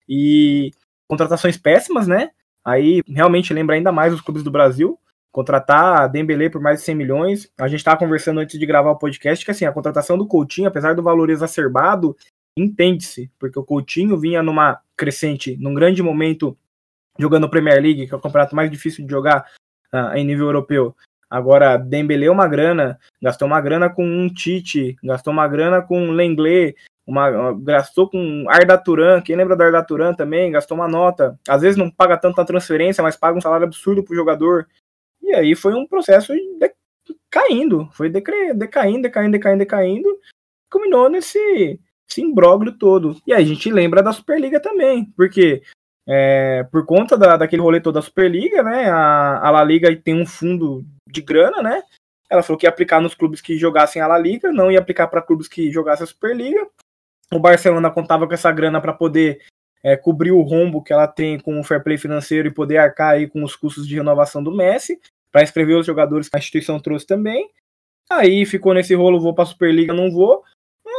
E 0.09 0.71
contratações 1.07 1.59
péssimas, 1.59 2.09
né? 2.09 2.31
Aí 2.65 3.03
realmente 3.07 3.53
lembra 3.53 3.77
ainda 3.77 3.93
mais 3.93 4.15
os 4.15 4.23
clubes 4.23 4.43
do 4.43 4.51
Brasil. 4.51 4.99
Contratar 5.31 6.03
a 6.03 6.07
Dembele 6.07 6.49
por 6.49 6.63
mais 6.63 6.79
de 6.81 6.87
100 6.87 6.95
milhões. 6.95 7.53
A 7.59 7.69
gente 7.69 7.81
estava 7.81 7.99
conversando 7.99 8.41
antes 8.41 8.59
de 8.59 8.65
gravar 8.67 8.91
o 8.91 8.99
podcast 8.99 9.45
que 9.45 9.51
assim, 9.51 9.67
a 9.67 9.73
contratação 9.73 10.17
do 10.17 10.27
Coutinho, 10.27 10.69
apesar 10.69 10.95
do 10.95 11.03
valor 11.03 11.29
exacerbado, 11.29 12.17
entende-se, 12.57 13.31
porque 13.39 13.59
o 13.59 13.65
Coutinho 13.65 14.19
vinha 14.19 14.43
numa 14.43 14.81
crescente, 14.97 15.59
num 15.61 15.75
grande 15.75 16.03
momento 16.03 16.57
jogando 17.21 17.49
Premier 17.49 17.81
League, 17.81 18.07
que 18.07 18.15
é 18.15 18.17
o 18.17 18.21
campeonato 18.21 18.55
mais 18.55 18.71
difícil 18.71 19.05
de 19.05 19.11
jogar 19.11 19.47
uh, 19.93 20.17
em 20.17 20.25
nível 20.25 20.47
europeu. 20.47 20.95
Agora, 21.29 21.77
Dembele 21.77 22.29
uma 22.29 22.49
grana, 22.49 22.99
gastou 23.23 23.47
uma 23.47 23.61
grana 23.61 23.89
com 23.89 24.05
um 24.05 24.29
Tite, 24.29 24.97
gastou 25.03 25.33
uma 25.33 25.47
grana 25.47 25.81
com 25.81 26.11
Lenglet, 26.11 26.75
uma, 27.07 27.53
gastou 27.61 28.11
com 28.11 28.47
Arda 28.49 28.77
Turan, 28.77 29.21
quem 29.21 29.37
lembra 29.37 29.57
do 29.57 29.63
Arda 29.63 29.85
Turan 29.85 30.13
também, 30.13 30.51
gastou 30.51 30.77
uma 30.77 30.89
nota. 30.89 31.39
Às 31.49 31.63
vezes 31.63 31.77
não 31.77 31.91
paga 31.91 32.17
tanto 32.17 32.37
na 32.37 32.45
transferência, 32.45 33.03
mas 33.03 33.17
paga 33.17 33.39
um 33.39 33.41
salário 33.41 33.67
absurdo 33.67 34.03
pro 34.03 34.15
jogador. 34.15 34.67
E 35.23 35.33
aí 35.33 35.55
foi 35.55 35.75
um 35.75 35.87
processo 35.87 36.33
de, 36.33 36.73
caindo, 37.31 37.89
foi 37.93 38.09
decaindo, 38.09 38.55
decaindo, 38.55 39.03
decaindo, 39.03 39.33
decaindo, 39.33 39.59
decaindo, 39.59 40.19
culminou 40.71 41.09
nesse 41.09 41.79
esse 42.11 42.21
imbróglio 42.21 42.73
todo. 42.77 43.17
E 43.25 43.33
aí 43.33 43.45
a 43.45 43.47
gente 43.47 43.71
lembra 43.71 44.03
da 44.03 44.13
Superliga 44.13 44.59
também, 44.59 45.05
porque 45.17 45.63
é, 46.11 46.65
por 46.65 46.85
conta 46.85 47.17
da, 47.17 47.37
daquele 47.37 47.63
rolê 47.63 47.81
todo 47.81 47.95
da 47.95 48.03
Superliga, 48.03 48.65
né, 48.65 48.91
a, 48.91 49.47
a 49.47 49.51
La 49.51 49.63
Liga 49.63 49.95
tem 49.95 50.21
um 50.21 50.27
fundo 50.27 50.85
de 51.09 51.23
grana, 51.23 51.63
né, 51.63 51.83
ela 52.29 52.43
falou 52.43 52.59
que 52.59 52.67
ia 52.67 52.71
aplicar 52.71 53.01
nos 53.01 53.15
clubes 53.15 53.41
que 53.41 53.57
jogassem 53.57 54.03
a 54.03 54.09
La 54.09 54.19
Liga, 54.19 54.53
não 54.53 54.73
ia 54.73 54.81
aplicar 54.81 55.07
para 55.07 55.23
clubes 55.23 55.47
que 55.47 55.71
jogassem 55.71 56.05
a 56.05 56.07
Superliga. 56.07 56.67
O 57.33 57.39
Barcelona 57.39 57.91
contava 57.91 58.27
com 58.27 58.35
essa 58.35 58.51
grana 58.51 58.81
para 58.81 58.93
poder 58.93 59.41
é, 59.83 59.97
cobrir 59.97 60.33
o 60.33 60.43
rombo 60.43 60.83
que 60.83 60.93
ela 60.93 61.07
tem 61.07 61.39
com 61.39 61.59
o 61.59 61.65
fair 61.65 61.83
play 61.83 61.99
financeiro 61.99 62.49
e 62.49 62.55
poder 62.55 62.79
arcar 62.79 63.11
aí 63.11 63.29
com 63.29 63.43
os 63.43 63.57
custos 63.57 63.87
de 63.87 63.97
renovação 63.97 64.43
do 64.43 64.55
Messi, 64.55 65.01
para 65.33 65.43
inscrever 65.43 65.77
os 65.77 65.87
jogadores 65.87 66.29
que 66.29 66.37
a 66.37 66.39
instituição 66.39 66.81
trouxe 66.81 67.07
também. 67.07 67.49
Aí 68.11 68.45
ficou 68.45 68.75
nesse 68.75 68.95
rolo, 68.95 69.21
vou 69.21 69.35
para 69.35 69.45
a 69.45 69.47
Superliga, 69.47 69.93
não 69.93 70.11
vou. 70.11 70.45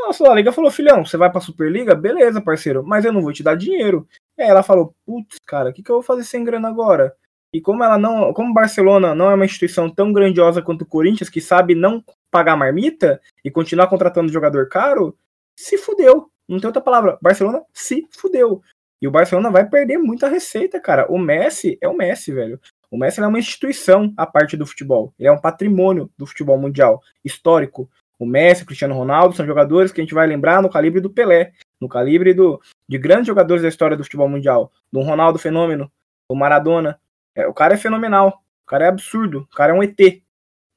Nossa, 0.02 0.28
a 0.30 0.34
Liga 0.34 0.52
falou, 0.52 0.72
filhão, 0.72 1.06
você 1.06 1.16
vai 1.16 1.30
para 1.30 1.38
a 1.38 1.42
Superliga? 1.42 1.94
Beleza, 1.94 2.42
parceiro, 2.42 2.84
mas 2.84 3.06
eu 3.06 3.14
não 3.14 3.22
vou 3.22 3.32
te 3.32 3.44
dar 3.44 3.56
dinheiro. 3.56 4.08
E 4.38 4.42
aí 4.42 4.50
ela 4.50 4.64
falou, 4.64 4.96
putz, 5.06 5.38
cara, 5.46 5.70
o 5.70 5.74
que, 5.74 5.84
que 5.84 5.92
eu 5.92 5.98
vou 5.98 6.04
fazer 6.04 6.24
sem 6.24 6.44
grana 6.44 6.68
agora? 6.68 7.16
E 7.54 7.62
como 7.62 7.84
ela 7.84 7.98
não, 7.98 8.34
como 8.34 8.54
Barcelona 8.54 9.14
não 9.14 9.30
é 9.30 9.36
uma 9.36 9.46
instituição 9.46 9.90
tão 9.90 10.12
grandiosa 10.12 10.62
quanto 10.62 10.82
o 10.82 10.88
Corinthians, 10.88 11.30
que 11.30 11.40
sabe 11.40 11.76
não 11.76 12.04
pagar 12.32 12.58
marmita 12.58 13.22
e 13.44 13.52
continuar 13.52 13.88
contratando 13.88 14.32
jogador 14.32 14.68
caro, 14.70 15.16
se 15.56 15.78
fudeu. 15.78 16.32
Não 16.48 16.60
tem 16.60 16.68
outra 16.68 16.82
palavra. 16.82 17.18
Barcelona 17.22 17.62
se 17.72 18.08
fudeu. 18.12 18.62
E 19.02 19.08
o 19.08 19.12
Barcelona 19.12 19.52
vai 19.52 19.68
perder 19.70 19.98
muita 19.98 20.28
receita, 20.28 20.80
cara. 20.80 21.06
O 21.12 21.18
Messi 21.18 21.78
é 21.82 21.88
o 21.88 21.96
Messi, 21.96 22.32
velho. 22.32 22.60
O 22.90 22.98
Messi 22.98 23.22
é 23.22 23.28
uma 23.28 23.40
instituição 23.40 24.14
à 24.18 24.26
parte 24.26 24.58
do 24.58 24.66
futebol. 24.66 25.14
Ele 25.18 25.28
é 25.28 25.32
um 25.32 25.40
patrimônio 25.40 26.10
do 26.18 26.26
futebol 26.26 26.58
mundial, 26.58 27.02
histórico. 27.24 27.90
O 28.22 28.26
Messi, 28.28 28.62
o 28.62 28.68
Cristiano 28.68 28.94
Ronaldo 28.94 29.36
são 29.36 29.48
jogadores 29.48 29.92
que 29.92 30.00
a 30.00 30.04
gente 30.04 30.14
vai 30.14 30.28
lembrar 30.28 30.62
no 30.62 30.70
calibre 30.70 31.02
do 31.02 31.10
Pelé, 31.10 31.54
no 31.82 31.90
calibre 31.90 32.36
do, 32.36 32.62
de 32.88 33.00
grandes 33.00 33.26
jogadores 33.26 33.64
da 33.64 33.68
história 33.68 33.98
do 33.98 34.04
futebol 34.04 34.30
mundial. 34.30 34.72
Do 34.94 35.02
Ronaldo 35.02 35.40
Fenômeno, 35.40 35.92
do 36.30 36.36
Maradona. 36.36 37.00
É, 37.34 37.48
o 37.48 37.54
cara 37.54 37.74
é 37.74 37.78
fenomenal. 37.78 38.44
O 38.64 38.68
cara 38.68 38.86
é 38.86 38.88
absurdo. 38.90 39.48
O 39.52 39.56
cara 39.56 39.74
é 39.74 39.76
um 39.76 39.82
ET. 39.82 39.98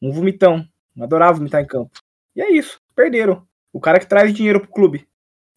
Um 0.00 0.10
vomitão. 0.10 0.66
Adorava 0.98 1.34
vomitar 1.36 1.60
em 1.60 1.66
campo. 1.66 1.90
E 2.34 2.40
é 2.40 2.50
isso. 2.50 2.80
Perderam. 2.96 3.42
O 3.74 3.78
cara 3.78 4.00
que 4.00 4.06
traz 4.06 4.32
dinheiro 4.32 4.60
pro 4.60 4.70
clube. 4.70 5.06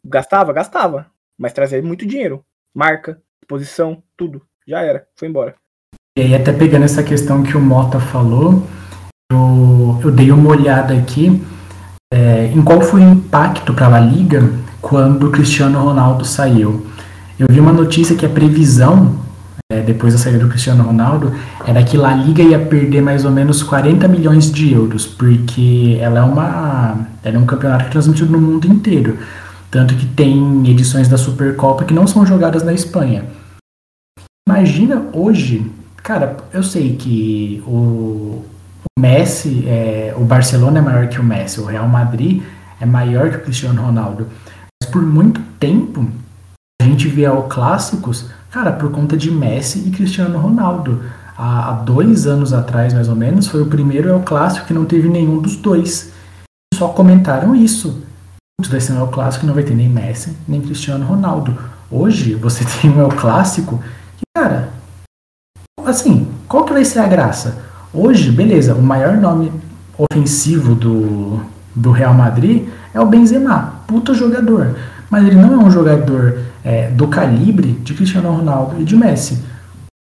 Gastava? 0.03 0.51
Gastava. 0.51 1.09
Mas 1.37 1.53
trazia 1.53 1.81
muito 1.81 2.05
dinheiro. 2.05 2.43
Marca, 2.75 3.23
posição, 3.47 4.03
tudo. 4.17 4.45
Já 4.67 4.81
era. 4.81 5.07
Foi 5.15 5.29
embora. 5.29 5.55
E 6.17 6.21
aí, 6.21 6.35
até 6.35 6.51
pegando 6.51 6.83
essa 6.83 7.01
questão 7.01 7.43
que 7.43 7.55
o 7.55 7.61
Mota 7.61 7.97
falou, 7.97 8.61
eu, 9.31 10.01
eu 10.03 10.11
dei 10.11 10.31
uma 10.31 10.49
olhada 10.49 10.93
aqui 10.93 11.29
é, 12.13 12.51
em 12.53 12.61
qual 12.61 12.81
foi 12.81 13.01
o 13.01 13.09
impacto 13.09 13.73
para 13.73 13.95
a 13.95 13.99
Liga 13.99 14.49
quando 14.81 15.27
o 15.27 15.31
Cristiano 15.31 15.79
Ronaldo 15.79 16.25
saiu. 16.25 16.85
Eu 17.37 17.47
vi 17.49 17.59
uma 17.59 17.73
notícia 17.73 18.15
que 18.15 18.25
a 18.25 18.29
previsão, 18.29 19.15
é, 19.71 19.81
depois 19.81 20.13
da 20.13 20.19
saída 20.19 20.39
do 20.39 20.47
Cristiano 20.47 20.83
Ronaldo, 20.83 21.33
era 21.65 21.83
que 21.83 21.97
a 22.03 22.13
Liga 22.13 22.41
ia 22.41 22.59
perder 22.59 23.01
mais 23.01 23.25
ou 23.25 23.31
menos 23.31 23.61
40 23.61 24.07
milhões 24.07 24.51
de 24.51 24.73
euros, 24.73 25.05
porque 25.05 25.97
ela 26.01 26.19
é, 26.19 26.23
uma, 26.23 27.07
ela 27.23 27.35
é 27.35 27.39
um 27.39 27.45
campeonato 27.45 27.83
que 27.83 27.89
é 27.89 27.91
transmitido 27.91 28.31
no 28.31 28.39
mundo 28.39 28.65
inteiro. 28.65 29.17
Tanto 29.69 29.95
que 29.95 30.05
tem 30.05 30.67
edições 30.69 31.07
da 31.09 31.17
Supercopa 31.17 31.83
que 31.83 31.93
não 31.93 32.07
são 32.07 32.25
jogadas 32.25 32.63
na 32.63 32.73
Espanha. 32.73 33.25
Imagina 34.47 35.05
hoje, 35.11 35.69
cara, 35.97 36.37
eu 36.53 36.63
sei 36.63 36.95
que 36.95 37.61
o, 37.67 37.71
o 37.71 38.45
Messi, 38.97 39.63
é, 39.67 40.13
o 40.17 40.23
Barcelona 40.23 40.79
é 40.79 40.81
maior 40.81 41.07
que 41.07 41.19
o 41.19 41.23
Messi, 41.23 41.59
o 41.59 41.65
Real 41.65 41.87
Madrid 41.87 42.41
é 42.79 42.85
maior 42.85 43.29
que 43.29 43.37
o 43.37 43.41
Cristiano 43.41 43.81
Ronaldo. 43.81 44.27
Mas 44.81 44.89
por 44.91 45.01
muito 45.01 45.41
tempo 45.59 46.07
a 46.81 46.85
gente 46.85 47.07
via 47.07 47.33
o 47.33 47.43
clássicos, 47.43 48.25
cara, 48.51 48.71
por 48.71 48.91
conta 48.91 49.15
de 49.15 49.29
Messi 49.29 49.87
e 49.87 49.91
Cristiano 49.91 50.39
Ronaldo. 50.39 51.03
Há, 51.37 51.69
há 51.69 51.73
dois 51.73 52.25
anos 52.25 52.53
atrás, 52.53 52.93
mais 52.93 53.07
ou 53.07 53.15
menos, 53.15 53.47
foi 53.47 53.61
o 53.61 53.67
primeiro 53.67 54.09
El 54.09 54.21
Clássico 54.21 54.65
que 54.65 54.73
não 54.73 54.85
teve 54.85 55.07
nenhum 55.07 55.39
dos 55.39 55.55
dois. 55.55 56.11
Só 56.73 56.87
comentaram 56.87 57.55
isso 57.55 58.03
vai 58.65 58.81
ser 58.81 58.93
um 58.93 58.99
El 58.99 59.07
Clássico 59.09 59.45
não 59.45 59.53
vai 59.53 59.63
ter 59.63 59.75
nem 59.75 59.87
Messi, 59.87 60.35
nem 60.47 60.59
Cristiano 60.59 61.05
Ronaldo. 61.05 61.55
Hoje 61.91 62.33
você 62.33 62.65
tem 62.81 62.89
um 62.89 62.99
El 62.99 63.09
Clássico 63.09 63.79
que, 64.17 64.23
cara, 64.35 64.69
assim, 65.85 66.27
qual 66.47 66.65
que 66.65 66.73
vai 66.73 66.83
ser 66.83 66.99
a 66.99 67.07
graça? 67.07 67.55
Hoje, 67.99 68.29
beleza, 68.29 68.75
o 68.75 68.81
maior 68.83 69.17
nome 69.17 69.51
ofensivo 69.97 70.75
do, 70.75 71.41
do 71.75 71.89
Real 71.89 72.13
Madrid 72.13 72.67
é 72.93 73.01
o 73.01 73.07
Benzema, 73.07 73.81
puta 73.87 74.13
jogador. 74.13 74.75
Mas 75.09 75.25
ele 75.25 75.35
não 75.35 75.59
é 75.59 75.65
um 75.65 75.71
jogador 75.71 76.37
é, 76.63 76.91
do 76.91 77.07
calibre 77.07 77.71
de 77.71 77.95
Cristiano 77.95 78.31
Ronaldo 78.31 78.79
e 78.79 78.83
de 78.83 78.95
Messi. 78.95 79.39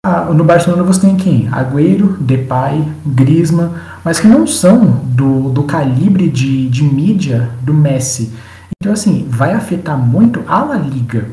Ah, 0.06 0.26
no 0.32 0.44
Barcelona 0.44 0.84
você 0.84 1.00
tem 1.00 1.16
quem? 1.16 1.48
Agüero, 1.50 2.16
Depay, 2.20 2.86
Griezmann, 3.04 3.70
mas 4.04 4.20
que 4.20 4.28
não 4.28 4.46
são 4.46 5.00
do, 5.02 5.48
do 5.48 5.64
calibre 5.64 6.28
de, 6.28 6.68
de 6.68 6.84
mídia 6.84 7.50
do 7.62 7.74
Messi. 7.74 8.32
Então, 8.80 8.92
assim, 8.92 9.26
vai 9.28 9.54
afetar 9.54 9.98
muito 9.98 10.44
a 10.46 10.62
La 10.62 10.76
Liga. 10.76 11.26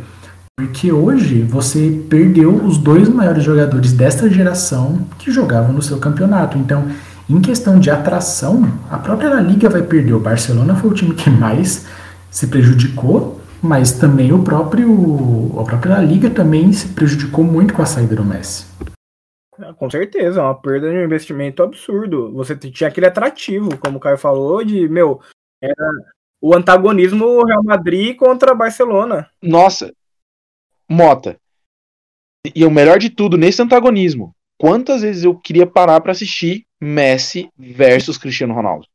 Porque 0.60 0.91
hoje 0.91 1.41
você 1.41 2.03
perdeu 2.10 2.53
os 2.53 2.78
dois 2.78 3.07
maiores 3.07 3.45
jogadores 3.45 3.93
desta 3.93 4.30
geração 4.30 5.07
que 5.18 5.32
jogavam 5.32 5.72
no 5.72 5.82
seu 5.82 5.97
campeonato. 5.99 6.57
Então, 6.57 6.86
em 7.30 7.39
questão 7.39 7.80
de 7.80 7.89
atração, 7.89 8.70
a 8.91 8.97
própria 8.97 9.30
La 9.30 9.39
Liga 9.39 9.70
vai 9.70 9.82
perder. 9.82 10.14
O 10.14 10.20
Barcelona 10.20 10.76
foi 10.76 10.89
o 10.89 10.93
time 10.93 11.16
que 11.16 11.30
mais 11.30 11.88
se 12.30 12.47
prejudicou 12.47 13.39
mas 13.62 13.91
também 13.91 14.32
o 14.32 14.41
próprio 14.41 15.60
a 15.60 15.66
própria 15.66 15.97
Liga 15.99 16.30
também 16.30 16.72
se 16.72 16.88
prejudicou 16.93 17.43
muito 17.43 17.74
com 17.74 17.82
a 17.82 17.86
saída 17.86 18.16
do 18.16 18.24
Messi. 18.24 18.66
Ah, 19.60 19.74
com 19.74 19.89
certeza, 19.89 20.39
é 20.39 20.43
uma 20.43 20.55
perda 20.55 20.89
de 20.89 20.95
um 20.95 21.03
investimento 21.03 21.62
absurdo. 21.62 22.32
Você 22.34 22.55
tinha 22.55 22.88
aquele 22.88 23.07
atrativo, 23.07 23.78
como 23.78 23.97
o 23.97 23.99
Caio 23.99 24.18
falou, 24.18 24.64
de, 24.64 24.88
meu, 24.88 25.20
era 25.62 25.91
o 26.41 26.55
antagonismo 26.55 27.43
Real 27.43 27.62
Madrid 27.62 28.16
contra 28.16 28.55
Barcelona. 28.55 29.28
Nossa, 29.43 29.91
Mota. 30.89 31.37
E 32.55 32.65
o 32.65 32.71
melhor 32.71 32.97
de 32.97 33.09
tudo, 33.09 33.37
nesse 33.37 33.61
antagonismo, 33.61 34.33
quantas 34.57 35.01
vezes 35.01 35.23
eu 35.23 35.35
queria 35.35 35.67
parar 35.67 35.99
para 36.01 36.11
assistir 36.11 36.65
Messi 36.81 37.49
versus 37.57 38.17
Cristiano 38.17 38.53
Ronaldo. 38.53 38.85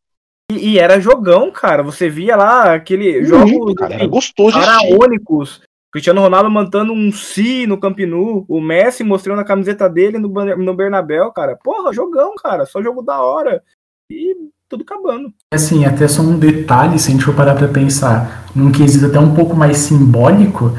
E, 0.50 0.72
e, 0.72 0.78
era 0.78 1.00
jogão, 1.00 1.50
cara. 1.50 1.82
Você 1.82 2.08
via 2.08 2.36
lá 2.36 2.74
aquele 2.74 3.24
jogo 3.24 3.74
cara, 3.74 3.94
era 3.94 4.06
gostoso 4.06 4.58
faraônicos. 4.58 5.62
Cristiano 5.92 6.20
Ronaldo 6.20 6.50
mantendo 6.50 6.92
um 6.92 7.12
si 7.12 7.66
no 7.66 7.78
Camp 7.78 7.98
Nou, 8.00 8.44
o 8.48 8.60
Messi 8.60 9.04
mostrando 9.04 9.40
a 9.40 9.44
camiseta 9.44 9.88
dele 9.88 10.18
no, 10.18 10.28
no 10.28 10.74
Bernabéu, 10.74 11.30
cara. 11.30 11.56
Porra, 11.62 11.92
jogão, 11.92 12.34
cara. 12.34 12.66
Só 12.66 12.82
jogo 12.82 13.00
da 13.00 13.22
hora. 13.22 13.62
E 14.10 14.34
tudo 14.68 14.82
acabando. 14.82 15.32
Assim, 15.52 15.84
até 15.84 16.08
só 16.08 16.20
um 16.20 16.38
detalhe, 16.38 16.98
se 16.98 17.08
a 17.08 17.12
gente 17.12 17.24
for 17.24 17.34
parar 17.34 17.54
pra 17.54 17.68
pensar, 17.68 18.46
num 18.54 18.72
quesito 18.72 19.06
até 19.06 19.20
um 19.20 19.34
pouco 19.34 19.54
mais 19.54 19.76
simbólico, 19.78 20.72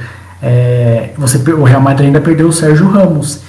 é, 0.45 1.13
você, 1.17 1.37
o 1.51 1.63
Real 1.63 1.81
Madrid 1.81 2.07
ainda 2.07 2.21
perdeu 2.21 2.47
o 2.47 2.53
Sérgio 2.53 2.87
Ramos 2.87 3.41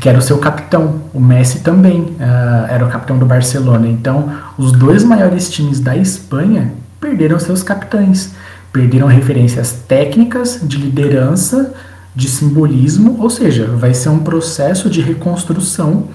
que 0.00 0.08
era 0.08 0.18
o 0.18 0.22
seu 0.22 0.38
capitão. 0.38 1.02
O 1.14 1.20
Messi 1.20 1.60
também 1.60 2.00
uh, 2.00 2.66
era 2.68 2.84
o 2.84 2.88
capitão 2.88 3.16
do 3.16 3.24
Barcelona. 3.24 3.86
Então, 3.86 4.32
os 4.58 4.72
dois 4.72 5.04
maiores 5.04 5.48
times 5.48 5.78
da 5.78 5.96
Espanha 5.96 6.72
perderam 7.00 7.38
seus 7.38 7.62
capitães. 7.62 8.32
Perderam 8.72 9.06
referências 9.06 9.70
técnicas, 9.86 10.58
de 10.62 10.76
liderança, 10.76 11.72
de 12.16 12.28
simbolismo, 12.28 13.16
ou 13.20 13.30
seja, 13.30 13.66
vai 13.66 13.94
ser 13.94 14.08
um 14.08 14.18
processo 14.18 14.90
de 14.90 15.00
reconstrução 15.00 16.08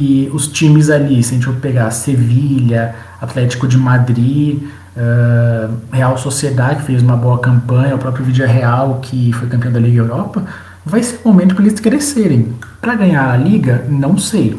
e 0.00 0.30
os 0.32 0.48
times 0.48 0.88
ali, 0.88 1.22
se 1.22 1.32
a 1.32 1.34
gente 1.34 1.46
for 1.46 1.56
pegar 1.56 1.90
Sevilha, 1.90 2.94
Atlético 3.20 3.68
de 3.68 3.76
Madrid, 3.76 4.62
uh, 4.96 5.74
Real 5.92 6.16
Sociedade, 6.16 6.80
que 6.80 6.86
fez 6.86 7.02
uma 7.02 7.16
boa 7.16 7.38
campanha, 7.38 7.94
o 7.94 7.98
próprio 7.98 8.24
Vídeo 8.24 8.46
Real, 8.46 9.00
que 9.02 9.32
foi 9.32 9.48
campeão 9.48 9.70
da 9.70 9.78
Liga 9.78 10.00
Europa, 10.00 10.44
vai 10.84 11.02
ser 11.02 11.20
o 11.22 11.28
momento 11.28 11.54
para 11.54 11.64
eles 11.66 11.78
crescerem. 11.78 12.54
Para 12.80 12.94
ganhar 12.94 13.30
a 13.30 13.36
liga, 13.36 13.84
não 13.88 14.16
sei. 14.16 14.58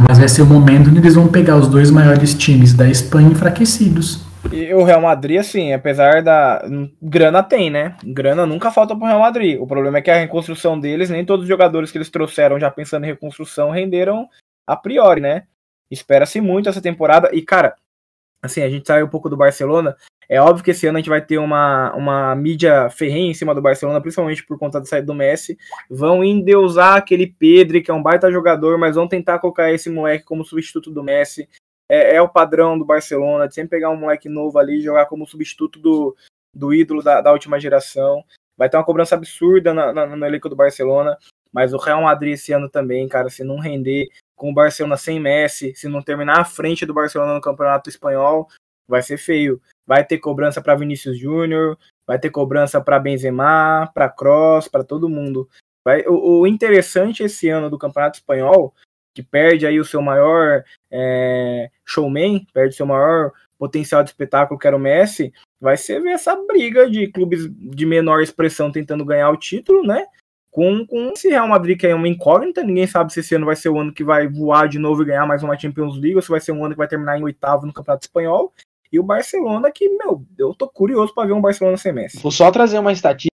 Mas 0.00 0.18
vai 0.18 0.28
ser 0.28 0.42
o 0.42 0.46
momento 0.46 0.88
onde 0.88 0.98
eles 0.98 1.14
vão 1.14 1.28
pegar 1.28 1.56
os 1.56 1.68
dois 1.68 1.90
maiores 1.90 2.34
times 2.34 2.72
da 2.72 2.88
Espanha 2.88 3.30
enfraquecidos. 3.30 4.24
E 4.50 4.74
o 4.74 4.82
Real 4.82 5.00
Madrid, 5.00 5.38
assim, 5.38 5.72
apesar 5.72 6.22
da. 6.22 6.62
Grana 7.00 7.42
tem, 7.42 7.70
né? 7.70 7.94
Grana 8.04 8.44
nunca 8.44 8.70
falta 8.70 8.94
pro 8.94 9.06
Real 9.06 9.20
Madrid. 9.20 9.58
O 9.60 9.66
problema 9.66 9.98
é 9.98 10.02
que 10.02 10.10
a 10.10 10.18
reconstrução 10.18 10.78
deles, 10.78 11.08
nem 11.08 11.24
todos 11.24 11.44
os 11.44 11.48
jogadores 11.48 11.90
que 11.90 11.98
eles 11.98 12.10
trouxeram 12.10 12.58
já 12.58 12.70
pensando 12.70 13.04
em 13.04 13.08
reconstrução 13.08 13.70
renderam 13.70 14.28
a 14.66 14.76
priori, 14.76 15.20
né? 15.20 15.46
Espera-se 15.90 16.40
muito 16.40 16.68
essa 16.68 16.80
temporada. 16.80 17.30
E, 17.32 17.42
cara, 17.42 17.76
assim, 18.42 18.62
a 18.62 18.68
gente 18.68 18.86
saiu 18.86 19.06
um 19.06 19.10
pouco 19.10 19.28
do 19.28 19.36
Barcelona, 19.36 19.96
é 20.28 20.40
óbvio 20.40 20.64
que 20.64 20.70
esse 20.70 20.86
ano 20.86 20.96
a 20.96 21.00
gente 21.00 21.10
vai 21.10 21.20
ter 21.20 21.38
uma, 21.38 21.92
uma 21.94 22.34
mídia 22.34 22.88
ferrenha 22.88 23.30
em 23.30 23.34
cima 23.34 23.54
do 23.54 23.62
Barcelona, 23.62 24.00
principalmente 24.00 24.44
por 24.44 24.58
conta 24.58 24.80
da 24.80 24.86
saída 24.86 25.06
do 25.06 25.14
Messi. 25.14 25.58
Vão 25.90 26.24
endeusar 26.24 26.96
aquele 26.96 27.26
Pedri, 27.26 27.82
que 27.82 27.90
é 27.90 27.94
um 27.94 28.02
baita 28.02 28.30
jogador, 28.30 28.78
mas 28.78 28.96
vão 28.96 29.06
tentar 29.06 29.38
colocar 29.38 29.70
esse 29.72 29.90
moleque 29.90 30.24
como 30.24 30.44
substituto 30.44 30.90
do 30.90 31.02
Messi. 31.02 31.48
É, 31.88 32.16
é 32.16 32.22
o 32.22 32.28
padrão 32.28 32.78
do 32.78 32.84
Barcelona, 32.84 33.46
de 33.46 33.54
sempre 33.54 33.76
pegar 33.76 33.90
um 33.90 33.96
moleque 33.96 34.28
novo 34.28 34.58
ali 34.58 34.78
e 34.78 34.82
jogar 34.82 35.06
como 35.06 35.26
substituto 35.26 35.78
do, 35.78 36.16
do 36.54 36.72
ídolo 36.72 37.02
da, 37.02 37.20
da 37.20 37.32
última 37.32 37.60
geração. 37.60 38.24
Vai 38.56 38.70
ter 38.70 38.76
uma 38.76 38.84
cobrança 38.84 39.14
absurda 39.14 39.74
na, 39.74 39.92
na, 39.92 40.06
no 40.06 40.24
elenco 40.24 40.48
do 40.48 40.56
Barcelona, 40.56 41.18
mas 41.52 41.74
o 41.74 41.76
Real 41.76 42.02
Madrid 42.02 42.34
esse 42.34 42.52
ano 42.52 42.68
também, 42.68 43.06
cara, 43.08 43.28
se 43.28 43.44
não 43.44 43.58
render 43.58 44.08
com 44.36 44.50
o 44.50 44.54
Barcelona 44.54 44.96
sem 44.96 45.20
Messi, 45.20 45.74
se 45.74 45.88
não 45.88 46.02
terminar 46.02 46.40
à 46.40 46.44
frente 46.44 46.84
do 46.84 46.94
Barcelona 46.94 47.34
no 47.34 47.40
Campeonato 47.40 47.88
Espanhol, 47.88 48.48
vai 48.86 49.02
ser 49.02 49.16
feio. 49.16 49.60
Vai 49.86 50.04
ter 50.04 50.18
cobrança 50.18 50.62
para 50.62 50.74
Vinícius 50.74 51.18
Júnior, 51.18 51.78
vai 52.06 52.18
ter 52.18 52.30
cobrança 52.30 52.80
para 52.80 52.98
Benzema, 52.98 53.90
para 53.94 54.08
Cross, 54.08 54.68
para 54.68 54.84
todo 54.84 55.08
mundo. 55.08 55.48
Vai, 55.84 56.02
o, 56.06 56.40
o, 56.40 56.46
interessante 56.46 57.22
esse 57.22 57.48
ano 57.48 57.68
do 57.68 57.78
Campeonato 57.78 58.18
Espanhol, 58.18 58.74
que 59.14 59.22
perde 59.22 59.66
aí 59.66 59.78
o 59.78 59.84
seu 59.84 60.00
maior 60.00 60.64
é, 60.90 61.70
showman, 61.84 62.46
perde 62.52 62.74
seu 62.74 62.86
maior 62.86 63.32
potencial 63.58 64.02
de 64.02 64.10
espetáculo, 64.10 64.58
que 64.58 64.66
era 64.66 64.76
o 64.76 64.80
Messi, 64.80 65.32
vai 65.60 65.76
ser 65.76 66.00
ver 66.00 66.10
essa 66.10 66.34
briga 66.34 66.90
de 66.90 67.06
clubes 67.08 67.48
de 67.50 67.86
menor 67.86 68.22
expressão 68.22 68.72
tentando 68.72 69.04
ganhar 69.04 69.30
o 69.30 69.36
título, 69.36 69.86
né? 69.86 70.06
Com, 70.54 70.86
com 70.86 71.10
esse 71.10 71.28
Real 71.28 71.48
Madrid 71.48 71.76
que 71.76 71.84
é 71.84 71.92
uma 71.92 72.06
incógnita, 72.06 72.62
ninguém 72.62 72.86
sabe 72.86 73.12
se 73.12 73.18
esse 73.18 73.34
ano 73.34 73.44
vai 73.44 73.56
ser 73.56 73.70
o 73.70 73.80
ano 73.80 73.92
que 73.92 74.04
vai 74.04 74.28
voar 74.28 74.68
de 74.68 74.78
novo 74.78 75.02
e 75.02 75.06
ganhar 75.06 75.26
mais 75.26 75.42
uma 75.42 75.58
Champions 75.58 75.96
League, 75.96 76.14
ou 76.14 76.22
se 76.22 76.28
vai 76.28 76.38
ser 76.38 76.52
um 76.52 76.64
ano 76.64 76.74
que 76.74 76.78
vai 76.78 76.86
terminar 76.86 77.18
em 77.18 77.24
oitavo 77.24 77.66
no 77.66 77.72
Campeonato 77.72 78.04
Espanhol. 78.04 78.52
E 78.92 79.00
o 79.00 79.02
Barcelona, 79.02 79.72
que, 79.72 79.88
meu, 79.88 80.24
eu 80.38 80.54
tô 80.54 80.68
curioso 80.68 81.12
para 81.12 81.26
ver 81.26 81.32
um 81.32 81.40
Barcelona 81.40 81.76
sem 81.76 81.92
Messi. 81.92 82.20
Vou 82.20 82.30
só 82.30 82.52
trazer 82.52 82.78
uma 82.78 82.92
estatística, 82.92 83.32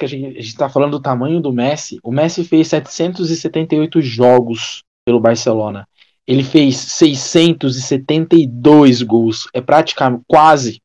a 0.00 0.06
gente, 0.06 0.38
a 0.38 0.40
gente 0.40 0.56
tá 0.56 0.70
falando 0.70 0.92
do 0.92 1.02
tamanho 1.02 1.42
do 1.42 1.52
Messi. 1.52 1.98
O 2.02 2.10
Messi 2.10 2.42
fez 2.42 2.68
778 2.68 4.00
jogos 4.00 4.82
pelo 5.04 5.20
Barcelona. 5.20 5.86
Ele 6.26 6.42
fez 6.42 6.78
672 6.78 9.02
gols. 9.02 9.46
É 9.52 9.60
praticamente 9.60 10.24
quase. 10.26 10.80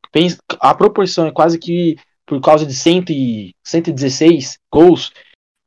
A 0.60 0.76
proporção 0.76 1.28
é 1.28 1.32
quase 1.32 1.58
que 1.58 1.96
por 2.26 2.42
causa 2.42 2.66
de 2.66 2.74
100 2.74 3.06
e, 3.10 3.56
116 3.64 4.60
gols, 4.70 5.14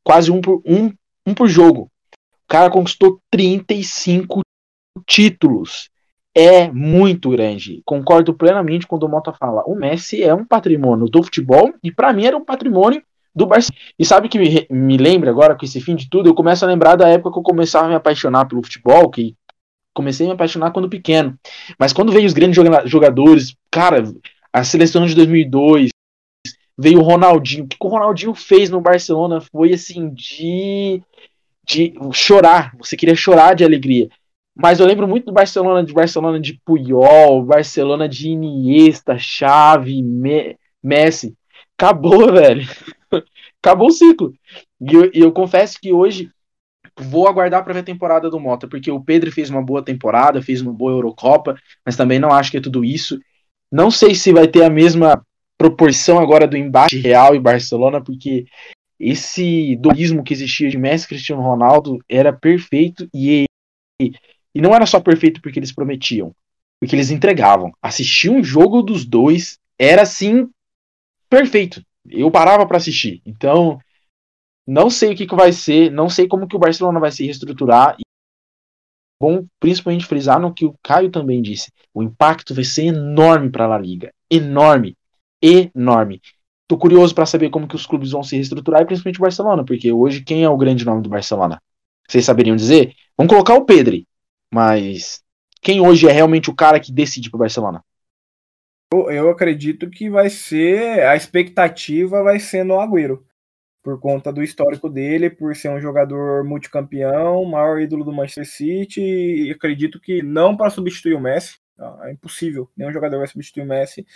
quase 0.05 0.31
um 0.31 0.41
por, 0.41 0.63
um, 0.65 0.93
um 1.27 1.35
por 1.35 1.49
jogo. 1.49 1.91
O 2.13 2.49
cara 2.49 2.71
conquistou 2.71 3.21
35 3.31 4.41
títulos 5.07 5.91
é 6.39 6.71
muito 6.71 7.31
grande. 7.31 7.83
Concordo 7.85 8.33
plenamente 8.33 8.87
quando 8.87 9.03
o 9.03 9.09
Mota 9.09 9.33
fala. 9.33 9.65
O 9.67 9.75
Messi 9.75 10.23
é 10.23 10.33
um 10.33 10.45
patrimônio 10.45 11.07
do 11.07 11.23
futebol 11.23 11.75
e 11.83 11.91
para 11.91 12.13
mim 12.13 12.27
era 12.27 12.37
um 12.37 12.45
patrimônio 12.45 13.03
do 13.35 13.45
Barcelona. 13.45 13.81
E 13.99 14.05
sabe 14.05 14.29
que 14.29 14.39
me, 14.39 14.67
me 14.71 14.97
lembra 14.97 15.31
agora 15.31 15.57
com 15.57 15.65
esse 15.65 15.81
fim 15.81 15.97
de 15.97 16.09
tudo? 16.09 16.29
Eu 16.29 16.35
começo 16.35 16.65
a 16.65 16.69
lembrar 16.69 16.95
da 16.95 17.09
época 17.09 17.33
que 17.33 17.39
eu 17.39 17.43
começava 17.43 17.87
a 17.87 17.89
me 17.89 17.95
apaixonar 17.97 18.47
pelo 18.47 18.63
futebol, 18.63 19.11
que 19.11 19.35
comecei 19.93 20.27
a 20.27 20.29
me 20.29 20.35
apaixonar 20.35 20.71
quando 20.71 20.89
pequeno. 20.89 21.37
Mas 21.77 21.93
quando 21.93 22.13
veio 22.13 22.27
os 22.27 22.33
grandes 22.33 22.57
jogadores, 22.85 23.57
cara, 23.69 24.05
a 24.53 24.63
seleção 24.63 25.07
de 25.07 25.17
2002, 25.17 25.91
veio 26.79 27.01
o 27.01 27.03
Ronaldinho. 27.03 27.65
O 27.65 27.69
que 27.69 27.77
o 27.81 27.89
Ronaldinho 27.89 28.35
fez 28.35 28.71
no 28.71 28.81
Barcelona 28.81 29.41
foi 29.41 29.73
assim 29.73 30.09
de 30.11 31.03
de 31.67 31.93
chorar. 32.15 32.75
Você 32.79 32.97
queria 32.97 33.15
chorar 33.15 33.55
de 33.55 33.63
alegria. 33.63 34.09
Mas 34.57 34.81
eu 34.81 34.87
lembro 34.87 35.07
muito 35.07 35.27
do 35.27 35.33
Barcelona, 35.33 35.85
de 35.85 35.93
Barcelona 35.93 36.41
de 36.41 36.59
Puyol, 36.65 37.45
Barcelona 37.45 38.09
de 38.09 38.31
Iniesta, 38.31 39.19
Xavi, 39.19 40.03
Me 40.03 40.57
Messi. 40.83 41.37
Acabou, 41.77 42.27
velho. 42.33 42.67
Acabou 43.63 43.89
o 43.89 43.93
ciclo. 43.93 44.33
E 44.81 44.95
eu, 44.95 45.11
eu 45.13 45.33
confesso 45.33 45.79
que 45.81 45.93
hoje 45.93 46.31
vou 46.99 47.29
aguardar 47.29 47.63
para 47.63 47.75
ver 47.75 47.81
a 47.81 47.85
temporada 47.85 48.31
do 48.31 48.41
Mota, 48.41 48.67
porque 48.67 48.91
o 48.91 49.01
Pedro 49.01 49.31
fez 49.31 49.51
uma 49.51 49.63
boa 49.63 49.83
temporada, 49.83 50.43
fez 50.43 50.61
uma 50.61 50.73
boa 50.73 50.93
Eurocopa, 50.93 51.57
mas 51.85 51.97
também 51.97 52.19
não 52.19 52.33
acho 52.33 52.51
que 52.51 52.57
é 52.57 52.61
tudo 52.61 52.85
isso. 52.85 53.21
Não 53.71 53.91
sei 53.91 54.15
se 54.15 54.33
vai 54.33 54.49
ter 54.49 54.65
a 54.65 54.71
mesma 54.71 55.25
proporção 55.59 56.19
agora 56.19 56.47
do 56.47 56.57
embate 56.57 56.99
Real 56.99 57.35
e 57.35 57.41
Barcelona, 57.41 58.01
porque 58.01 58.47
esse 58.99 59.77
dualismo 59.77 60.25
que 60.25 60.33
existia 60.33 60.71
de 60.71 60.79
Messi 60.79 61.05
e 61.05 61.09
Cristiano 61.09 61.43
Ronaldo 61.43 61.99
era 62.09 62.33
perfeito 62.33 63.09
e 63.13 63.45
e 64.01 64.61
não 64.61 64.75
era 64.75 64.87
só 64.87 65.01
perfeito 65.01 65.41
porque 65.43 65.59
eles 65.59 65.73
prometiam, 65.73 66.35
porque 66.81 66.95
eles 66.95 67.11
entregavam. 67.11 67.73
Assistir 67.83 68.31
um 68.31 68.43
jogo 68.43 68.83
dos 68.83 69.05
dois 69.05 69.59
era 69.79 70.03
assim 70.03 70.49
perfeito. 71.29 71.83
Eu 72.09 72.31
parava 72.31 72.67
para 72.67 72.79
assistir. 72.79 73.21
Então, 73.25 73.79
não 74.67 74.91
sei 74.91 75.13
o 75.13 75.17
que, 75.17 75.27
que 75.27 75.35
vai 75.35 75.53
ser, 75.53 75.91
não 75.91 76.09
sei 76.09 76.27
como 76.27 76.49
que 76.49 76.57
o 76.57 76.59
Barcelona 76.59 76.99
vai 76.99 77.13
se 77.13 77.25
reestruturar. 77.25 77.97
E 77.99 78.03
bom, 79.21 79.47
principalmente 79.61 80.07
frisar 80.07 80.41
no 80.41 80.53
que 80.53 80.65
o 80.65 80.75
Caio 80.83 81.11
também 81.11 81.41
disse. 81.41 81.71
O 81.95 82.03
impacto 82.03 82.55
vai 82.55 82.65
ser 82.65 82.87
enorme 82.87 83.51
para 83.51 83.65
a 83.65 83.69
La 83.69 83.79
Liga, 83.79 84.13
enorme, 84.31 84.97
enorme. 85.43 86.21
Tô 86.67 86.77
curioso 86.77 87.15
para 87.15 87.27
saber 87.27 87.51
como 87.51 87.67
que 87.67 87.77
os 87.77 87.87
clubes 87.87 88.11
vão 88.11 88.23
se 88.23 88.37
reestruturar, 88.37 88.83
e 88.83 88.87
principalmente 88.87 89.19
o 89.19 89.23
Barcelona, 89.23 89.65
porque 89.65 89.91
hoje 89.91 90.23
quem 90.23 90.45
é 90.45 90.49
o 90.49 90.57
grande 90.57 90.85
nome 90.85 91.03
do 91.03 91.09
Barcelona? 91.09 91.61
Vocês 92.09 92.25
saberiam 92.25 92.57
dizer? 92.57 92.95
Vamos 93.17 93.33
colocar 93.33 93.55
o 93.55 93.65
Pedri. 93.65 94.07
Mas 94.53 95.23
quem 95.61 95.81
hoje 95.81 96.09
é 96.09 96.13
realmente 96.13 96.51
o 96.51 96.55
cara 96.55 96.81
que 96.81 96.93
decide 96.93 97.31
pro 97.31 97.39
Barcelona? 97.39 97.85
Eu, 98.93 99.11
eu 99.11 99.31
acredito 99.31 99.91
que 99.91 100.09
vai 100.09 100.31
ser. 100.31 101.05
A 101.07 101.17
expectativa 101.17 102.23
vai 102.23 102.39
ser 102.39 102.65
no 102.65 102.81
Agüero. 102.81 103.25
Por 103.83 104.01
conta 104.01 104.33
do 104.33 104.43
histórico 104.43 104.89
dele, 104.89 105.31
por 105.31 105.55
ser 105.55 105.71
um 105.71 105.81
jogador 105.81 106.45
multicampeão, 106.45 107.45
maior 107.45 107.81
ídolo 107.81 108.05
do 108.05 108.13
Manchester 108.13 108.47
City. 108.47 109.01
E 109.01 109.51
acredito 109.51 110.01
que 110.01 110.23
não 110.23 110.57
para 110.57 110.71
substituir 110.71 111.15
o 111.15 111.21
Messi. 111.21 111.59
É 112.03 112.13
impossível. 112.13 112.71
Nenhum 112.77 112.93
jogador 112.93 113.19
vai 113.19 113.27
substituir 113.27 113.63
o 113.63 113.67
Messi. 113.67 114.07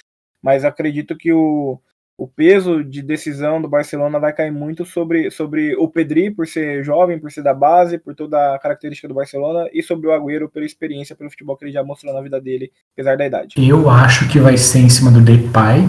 Mas 0.43 0.64
acredito 0.64 1.16
que 1.16 1.32
o, 1.32 1.78
o 2.18 2.28
peso 2.28 2.84
de 2.84 3.03
decisão 3.03 3.61
do 3.61 3.68
Barcelona 3.68 4.18
vai 4.18 4.32
cair 4.32 4.53
muito 4.53 4.84
sobre, 4.84 5.30
sobre 5.30 5.74
o 5.76 5.88
Pedri, 5.88 6.30
por 6.30 6.47
ser 6.47 6.84
jovem, 6.84 7.18
por 7.18 7.30
ser 7.30 7.43
da 7.43 7.55
base, 7.55 7.99
por 7.99 8.14
toda 8.14 8.55
a 8.55 8.59
característica 8.59 9.09
do 9.09 9.14
Barcelona, 9.14 9.68
e 9.72 9.82
sobre 9.82 10.09
o 10.09 10.12
Agüero, 10.12 10.49
pela 10.49 10.66
experiência, 10.66 11.16
pelo 11.16 11.30
futebol 11.30 11.57
que 11.57 11.64
ele 11.64 11.72
já 11.72 11.82
mostrou 11.82 12.12
na 12.12 12.20
vida 12.20 12.40
dele, 12.40 12.70
apesar 12.93 13.16
da 13.16 13.26
idade. 13.26 13.55
Eu 13.57 13.88
acho 13.88 14.28
que 14.28 14.38
vai 14.38 14.57
ser 14.57 14.80
em 14.80 14.88
cima 14.88 15.11
do 15.11 15.20
Depay. 15.20 15.88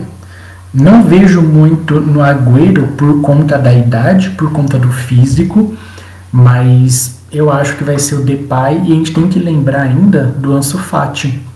Não 0.74 1.04
vejo 1.04 1.42
muito 1.42 2.00
no 2.00 2.22
Agüero 2.22 2.88
por 2.98 3.22
conta 3.22 3.60
da 3.60 3.74
idade, 3.74 4.32
por 4.32 4.52
conta 4.52 4.80
do 4.80 4.92
físico, 4.92 5.78
mas 6.32 7.24
eu 7.32 7.52
acho 7.52 7.78
que 7.78 7.84
vai 7.84 8.00
ser 8.00 8.16
o 8.16 8.24
Depay 8.24 8.78
e 8.78 8.92
a 8.92 8.96
gente 8.96 9.14
tem 9.14 9.30
que 9.30 9.38
lembrar 9.38 9.82
ainda 9.82 10.24
do 10.24 10.54
Ansu 10.54 10.80
Fati. 10.80 11.53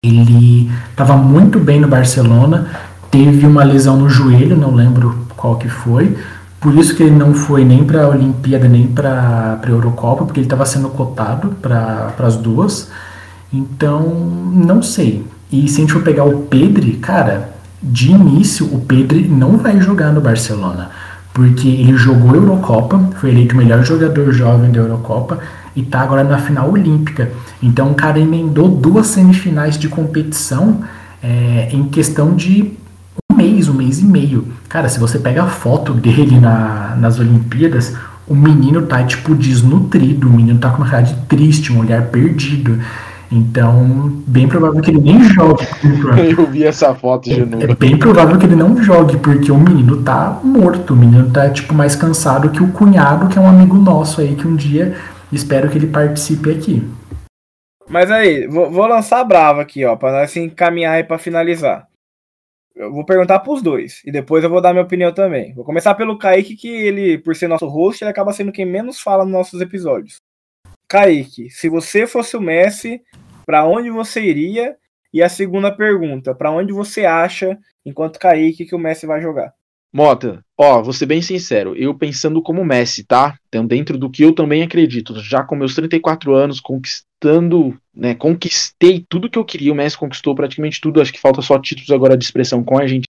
Ele 0.00 0.70
estava 0.90 1.16
muito 1.16 1.58
bem 1.58 1.80
no 1.80 1.88
Barcelona, 1.88 2.68
teve 3.10 3.44
uma 3.44 3.64
lesão 3.64 3.96
no 3.96 4.08
joelho, 4.08 4.56
não 4.56 4.72
lembro 4.72 5.26
qual 5.36 5.56
que 5.56 5.68
foi, 5.68 6.16
por 6.60 6.72
isso 6.76 6.94
que 6.94 7.02
ele 7.02 7.16
não 7.16 7.34
foi 7.34 7.64
nem 7.64 7.82
para 7.82 8.04
a 8.04 8.08
Olimpíada 8.08 8.68
nem 8.68 8.86
para 8.86 9.58
a 9.60 9.68
Eurocopa, 9.68 10.24
porque 10.24 10.38
ele 10.38 10.46
estava 10.46 10.64
sendo 10.64 10.88
cotado 10.90 11.48
para 11.60 12.14
as 12.20 12.36
duas. 12.36 12.92
Então, 13.52 14.02
não 14.54 14.82
sei. 14.82 15.26
E 15.50 15.66
se 15.66 15.78
a 15.78 15.80
gente 15.80 15.92
for 15.92 16.02
pegar 16.04 16.22
o 16.22 16.42
Pedri, 16.42 16.92
cara, 16.92 17.50
de 17.82 18.12
início 18.12 18.66
o 18.66 18.78
Pedri 18.78 19.26
não 19.26 19.56
vai 19.56 19.80
jogar 19.80 20.12
no 20.12 20.20
Barcelona, 20.20 20.90
porque 21.34 21.66
ele 21.66 21.96
jogou 21.96 22.36
Eurocopa, 22.36 23.00
foi 23.16 23.30
eleito 23.30 23.56
o 23.56 23.58
melhor 23.58 23.84
jogador 23.84 24.30
jovem 24.30 24.70
da 24.70 24.78
Eurocopa 24.78 25.40
e 25.78 25.82
tá 25.84 26.00
agora 26.00 26.24
na 26.24 26.38
final 26.38 26.72
olímpica. 26.72 27.30
Então 27.62 27.92
o 27.92 27.94
cara 27.94 28.18
emendou 28.18 28.68
duas 28.68 29.06
semifinais 29.06 29.78
de 29.78 29.88
competição 29.88 30.80
é, 31.22 31.68
em 31.70 31.84
questão 31.84 32.34
de 32.34 32.72
um 33.30 33.36
mês, 33.36 33.68
um 33.68 33.74
mês 33.74 34.00
e 34.00 34.04
meio. 34.04 34.48
Cara, 34.68 34.88
se 34.88 34.98
você 34.98 35.20
pega 35.20 35.44
a 35.44 35.46
foto 35.46 35.94
dele 35.94 36.40
na, 36.40 36.96
nas 36.98 37.20
Olimpíadas, 37.20 37.96
o 38.26 38.34
menino 38.34 38.82
tá 38.82 39.04
tipo 39.04 39.36
desnutrido, 39.36 40.28
o 40.28 40.32
menino 40.32 40.58
tá 40.58 40.70
com 40.70 40.78
uma 40.78 40.90
cara 40.90 41.04
de 41.04 41.14
triste, 41.28 41.72
um 41.72 41.78
olhar 41.78 42.02
perdido. 42.06 42.80
Então, 43.30 44.10
bem 44.26 44.48
provável 44.48 44.80
que 44.80 44.90
ele 44.90 45.00
nem 45.00 45.22
jogue. 45.22 45.64
Eu 46.36 46.50
vi 46.50 46.64
essa 46.64 46.92
foto 46.92 47.28
de 47.28 47.44
novo. 47.44 47.62
É, 47.62 47.70
é 47.70 47.74
bem 47.76 47.96
provável 47.96 48.36
que 48.36 48.46
ele 48.46 48.56
não 48.56 48.82
jogue, 48.82 49.16
porque 49.18 49.52
o 49.52 49.58
menino 49.58 49.98
tá 49.98 50.40
morto. 50.42 50.94
O 50.94 50.96
menino 50.96 51.30
tá, 51.30 51.48
tipo, 51.50 51.72
mais 51.72 51.94
cansado 51.94 52.48
que 52.48 52.62
o 52.62 52.68
cunhado, 52.68 53.28
que 53.28 53.38
é 53.38 53.40
um 53.40 53.46
amigo 53.46 53.76
nosso 53.76 54.22
aí, 54.22 54.34
que 54.34 54.48
um 54.48 54.56
dia 54.56 54.96
espero 55.32 55.70
que 55.70 55.78
ele 55.78 55.86
participe 55.86 56.50
aqui. 56.50 56.82
Mas 57.88 58.10
aí, 58.10 58.46
vou, 58.46 58.70
vou 58.70 58.86
lançar 58.86 59.24
brava 59.24 59.62
aqui, 59.62 59.84
ó, 59.84 59.96
pra 59.96 60.12
nós 60.12 60.36
encaminhar 60.36 60.98
e 61.00 61.04
pra 61.04 61.18
finalizar. 61.18 61.88
Eu 62.74 62.92
vou 62.92 63.04
perguntar 63.04 63.40
pros 63.40 63.60
dois, 63.60 64.02
e 64.04 64.12
depois 64.12 64.44
eu 64.44 64.50
vou 64.50 64.60
dar 64.60 64.72
minha 64.72 64.84
opinião 64.84 65.12
também. 65.12 65.52
Vou 65.54 65.64
começar 65.64 65.94
pelo 65.94 66.18
Kaique, 66.18 66.54
que 66.54 66.68
ele, 66.68 67.18
por 67.18 67.34
ser 67.34 67.48
nosso 67.48 67.66
host, 67.66 68.04
ele 68.04 68.10
acaba 68.10 68.32
sendo 68.32 68.52
quem 68.52 68.64
menos 68.64 69.00
fala 69.00 69.24
nos 69.24 69.32
nossos 69.32 69.60
episódios. 69.60 70.16
Kaique, 70.88 71.50
se 71.50 71.68
você 71.68 72.06
fosse 72.06 72.36
o 72.36 72.40
Messi, 72.40 73.02
para 73.44 73.66
onde 73.66 73.90
você 73.90 74.20
iria? 74.22 74.76
E 75.12 75.22
a 75.22 75.28
segunda 75.28 75.74
pergunta, 75.74 76.34
para 76.34 76.50
onde 76.50 76.72
você 76.72 77.04
acha, 77.06 77.58
enquanto 77.84 78.18
Kaique, 78.18 78.66
que 78.66 78.74
o 78.74 78.78
Messi 78.78 79.06
vai 79.06 79.20
jogar? 79.20 79.54
Mota, 79.92 80.44
ó, 80.56 80.82
vou 80.82 80.92
ser 80.92 81.06
bem 81.06 81.22
sincero, 81.22 81.74
eu 81.74 81.94
pensando 81.94 82.42
como 82.42 82.64
Messi, 82.64 83.04
tá? 83.04 83.38
Então, 83.48 83.66
dentro 83.66 83.96
do 83.96 84.10
que 84.10 84.22
eu 84.22 84.34
também 84.34 84.62
acredito, 84.62 85.18
já 85.18 85.42
com 85.42 85.56
meus 85.56 85.74
34 85.74 86.34
anos, 86.34 86.60
conquistando, 86.60 87.74
né, 87.94 88.14
conquistei 88.14 89.04
tudo 89.08 89.30
que 89.30 89.38
eu 89.38 89.44
queria, 89.44 89.72
o 89.72 89.74
Messi 89.74 89.96
conquistou 89.96 90.34
praticamente 90.34 90.80
tudo, 90.80 91.00
acho 91.00 91.12
que 91.12 91.20
falta 91.20 91.40
só 91.40 91.58
títulos 91.58 91.90
agora 91.90 92.18
de 92.18 92.24
expressão 92.24 92.62
com 92.62 92.76
a 92.76 92.82
Argentina, 92.82 93.08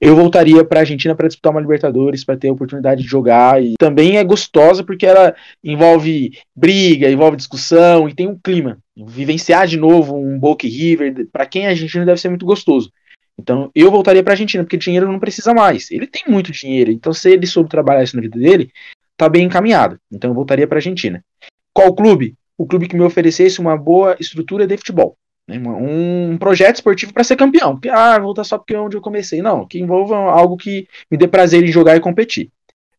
eu 0.00 0.16
voltaria 0.16 0.64
para 0.64 0.80
a 0.80 0.82
Argentina 0.82 1.14
para 1.14 1.28
disputar 1.28 1.52
uma 1.52 1.60
Libertadores, 1.60 2.24
para 2.24 2.36
ter 2.36 2.48
a 2.48 2.52
oportunidade 2.52 3.02
de 3.02 3.08
jogar. 3.08 3.62
E 3.62 3.74
também 3.78 4.16
é 4.16 4.24
gostosa 4.24 4.82
porque 4.82 5.06
ela 5.06 5.34
envolve 5.62 6.32
briga, 6.56 7.10
envolve 7.10 7.36
discussão 7.36 8.08
e 8.08 8.14
tem 8.14 8.26
um 8.26 8.38
clima. 8.38 8.78
Vivenciar 8.96 9.66
de 9.66 9.76
novo 9.76 10.16
um 10.16 10.38
Boca 10.38 10.66
River, 10.66 11.28
para 11.32 11.46
quem 11.46 11.66
é 11.66 11.68
argentino, 11.68 12.06
deve 12.06 12.20
ser 12.20 12.28
muito 12.28 12.46
gostoso. 12.46 12.90
Então 13.38 13.70
eu 13.74 13.90
voltaria 13.90 14.22
para 14.22 14.32
a 14.32 14.34
Argentina, 14.34 14.62
porque 14.62 14.76
dinheiro 14.76 15.10
não 15.10 15.18
precisa 15.18 15.52
mais. 15.52 15.90
Ele 15.90 16.06
tem 16.06 16.24
muito 16.28 16.52
dinheiro, 16.52 16.90
então 16.90 17.12
se 17.12 17.30
ele 17.30 17.46
soube 17.46 17.68
trabalhar 17.68 18.02
isso 18.02 18.16
na 18.16 18.22
vida 18.22 18.38
dele, 18.38 18.70
tá 19.16 19.28
bem 19.28 19.44
encaminhado. 19.44 19.98
Então 20.10 20.30
eu 20.30 20.34
voltaria 20.34 20.66
para 20.66 20.76
a 20.76 20.80
Argentina. 20.80 21.24
Qual 21.72 21.94
clube? 21.94 22.34
O 22.56 22.66
clube 22.66 22.86
que 22.86 22.96
me 22.96 23.02
oferecesse 23.02 23.60
uma 23.60 23.76
boa 23.76 24.16
estrutura 24.20 24.66
de 24.66 24.76
futebol. 24.76 25.16
Né, 25.46 25.58
um 25.58 26.38
projeto 26.38 26.76
esportivo 26.76 27.12
para 27.12 27.24
ser 27.24 27.36
campeão. 27.36 27.78
Ah, 27.90 28.18
voltar 28.18 28.44
só 28.44 28.56
porque 28.56 28.74
é 28.74 28.80
onde 28.80 28.96
eu 28.96 29.00
comecei. 29.00 29.42
Não, 29.42 29.66
que 29.66 29.78
envolva 29.78 30.16
algo 30.16 30.56
que 30.56 30.88
me 31.10 31.18
dê 31.18 31.28
prazer 31.28 31.62
em 31.62 31.72
jogar 31.72 31.96
e 31.96 32.00
competir. 32.00 32.50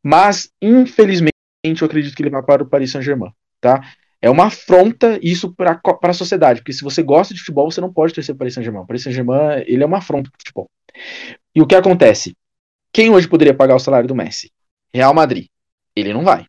Mas, 0.04 0.52
infelizmente, 0.62 1.34
eu 1.82 1.86
acredito 1.86 2.16
que 2.16 2.22
ele 2.22 2.30
vai 2.30 2.44
para 2.44 2.62
o 2.62 2.68
Paris 2.68 2.92
Saint-Germain. 2.92 3.32
Tá? 3.60 3.82
É 4.22 4.30
uma 4.30 4.46
afronta 4.46 5.20
isso 5.22 5.54
para 5.54 5.80
a 6.02 6.14
sociedade, 6.14 6.62
porque 6.62 6.74
se 6.74 6.84
você 6.84 7.04
gosta 7.04 7.34
de 7.34 7.40
futebol, 7.40 7.70
você 7.70 7.82
não 7.82 7.94
pode 7.94 8.14
torcer 8.14 8.34
para 8.34 8.38
o 8.38 8.40
Paris 8.40 8.54
Saint-Germain. 8.54 8.84
O 8.84 8.88
Paris 8.88 9.04
Saint-Germain 9.04 9.64
ele 9.68 9.84
é 9.84 9.86
uma 9.86 9.98
afronta 9.98 10.30
para 10.30 10.38
o 10.38 10.40
futebol. 10.40 10.70
E 11.54 11.62
o 11.62 11.68
que 11.68 11.76
acontece? 11.76 12.36
Quem 12.92 13.10
hoje 13.10 13.28
poderia 13.28 13.54
pagar 13.54 13.76
o 13.76 13.80
salário 13.80 14.08
do 14.08 14.16
Messi? 14.16 14.52
Real 14.94 15.14
Madrid. 15.14 15.48
Ele 15.96 16.14
não 16.14 16.24
vai. 16.24 16.46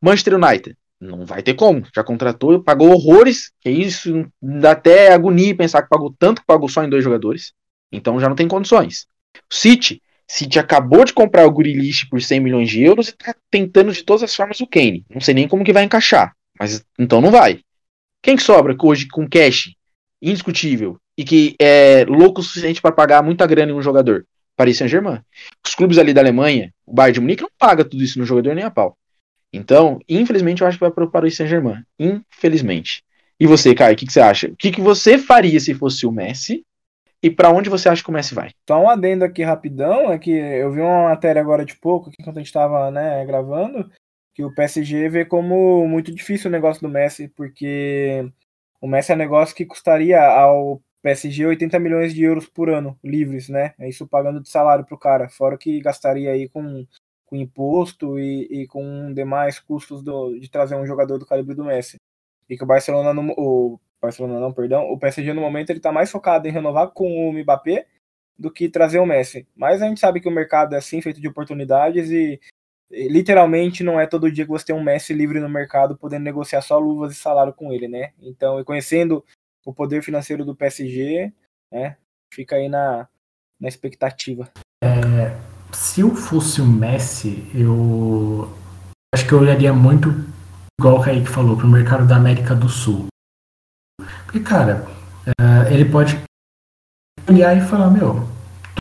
Manchester 0.00 0.34
United 0.34 0.76
não 1.00 1.24
vai 1.24 1.42
ter 1.42 1.54
como. 1.54 1.84
Já 1.94 2.04
contratou, 2.04 2.62
pagou 2.62 2.90
horrores, 2.90 3.52
que 3.60 3.70
isso 3.70 4.26
dá 4.40 4.72
até 4.72 5.12
agonia 5.12 5.56
pensar 5.56 5.82
que 5.82 5.88
pagou 5.88 6.14
tanto 6.18 6.42
que 6.42 6.46
pagou 6.46 6.68
só 6.68 6.84
em 6.84 6.90
dois 6.90 7.02
jogadores. 7.02 7.52
Então 7.90 8.20
já 8.20 8.28
não 8.28 8.36
tem 8.36 8.46
condições. 8.46 9.06
City, 9.50 10.02
City 10.28 10.58
acabou 10.58 11.04
de 11.04 11.12
comprar 11.12 11.46
o 11.46 11.50
Gurilish 11.50 12.08
por 12.08 12.20
100 12.20 12.40
milhões 12.40 12.68
de 12.68 12.82
euros 12.82 13.08
e 13.08 13.16
tá 13.16 13.34
tentando 13.50 13.92
de 13.92 14.02
todas 14.04 14.22
as 14.22 14.34
formas 14.34 14.60
o 14.60 14.66
Kane. 14.66 15.04
Não 15.10 15.20
sei 15.20 15.34
nem 15.34 15.48
como 15.48 15.64
que 15.64 15.72
vai 15.72 15.84
encaixar, 15.84 16.34
mas 16.60 16.84
então 16.98 17.22
não 17.22 17.30
vai. 17.30 17.60
Quem 18.22 18.36
que 18.36 18.42
sobra 18.42 18.76
hoje 18.82 19.08
com 19.08 19.26
cash 19.26 19.74
indiscutível 20.20 20.98
e 21.16 21.24
que 21.24 21.56
é 21.58 22.04
louco 22.04 22.42
o 22.42 22.44
suficiente 22.44 22.82
para 22.82 22.92
pagar 22.92 23.22
muita 23.22 23.46
grana 23.46 23.72
em 23.72 23.74
um 23.74 23.80
jogador? 23.80 24.26
Paris 24.54 24.76
Saint-Germain. 24.76 25.22
Os 25.66 25.74
clubes 25.74 25.96
ali 25.96 26.12
da 26.12 26.20
Alemanha, 26.20 26.70
o 26.84 26.92
Bayern 26.92 27.14
de 27.14 27.20
Munique 27.20 27.42
não 27.42 27.50
paga 27.58 27.82
tudo 27.82 28.02
isso 28.04 28.18
no 28.18 28.26
jogador 28.26 28.54
nem 28.54 28.64
a 28.64 28.70
pau. 28.70 28.94
Então, 29.50 29.98
infelizmente, 30.06 30.60
eu 30.60 30.68
acho 30.68 30.76
que 30.76 30.84
vai 30.84 30.90
para 30.90 31.04
o 31.04 31.10
Paris 31.10 31.34
Saint-Germain. 31.34 31.82
Infelizmente. 31.98 33.02
E 33.38 33.46
você, 33.46 33.74
Caio, 33.74 33.94
o 33.94 33.96
que, 33.96 34.04
que, 34.04 34.12
você 34.12 34.20
acha? 34.20 34.48
O 34.48 34.56
que, 34.56 34.70
que 34.70 34.82
você 34.82 35.16
faria 35.16 35.58
se 35.58 35.72
fosse 35.72 36.04
o 36.04 36.12
Messi? 36.12 36.62
E 37.22 37.30
para 37.30 37.50
onde 37.50 37.70
você 37.70 37.88
acha 37.88 38.02
que 38.02 38.10
o 38.10 38.12
Messi 38.12 38.34
vai? 38.34 38.50
Só 38.68 38.82
um 38.82 38.88
adendo 38.88 39.24
aqui 39.24 39.42
rapidão, 39.42 40.12
é 40.12 40.18
que 40.18 40.30
eu 40.30 40.70
vi 40.72 40.80
uma 40.80 41.04
matéria 41.04 41.40
agora 41.40 41.64
de 41.64 41.74
pouco, 41.74 42.10
enquanto 42.18 42.36
a 42.36 42.40
gente 42.40 42.48
estava 42.48 42.90
né, 42.90 43.24
gravando, 43.24 43.90
que 44.40 44.44
o 44.44 44.54
PSG 44.54 45.08
vê 45.10 45.24
como 45.26 45.86
muito 45.86 46.10
difícil 46.10 46.48
o 46.48 46.52
negócio 46.52 46.80
do 46.80 46.88
Messi, 46.88 47.28
porque 47.28 48.26
o 48.80 48.88
Messi 48.88 49.12
é 49.12 49.14
um 49.14 49.18
negócio 49.18 49.54
que 49.54 49.66
custaria 49.66 50.18
ao 50.18 50.80
PSG 51.02 51.44
80 51.44 51.78
milhões 51.78 52.14
de 52.14 52.22
euros 52.22 52.46
por 52.46 52.70
ano, 52.70 52.98
livres, 53.04 53.50
né? 53.50 53.74
É 53.78 53.86
isso 53.86 54.08
pagando 54.08 54.40
de 54.40 54.48
salário 54.48 54.84
pro 54.86 54.98
cara, 54.98 55.28
fora 55.28 55.58
que 55.58 55.78
gastaria 55.80 56.32
aí 56.32 56.48
com 56.48 56.86
com 57.26 57.36
imposto 57.36 58.18
e, 58.18 58.62
e 58.62 58.66
com 58.66 59.12
demais 59.14 59.60
custos 59.60 60.02
do, 60.02 60.36
de 60.36 60.50
trazer 60.50 60.74
um 60.74 60.84
jogador 60.84 61.16
do 61.16 61.26
calibre 61.26 61.54
do 61.54 61.64
Messi. 61.64 61.96
E 62.48 62.56
que 62.56 62.64
o 62.64 62.66
Barcelona, 62.66 63.14
no, 63.14 63.32
o 63.36 63.78
Barcelona 64.02 64.40
não, 64.40 64.52
perdão, 64.52 64.90
o 64.90 64.98
PSG 64.98 65.32
no 65.32 65.40
momento 65.40 65.70
ele 65.70 65.78
está 65.78 65.92
mais 65.92 66.10
focado 66.10 66.48
em 66.48 66.50
renovar 66.50 66.90
com 66.90 67.28
o 67.28 67.32
Mbappé 67.32 67.86
do 68.36 68.50
que 68.50 68.68
trazer 68.68 68.98
o 68.98 69.06
Messi. 69.06 69.46
Mas 69.54 69.80
a 69.80 69.86
gente 69.86 70.00
sabe 70.00 70.20
que 70.20 70.26
o 70.26 70.32
mercado 70.32 70.74
é 70.74 70.78
assim, 70.78 71.00
feito 71.00 71.20
de 71.20 71.28
oportunidades 71.28 72.10
e 72.10 72.40
literalmente 72.90 73.84
não 73.84 74.00
é 74.00 74.06
todo 74.06 74.30
dia 74.30 74.44
que 74.44 74.50
você 74.50 74.66
tem 74.66 74.76
um 74.76 74.82
Messi 74.82 75.12
livre 75.12 75.38
no 75.38 75.48
mercado 75.48 75.96
podendo 75.96 76.24
negociar 76.24 76.60
só 76.60 76.78
luvas 76.78 77.12
e 77.12 77.14
salário 77.14 77.52
com 77.52 77.72
ele, 77.72 77.86
né? 77.86 78.12
Então, 78.20 78.62
conhecendo 78.64 79.24
o 79.64 79.72
poder 79.72 80.02
financeiro 80.02 80.44
do 80.44 80.56
PSG, 80.56 81.32
né, 81.72 81.96
fica 82.32 82.56
aí 82.56 82.68
na, 82.68 83.08
na 83.60 83.68
expectativa. 83.68 84.50
É, 84.82 85.36
se 85.72 86.00
eu 86.00 86.14
fosse 86.14 86.60
o 86.60 86.66
Messi, 86.66 87.46
eu 87.54 88.50
acho 89.14 89.26
que 89.26 89.32
eu 89.32 89.38
olharia 89.38 89.72
muito, 89.72 90.08
igual 90.80 90.98
o 90.98 91.02
Kaique 91.02 91.28
falou, 91.28 91.56
pro 91.56 91.68
mercado 91.68 92.06
da 92.06 92.16
América 92.16 92.54
do 92.54 92.68
Sul. 92.68 93.06
Porque, 94.24 94.40
cara, 94.40 94.86
uh, 95.26 95.72
ele 95.72 95.84
pode 95.84 96.18
olhar 97.28 97.56
e 97.56 97.60
falar, 97.60 97.90
meu, 97.90 98.26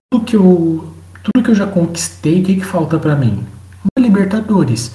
tudo 0.09 0.25
que 0.25 0.35
eu, 0.35 0.93
tudo 1.23 1.43
que 1.43 1.51
eu 1.51 1.55
já 1.55 1.67
conquistei, 1.67 2.41
o 2.41 2.45
que, 2.45 2.55
que 2.55 2.65
falta 2.65 2.97
para 2.97 3.15
mim? 3.15 3.45
Uma 3.83 4.05
Libertadores. 4.05 4.93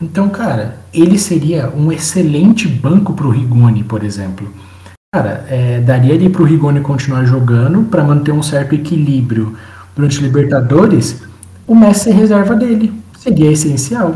Então, 0.00 0.28
cara, 0.28 0.78
ele 0.92 1.18
seria 1.18 1.70
um 1.70 1.90
excelente 1.92 2.66
banco 2.68 3.14
pro 3.14 3.30
Rigoni, 3.30 3.84
por 3.84 4.02
exemplo. 4.02 4.52
Cara, 5.14 5.46
é, 5.48 5.80
daria 5.80 6.14
ele 6.14 6.28
pro 6.28 6.44
Rigoni 6.44 6.80
continuar 6.80 7.24
jogando 7.24 7.84
para 7.84 8.02
manter 8.02 8.32
um 8.32 8.42
certo 8.42 8.74
equilíbrio 8.74 9.56
durante 9.94 10.20
Libertadores 10.20 11.22
o 11.66 11.74
Messi 11.74 12.10
é 12.10 12.12
reserva 12.12 12.54
dele. 12.54 12.92
Seria 13.16 13.50
essencial. 13.50 14.14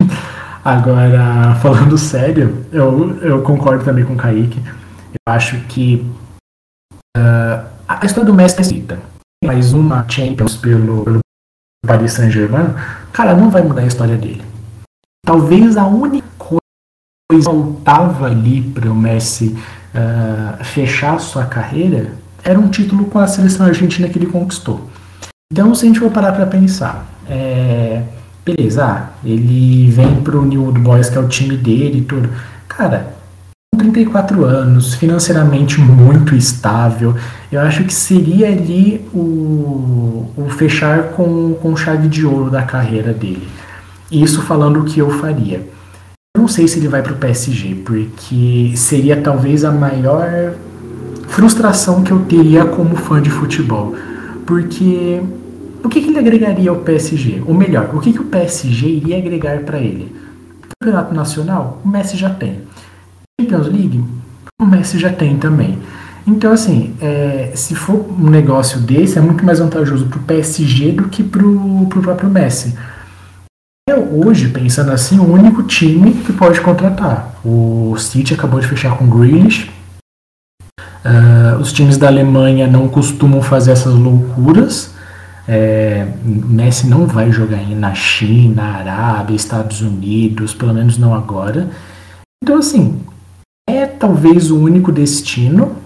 Agora, 0.64 1.56
falando 1.56 1.98
sério, 1.98 2.64
eu, 2.70 3.18
eu 3.20 3.42
concordo 3.42 3.84
também 3.84 4.04
com 4.04 4.14
o 4.14 4.16
Kaique. 4.16 4.60
Eu 5.12 5.32
acho 5.32 5.58
que 5.62 6.06
uh, 7.16 7.66
a 7.88 8.06
história 8.06 8.24
do 8.24 8.34
Messi 8.34 8.58
é 8.58 8.60
escrita. 8.60 8.98
Mais 9.44 9.72
uma 9.72 10.08
Champions 10.08 10.56
pelo, 10.56 11.02
pelo 11.02 11.21
Paris 11.86 12.12
Saint-Germain, 12.12 12.74
cara, 13.12 13.34
não 13.34 13.50
vai 13.50 13.62
mudar 13.62 13.82
a 13.82 13.86
história 13.86 14.16
dele. 14.16 14.42
Talvez 15.26 15.76
a 15.76 15.86
única 15.86 16.26
coisa 16.38 16.60
que 17.30 17.42
faltava 17.42 18.26
ali 18.26 18.62
para 18.62 18.90
o 18.90 18.94
Messi 18.94 19.56
uh, 19.94 20.64
fechar 20.64 21.18
sua 21.18 21.44
carreira 21.44 22.12
era 22.44 22.58
um 22.58 22.68
título 22.68 23.06
com 23.06 23.18
a 23.18 23.26
seleção 23.26 23.66
argentina 23.66 24.08
que 24.08 24.18
ele 24.18 24.26
conquistou. 24.26 24.88
Então, 25.52 25.74
se 25.74 25.84
a 25.84 25.88
gente 25.88 26.00
for 26.00 26.10
parar 26.10 26.32
para 26.32 26.46
pensar, 26.46 27.06
é, 27.28 28.02
beleza, 28.44 28.84
ah, 28.84 29.10
ele 29.24 29.90
vem 29.90 30.22
pro 30.22 30.44
New 30.44 30.64
Old 30.64 30.80
Boys, 30.80 31.10
que 31.10 31.18
é 31.18 31.20
o 31.20 31.28
time 31.28 31.56
dele 31.56 31.98
e 31.98 32.02
tudo. 32.02 32.30
Cara, 32.66 33.14
34 33.82 34.44
anos, 34.44 34.94
financeiramente 34.94 35.80
muito 35.80 36.36
estável, 36.36 37.16
eu 37.50 37.60
acho 37.60 37.82
que 37.84 37.92
seria 37.92 38.46
ali 38.46 39.04
o, 39.12 40.30
o 40.36 40.48
fechar 40.50 41.08
com, 41.08 41.54
com 41.54 41.76
chave 41.76 42.06
de 42.08 42.24
ouro 42.24 42.48
da 42.48 42.62
carreira 42.62 43.12
dele. 43.12 43.48
Isso 44.10 44.42
falando 44.42 44.80
o 44.80 44.84
que 44.84 45.00
eu 45.00 45.10
faria. 45.10 45.66
Eu 46.36 46.42
não 46.42 46.48
sei 46.48 46.68
se 46.68 46.78
ele 46.78 46.88
vai 46.88 47.02
para 47.02 47.12
o 47.12 47.16
PSG, 47.16 47.74
porque 47.84 48.72
seria 48.76 49.20
talvez 49.20 49.64
a 49.64 49.72
maior 49.72 50.54
frustração 51.28 52.02
que 52.02 52.12
eu 52.12 52.20
teria 52.20 52.64
como 52.64 52.94
fã 52.94 53.20
de 53.20 53.30
futebol. 53.30 53.94
Porque 54.46 55.20
o 55.82 55.88
que, 55.88 56.00
que 56.00 56.08
ele 56.08 56.18
agregaria 56.18 56.70
ao 56.70 56.76
PSG? 56.76 57.42
Ou 57.46 57.54
melhor, 57.54 57.90
o 57.94 58.00
que, 58.00 58.12
que 58.12 58.20
o 58.20 58.24
PSG 58.24 58.86
iria 58.86 59.18
agregar 59.18 59.58
para 59.60 59.78
ele? 59.78 60.14
Campeonato 60.78 61.14
Nacional, 61.14 61.80
o 61.84 61.88
Messi 61.88 62.16
já 62.16 62.30
tem. 62.30 62.60
Champions 63.40 63.66
League, 63.66 64.04
o 64.60 64.66
Messi 64.66 64.98
já 64.98 65.12
tem 65.12 65.36
também. 65.36 65.78
Então, 66.26 66.52
assim, 66.52 66.94
é, 67.00 67.52
se 67.54 67.74
for 67.74 68.06
um 68.10 68.30
negócio 68.30 68.78
desse, 68.80 69.18
é 69.18 69.20
muito 69.20 69.44
mais 69.44 69.58
vantajoso 69.58 70.06
para 70.06 70.18
o 70.18 70.22
PSG 70.22 70.92
do 70.92 71.08
que 71.08 71.22
para 71.22 71.44
o 71.44 71.86
próprio 71.88 72.30
Messi. 72.30 72.74
É 73.88 73.94
hoje, 73.96 74.48
pensando 74.48 74.92
assim, 74.92 75.18
o 75.18 75.32
único 75.32 75.64
time 75.64 76.12
que 76.12 76.32
pode 76.32 76.60
contratar. 76.60 77.34
O 77.44 77.96
City 77.98 78.34
acabou 78.34 78.60
de 78.60 78.68
fechar 78.68 78.96
com 78.96 79.04
o 79.04 79.08
Grealish. 79.08 79.68
Uh, 81.04 81.58
os 81.60 81.72
times 81.72 81.96
da 81.96 82.06
Alemanha 82.06 82.68
não 82.68 82.86
costumam 82.86 83.42
fazer 83.42 83.72
essas 83.72 83.92
loucuras. 83.92 84.94
É, 85.48 86.06
Messi 86.24 86.86
não 86.86 87.08
vai 87.08 87.32
jogar 87.32 87.60
na 87.70 87.92
China, 87.92 88.62
Arábia, 88.62 89.34
Estados 89.34 89.80
Unidos, 89.80 90.54
pelo 90.54 90.72
menos 90.72 90.96
não 90.96 91.12
agora. 91.12 91.68
Então, 92.40 92.58
assim, 92.58 93.00
é 93.68 93.86
talvez 93.86 94.50
o 94.50 94.58
único 94.58 94.90
destino, 94.90 95.76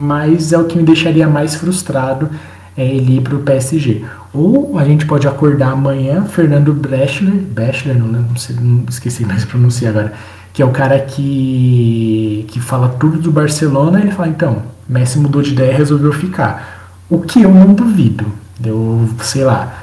mas 0.00 0.52
é 0.52 0.58
o 0.58 0.66
que 0.66 0.76
me 0.76 0.84
deixaria 0.84 1.28
mais 1.28 1.54
frustrado 1.54 2.30
é 2.76 2.86
ele 2.86 3.16
ir 3.16 3.22
para 3.22 3.34
o 3.34 3.40
PSG. 3.40 4.04
Ou 4.32 4.78
a 4.78 4.84
gente 4.84 5.04
pode 5.04 5.26
acordar 5.26 5.72
amanhã, 5.72 6.24
Fernando 6.24 6.72
Brechler, 6.72 7.34
Bachelor, 7.34 7.98
não, 7.98 8.06
não, 8.06 8.36
sei, 8.36 8.54
não 8.54 8.84
esqueci 8.88 9.26
mais 9.26 9.44
pronunciar 9.46 9.90
agora, 9.90 10.12
que 10.52 10.62
é 10.62 10.64
o 10.64 10.70
cara 10.70 11.00
que, 11.00 12.46
que 12.48 12.60
fala 12.60 12.88
tudo 12.88 13.18
do 13.18 13.32
Barcelona, 13.32 14.00
ele 14.00 14.12
fala, 14.12 14.28
então, 14.28 14.62
Messi 14.88 15.18
mudou 15.18 15.42
de 15.42 15.52
ideia 15.52 15.72
e 15.72 15.76
resolveu 15.76 16.12
ficar. 16.12 16.94
O 17.10 17.20
que 17.20 17.42
eu 17.42 17.52
não 17.52 17.74
duvido. 17.74 18.26
Eu, 18.64 19.08
sei 19.22 19.44
lá, 19.44 19.82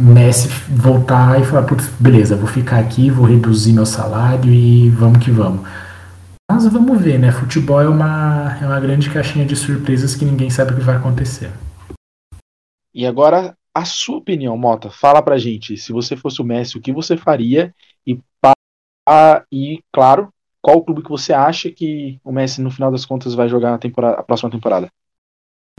Messi 0.00 0.48
voltar 0.68 1.40
e 1.40 1.44
falar, 1.44 1.62
putz, 1.62 1.88
beleza, 2.00 2.34
vou 2.34 2.48
ficar 2.48 2.78
aqui, 2.78 3.10
vou 3.10 3.26
reduzir 3.26 3.72
meu 3.72 3.86
salário 3.86 4.52
e 4.52 4.90
vamos 4.90 5.18
que 5.18 5.30
vamos. 5.30 5.60
Mas 6.50 6.66
vamos 6.66 7.00
ver, 7.00 7.18
né? 7.18 7.32
Futebol 7.32 7.80
é 7.80 7.88
uma, 7.88 8.58
é 8.60 8.66
uma 8.66 8.80
grande 8.80 9.12
caixinha 9.12 9.46
de 9.46 9.56
surpresas 9.56 10.14
que 10.14 10.24
ninguém 10.24 10.50
sabe 10.50 10.72
o 10.72 10.76
que 10.76 10.82
vai 10.82 10.96
acontecer. 10.96 11.50
E 12.92 13.06
agora, 13.06 13.56
a 13.74 13.84
sua 13.84 14.18
opinião, 14.18 14.56
Mota. 14.56 14.90
Fala 14.90 15.22
pra 15.22 15.38
gente, 15.38 15.76
se 15.76 15.92
você 15.92 16.16
fosse 16.16 16.40
o 16.40 16.44
Messi, 16.44 16.76
o 16.76 16.80
que 16.80 16.92
você 16.92 17.16
faria? 17.16 17.74
E, 18.06 18.20
e 19.50 19.82
claro, 19.90 20.32
qual 20.60 20.76
o 20.76 20.84
clube 20.84 21.02
que 21.02 21.10
você 21.10 21.32
acha 21.32 21.70
que 21.70 22.20
o 22.22 22.30
Messi, 22.30 22.60
no 22.60 22.70
final 22.70 22.92
das 22.92 23.04
contas, 23.04 23.34
vai 23.34 23.48
jogar 23.48 23.74
a, 23.74 23.78
temporada, 23.78 24.20
a 24.20 24.22
próxima 24.22 24.50
temporada? 24.50 24.90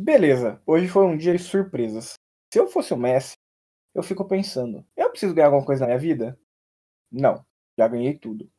Beleza, 0.01 0.61
hoje 0.65 0.87
foi 0.87 1.05
um 1.05 1.15
dia 1.15 1.31
de 1.31 1.39
surpresas. 1.39 2.13
Se 2.51 2.59
eu 2.59 2.67
fosse 2.67 2.93
o 2.93 2.97
Messi, 2.97 3.35
eu 3.93 4.03
fico 4.03 4.25
pensando, 4.25 4.85
eu 4.97 5.09
preciso 5.09 5.33
ganhar 5.33 5.47
alguma 5.47 5.65
coisa 5.65 5.81
na 5.81 5.87
minha 5.87 5.99
vida? 5.99 6.37
Não, 7.11 7.45
já 7.77 7.87
ganhei 7.87 8.17
tudo. 8.17 8.49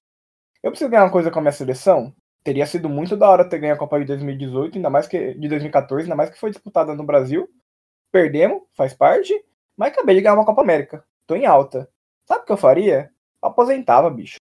Eu 0.67 0.73
preciso 0.73 0.91
ganhar 0.91 1.05
uma 1.05 1.13
coisa 1.13 1.31
com 1.31 1.39
a 1.39 1.43
minha 1.43 1.53
seleção? 1.53 2.13
Teria 2.43 2.67
sido 2.67 2.89
muito 2.89 3.17
da 3.17 3.31
hora 3.31 3.49
ter 3.49 3.61
ganho 3.61 3.75
a 3.75 3.79
Copa 3.79 4.01
de 4.01 4.05
2018, 4.07 4.75
ainda 4.75 4.91
mais 4.91 5.07
que 5.07 5.33
de 5.35 5.49
2014, 5.49 6.03
ainda 6.03 6.17
mais 6.17 6.29
que 6.29 6.41
foi 6.41 6.51
disputada 6.51 6.93
no 6.93 7.05
Brasil. 7.05 7.49
Perdemos, 8.11 8.65
faz 8.75 8.93
parte, 8.93 9.33
mas 9.77 9.93
acabei 9.93 10.17
de 10.17 10.23
ganhar 10.23 10.35
uma 10.35 10.45
Copa 10.45 10.63
América. 10.63 11.05
Tô 11.25 11.37
em 11.37 11.47
alta. 11.47 11.89
Sabe 12.27 12.43
o 12.43 12.47
que 12.47 12.51
eu 12.51 12.57
faria? 12.57 13.13
Aposentava, 13.41 14.11
bicho. 14.11 14.39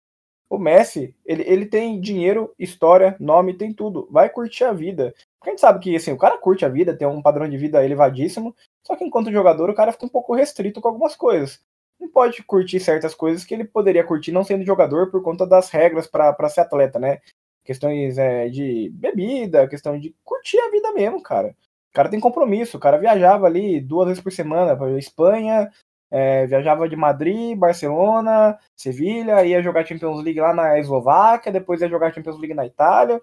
O 0.48 0.58
Messi, 0.58 1.12
ele, 1.26 1.42
ele 1.42 1.66
tem 1.66 2.00
dinheiro, 2.00 2.54
história, 2.56 3.16
nome, 3.18 3.54
tem 3.54 3.74
tudo. 3.74 4.06
Vai 4.08 4.30
curtir 4.30 4.62
a 4.62 4.72
vida. 4.72 5.12
Porque 5.40 5.50
a 5.50 5.52
gente 5.54 5.60
sabe 5.60 5.80
que 5.80 5.96
assim, 5.96 6.12
o 6.12 6.18
cara 6.18 6.38
curte 6.38 6.64
a 6.64 6.68
vida, 6.68 6.96
tem 6.96 7.08
um 7.08 7.20
padrão 7.20 7.48
de 7.48 7.58
vida 7.58 7.84
elevadíssimo, 7.84 8.54
só 8.86 8.94
que 8.94 9.02
enquanto 9.02 9.32
jogador 9.32 9.68
o 9.68 9.74
cara 9.74 9.90
fica 9.90 10.06
um 10.06 10.08
pouco 10.08 10.36
restrito 10.36 10.80
com 10.80 10.86
algumas 10.86 11.16
coisas. 11.16 11.60
Não 12.02 12.08
pode 12.08 12.42
curtir 12.42 12.80
certas 12.80 13.14
coisas 13.14 13.44
que 13.44 13.54
ele 13.54 13.64
poderia 13.64 14.02
curtir 14.02 14.32
não 14.32 14.42
sendo 14.42 14.64
jogador 14.66 15.08
por 15.08 15.22
conta 15.22 15.46
das 15.46 15.70
regras 15.70 16.04
para 16.04 16.48
ser 16.48 16.62
atleta, 16.62 16.98
né? 16.98 17.20
Questões 17.62 18.18
é, 18.18 18.48
de 18.48 18.90
bebida, 18.92 19.68
questão 19.68 19.96
de 19.96 20.12
curtir 20.24 20.58
a 20.58 20.68
vida 20.68 20.92
mesmo, 20.92 21.22
cara. 21.22 21.54
O 21.90 21.94
cara 21.94 22.08
tem 22.08 22.18
compromisso. 22.18 22.76
O 22.76 22.80
cara 22.80 22.98
viajava 22.98 23.46
ali 23.46 23.80
duas 23.80 24.08
vezes 24.08 24.20
por 24.20 24.32
semana 24.32 24.76
para 24.76 24.98
Espanha, 24.98 25.70
é, 26.10 26.44
viajava 26.44 26.88
de 26.88 26.96
Madrid, 26.96 27.56
Barcelona, 27.56 28.58
Sevilha, 28.76 29.44
ia 29.44 29.62
jogar 29.62 29.86
Champions 29.86 30.24
League 30.24 30.40
lá 30.40 30.52
na 30.52 30.80
Eslováquia, 30.80 31.52
depois 31.52 31.80
ia 31.82 31.88
jogar 31.88 32.12
Champions 32.12 32.36
League 32.36 32.54
na 32.54 32.66
Itália. 32.66 33.22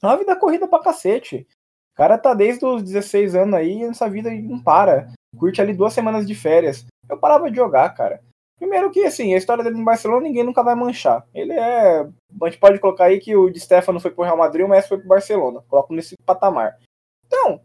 É 0.00 0.06
uma 0.06 0.16
vida 0.16 0.36
corrida 0.36 0.68
pra 0.68 0.78
cacete. 0.78 1.44
O 1.92 1.96
cara 1.96 2.16
tá 2.16 2.34
desde 2.34 2.64
os 2.64 2.84
16 2.84 3.34
anos 3.34 3.54
aí, 3.54 3.84
nessa 3.84 4.08
vida 4.08 4.30
não 4.30 4.62
para. 4.62 5.12
Curte 5.36 5.60
ali 5.60 5.72
duas 5.72 5.92
semanas 5.92 6.26
de 6.26 6.34
férias. 6.34 6.84
Eu 7.08 7.18
parava 7.18 7.50
de 7.50 7.56
jogar, 7.56 7.88
cara. 7.90 8.22
Primeiro 8.58 8.90
que, 8.92 9.04
assim, 9.04 9.34
a 9.34 9.38
história 9.38 9.64
dele 9.64 9.76
no 9.76 9.84
Barcelona 9.84 10.22
ninguém 10.22 10.44
nunca 10.44 10.62
vai 10.62 10.74
manchar. 10.74 11.26
Ele 11.34 11.52
é. 11.52 12.00
A 12.40 12.44
gente 12.44 12.58
pode 12.58 12.78
colocar 12.78 13.06
aí 13.06 13.18
que 13.18 13.34
o 13.34 13.50
Di 13.50 13.58
Stefano 13.58 13.98
foi 13.98 14.12
pro 14.12 14.24
Real 14.24 14.36
Madrid, 14.36 14.64
o 14.64 14.68
Messi 14.68 14.88
foi 14.88 14.98
pro 14.98 15.08
Barcelona. 15.08 15.64
Coloco 15.68 15.92
nesse 15.92 16.14
patamar. 16.24 16.78
Então, 17.26 17.60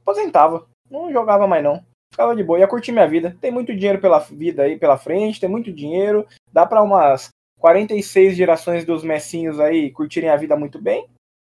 aposentava. 0.00 0.66
Não 0.90 1.12
jogava 1.12 1.46
mais 1.46 1.62
não. 1.62 1.84
Ficava 2.12 2.36
de 2.36 2.44
boa, 2.44 2.58
ia 2.58 2.68
curtir 2.68 2.92
minha 2.92 3.08
vida. 3.08 3.36
Tem 3.40 3.50
muito 3.50 3.74
dinheiro 3.74 4.00
pela 4.00 4.18
vida 4.18 4.62
aí 4.62 4.78
pela 4.78 4.98
frente, 4.98 5.40
tem 5.40 5.48
muito 5.48 5.72
dinheiro. 5.72 6.26
Dá 6.52 6.66
para 6.66 6.82
umas 6.82 7.28
46 7.58 8.36
gerações 8.36 8.84
dos 8.84 9.02
messinhos 9.02 9.60
aí 9.60 9.90
curtirem 9.90 10.28
a 10.30 10.36
vida 10.36 10.56
muito 10.56 10.80
bem. 10.80 11.08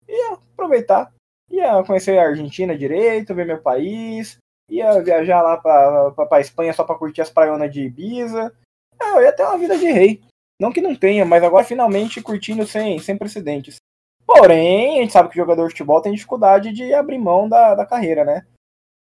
Ia 0.08 0.34
aproveitar. 0.54 1.14
Ia 1.50 1.84
conhecer 1.84 2.18
a 2.18 2.28
Argentina 2.28 2.78
direito, 2.78 3.36
ver 3.36 3.46
meu 3.46 3.62
país. 3.62 4.38
Ia 4.70 5.02
viajar 5.02 5.42
lá 5.42 5.58
pra, 5.58 6.12
pra, 6.12 6.42
Espanha 6.42 6.74
só 6.74 6.84
pra 6.84 6.96
curtir 6.96 7.22
as 7.22 7.30
praionas 7.30 7.72
de 7.72 7.82
Ibiza. 7.82 8.54
É, 9.02 9.18
eu 9.18 9.22
ia 9.22 9.32
ter 9.32 9.44
uma 9.44 9.58
vida 9.58 9.78
de 9.78 9.90
rei. 9.92 10.22
Não 10.62 10.72
que 10.72 10.82
não 10.82 10.96
tenha, 10.96 11.26
mas 11.26 11.44
agora 11.44 11.64
finalmente 11.64 12.22
curtindo 12.22 12.68
sem, 12.68 13.00
sem 13.00 13.18
precedentes. 13.18 13.78
Porém, 14.26 15.00
a 15.00 15.02
gente 15.02 15.14
sabe 15.14 15.30
que 15.30 15.36
o 15.36 15.42
jogador 15.42 15.64
de 15.64 15.72
futebol 15.72 16.02
tem 16.02 16.14
dificuldade 16.14 16.72
de 16.72 16.94
abrir 16.94 17.18
mão 17.18 17.50
da, 17.50 17.74
da 17.74 17.86
carreira, 17.86 18.24
né? 18.24 18.46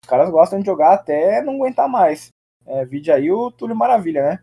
Os 0.05 0.09
caras 0.09 0.29
gostam 0.29 0.61
de 0.61 0.67
jogar 0.67 0.93
até 0.93 1.41
não 1.41 1.55
aguentar 1.55 1.89
mais. 1.89 2.29
É, 2.67 2.85
vide 2.85 3.11
aí 3.11 3.31
o 3.31 3.51
Túlio 3.51 3.75
Maravilha, 3.75 4.23
né? 4.23 4.43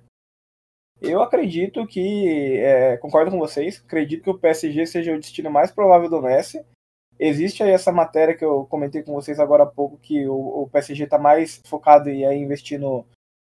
Eu 1.01 1.21
acredito 1.21 1.85
que, 1.85 2.57
é, 2.57 2.97
concordo 2.97 3.31
com 3.31 3.39
vocês, 3.39 3.83
acredito 3.85 4.23
que 4.23 4.29
o 4.29 4.37
PSG 4.37 4.85
seja 4.85 5.13
o 5.13 5.19
destino 5.19 5.49
mais 5.49 5.71
provável 5.71 6.09
do 6.09 6.21
Messi. 6.21 6.63
Existe 7.23 7.61
aí 7.61 7.69
essa 7.69 7.91
matéria 7.91 8.35
que 8.35 8.43
eu 8.43 8.65
comentei 8.65 9.03
com 9.03 9.13
vocês 9.13 9.39
agora 9.39 9.61
há 9.61 9.67
pouco, 9.67 9.95
que 9.99 10.27
o, 10.27 10.63
o 10.63 10.69
PSG 10.71 11.03
está 11.03 11.19
mais 11.19 11.61
focado 11.67 12.09
em 12.09 12.41
investir 12.41 12.79
no, 12.79 13.05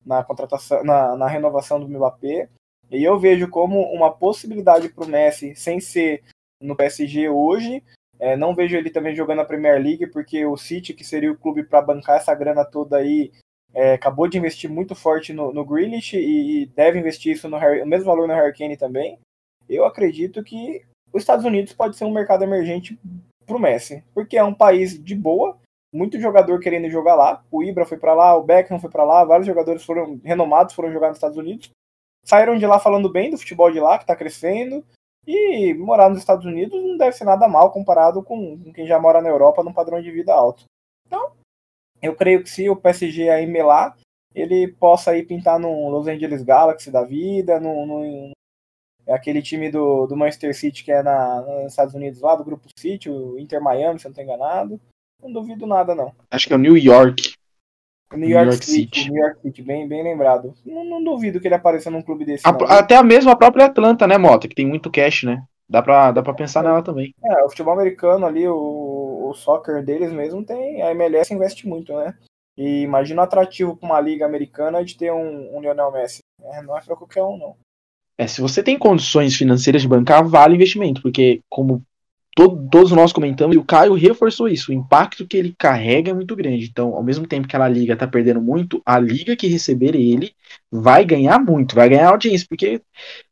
na 0.04 0.22
contratação, 0.22 0.84
na, 0.84 1.16
na 1.16 1.26
renovação 1.26 1.80
do 1.80 1.88
Mbappé. 1.88 2.48
E 2.88 3.02
eu 3.02 3.18
vejo 3.18 3.48
como 3.50 3.82
uma 3.92 4.12
possibilidade 4.12 4.88
para 4.88 5.02
o 5.02 5.08
Messi, 5.08 5.56
sem 5.56 5.80
ser 5.80 6.22
no 6.62 6.76
PSG 6.76 7.28
hoje. 7.28 7.82
É, 8.20 8.36
não 8.36 8.54
vejo 8.54 8.76
ele 8.76 8.88
também 8.88 9.16
jogando 9.16 9.40
a 9.40 9.44
Premier 9.44 9.82
League, 9.82 10.06
porque 10.06 10.46
o 10.46 10.56
City, 10.56 10.94
que 10.94 11.02
seria 11.02 11.32
o 11.32 11.36
clube 11.36 11.64
para 11.64 11.82
bancar 11.82 12.18
essa 12.18 12.32
grana 12.36 12.64
toda 12.64 12.98
aí, 12.98 13.32
é, 13.74 13.94
acabou 13.94 14.28
de 14.28 14.38
investir 14.38 14.70
muito 14.70 14.94
forte 14.94 15.32
no, 15.32 15.52
no 15.52 15.66
e, 15.80 16.62
e 16.62 16.66
deve 16.66 17.00
investir 17.00 17.32
isso 17.32 17.48
no 17.48 17.58
Harry, 17.58 17.82
o 17.82 17.86
mesmo 17.86 18.06
valor 18.06 18.28
no 18.28 18.34
Harry 18.34 18.56
Kane 18.56 18.76
também. 18.76 19.18
Eu 19.68 19.84
acredito 19.84 20.44
que 20.44 20.84
os 21.12 21.22
Estados 21.22 21.44
Unidos 21.44 21.72
pode 21.72 21.96
ser 21.96 22.04
um 22.04 22.12
mercado 22.12 22.44
emergente 22.44 22.96
para 23.46 23.56
o 23.56 23.60
Messi, 23.60 24.04
porque 24.12 24.36
é 24.36 24.44
um 24.44 24.54
país 24.54 25.02
de 25.02 25.14
boa, 25.14 25.56
muito 25.92 26.20
jogador 26.20 26.60
querendo 26.60 26.90
jogar 26.90 27.14
lá. 27.14 27.42
O 27.50 27.62
Ibra 27.62 27.86
foi 27.86 27.96
para 27.96 28.12
lá, 28.12 28.36
o 28.36 28.42
Beckham 28.42 28.78
foi 28.78 28.90
para 28.90 29.04
lá, 29.04 29.24
vários 29.24 29.46
jogadores 29.46 29.84
foram 29.84 30.20
renomados 30.24 30.74
foram 30.74 30.92
jogar 30.92 31.08
nos 31.08 31.16
Estados 31.16 31.38
Unidos. 31.38 31.70
Saíram 32.24 32.58
de 32.58 32.66
lá 32.66 32.78
falando 32.78 33.10
bem 33.10 33.30
do 33.30 33.38
futebol 33.38 33.70
de 33.70 33.78
lá, 33.78 33.96
que 33.96 34.04
está 34.04 34.16
crescendo. 34.16 34.84
E 35.26 35.74
morar 35.74 36.08
nos 36.08 36.18
Estados 36.18 36.44
Unidos 36.44 36.80
não 36.80 36.96
deve 36.96 37.16
ser 37.16 37.24
nada 37.24 37.48
mal 37.48 37.72
comparado 37.72 38.22
com, 38.22 38.58
quem 38.72 38.86
já 38.86 38.98
mora 38.98 39.20
na 39.20 39.28
Europa 39.28 39.62
num 39.62 39.72
padrão 39.72 40.00
de 40.00 40.10
vida 40.10 40.32
alto. 40.32 40.64
Então, 41.06 41.32
eu 42.00 42.14
creio 42.14 42.42
que 42.42 42.50
se 42.50 42.68
o 42.68 42.76
PSG 42.76 43.28
aí 43.28 43.46
melar, 43.46 43.96
ele 44.34 44.68
possa 44.68 45.12
aí 45.12 45.24
pintar 45.24 45.58
no 45.58 45.88
Los 45.88 46.06
Angeles 46.06 46.42
Galaxy 46.42 46.90
da 46.90 47.02
vida, 47.02 47.58
no 47.58 48.30
é 49.06 49.14
aquele 49.14 49.40
time 49.40 49.70
do, 49.70 50.06
do 50.06 50.16
Manchester 50.16 50.54
City 50.54 50.84
que 50.84 50.90
é 50.90 51.02
na, 51.02 51.40
nos 51.42 51.72
Estados 51.72 51.94
Unidos 51.94 52.20
lá, 52.20 52.34
do 52.34 52.44
grupo 52.44 52.68
City, 52.76 53.08
o 53.08 53.38
Inter 53.38 53.62
Miami, 53.62 53.98
se 53.98 54.06
eu 54.06 54.10
não 54.10 54.20
estou 54.20 54.24
enganado. 54.24 54.80
Não 55.22 55.32
duvido 55.32 55.66
nada, 55.66 55.94
não. 55.94 56.12
Acho 56.30 56.46
que 56.46 56.52
é 56.52 56.56
o 56.56 56.58
New 56.58 56.76
York. 56.76 57.34
New 58.14 58.28
York, 58.28 58.44
New 58.44 58.52
York 58.52 58.64
City, 58.64 59.00
City, 59.00 59.10
New 59.10 59.22
York 59.22 59.40
City, 59.40 59.62
bem, 59.62 59.88
bem 59.88 60.02
lembrado. 60.02 60.54
Não, 60.64 60.84
não 60.84 61.02
duvido 61.02 61.40
que 61.40 61.48
ele 61.48 61.54
apareça 61.54 61.90
num 61.90 62.02
clube 62.02 62.24
desse. 62.24 62.46
A, 62.46 62.50
até 62.78 62.94
a 62.94 63.02
mesma 63.02 63.32
a 63.32 63.36
própria 63.36 63.66
Atlanta, 63.66 64.06
né, 64.06 64.16
Mota? 64.16 64.46
Que 64.46 64.54
tem 64.54 64.66
muito 64.66 64.90
cash, 64.90 65.24
né? 65.24 65.42
Dá 65.68 65.82
pra, 65.82 66.12
dá 66.12 66.22
pra 66.22 66.34
pensar 66.34 66.62
nela 66.62 66.82
também. 66.82 67.12
É, 67.24 67.44
o 67.44 67.48
futebol 67.48 67.74
americano 67.74 68.24
ali, 68.24 68.46
o, 68.46 69.28
o 69.28 69.34
soccer 69.34 69.84
deles 69.84 70.12
mesmo 70.12 70.44
tem. 70.44 70.82
A 70.82 70.92
MLS 70.92 71.34
investe 71.34 71.66
muito, 71.66 71.92
né? 71.96 72.16
E 72.56 72.82
imagina 72.82 73.20
o 73.20 73.24
atrativo 73.24 73.76
para 73.76 73.88
uma 73.88 74.00
liga 74.00 74.24
americana 74.24 74.84
de 74.84 74.96
ter 74.96 75.12
um, 75.12 75.56
um 75.56 75.60
Lionel 75.60 75.90
Messi. 75.90 76.20
É, 76.40 76.62
não 76.62 76.78
é 76.78 76.80
para 76.80 76.96
qualquer 76.96 77.24
um, 77.24 77.36
não. 77.36 77.56
É, 78.18 78.26
se 78.26 78.40
você 78.40 78.62
tem 78.62 78.78
condições 78.78 79.34
financeiras 79.36 79.82
de 79.82 79.88
bancar, 79.88 80.26
vale 80.26 80.54
investimento, 80.54 81.02
porque 81.02 81.42
como 81.48 81.82
todo, 82.34 82.68
todos 82.70 82.92
nós 82.92 83.12
comentamos, 83.12 83.56
e 83.56 83.58
o 83.58 83.64
Caio 83.64 83.94
reforçou 83.94 84.48
isso, 84.48 84.70
o 84.70 84.74
impacto 84.74 85.26
que 85.26 85.36
ele 85.36 85.54
carrega 85.58 86.10
é 86.10 86.14
muito 86.14 86.34
grande. 86.34 86.66
Então, 86.66 86.94
ao 86.94 87.02
mesmo 87.02 87.26
tempo 87.26 87.48
que 87.48 87.56
a 87.56 87.68
liga 87.68 87.94
está 87.94 88.06
perdendo 88.06 88.40
muito, 88.40 88.82
a 88.84 88.98
liga 88.98 89.36
que 89.36 89.46
receber 89.46 89.94
ele 89.94 90.32
vai 90.70 91.04
ganhar 91.04 91.38
muito, 91.38 91.74
vai 91.74 91.88
ganhar 91.88 92.08
audiência, 92.08 92.46
porque 92.48 92.80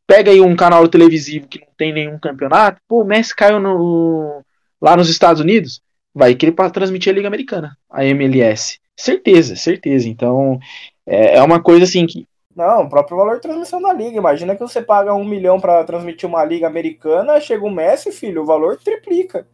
pega 0.07 0.31
aí 0.31 0.41
um 0.41 0.57
canal 0.57 0.87
televisivo 0.89 1.49
que 1.49 1.61
não 1.61 1.69
tem 1.77 1.93
nenhum 1.93 2.19
campeonato, 2.19 2.81
pô, 2.89 3.03
o 3.03 3.07
Messi 3.07 3.35
caiu 3.35 3.61
no, 3.61 4.43
lá 4.81 4.97
nos 4.97 5.09
Estados 5.09 5.41
Unidos, 5.41 5.81
vai 6.15 6.35
querer 6.35 6.53
para 6.53 6.71
transmitir 6.71 7.13
a 7.13 7.17
Liga 7.17 7.29
Americana, 7.29 7.77
a 7.91 8.05
MLS. 8.05 8.79
Certeza, 8.97 9.57
certeza. 9.57 10.09
Então, 10.09 10.59
é, 11.07 11.37
é 11.37 11.43
uma 11.43 11.61
coisa 11.61 11.85
assim 11.85 12.07
que. 12.07 12.27
Não, 12.55 12.83
o 12.83 12.89
próprio 12.89 13.17
valor 13.17 13.37
de 13.37 13.43
transmissão 13.43 13.83
da 13.83 13.93
liga. 13.93 14.17
Imagina 14.17 14.55
que 14.55 14.61
você 14.61 14.81
paga 14.81 15.15
um 15.15 15.25
milhão 15.25 15.61
para 15.61 15.83
transmitir 15.85 16.29
uma 16.29 16.45
liga 16.45 16.67
americana, 16.67 17.41
chega 17.41 17.65
o 17.65 17.71
Messi, 17.71 18.13
filho, 18.13 18.43
o 18.43 18.47
valor 18.47 18.77
triplica. 18.77 19.47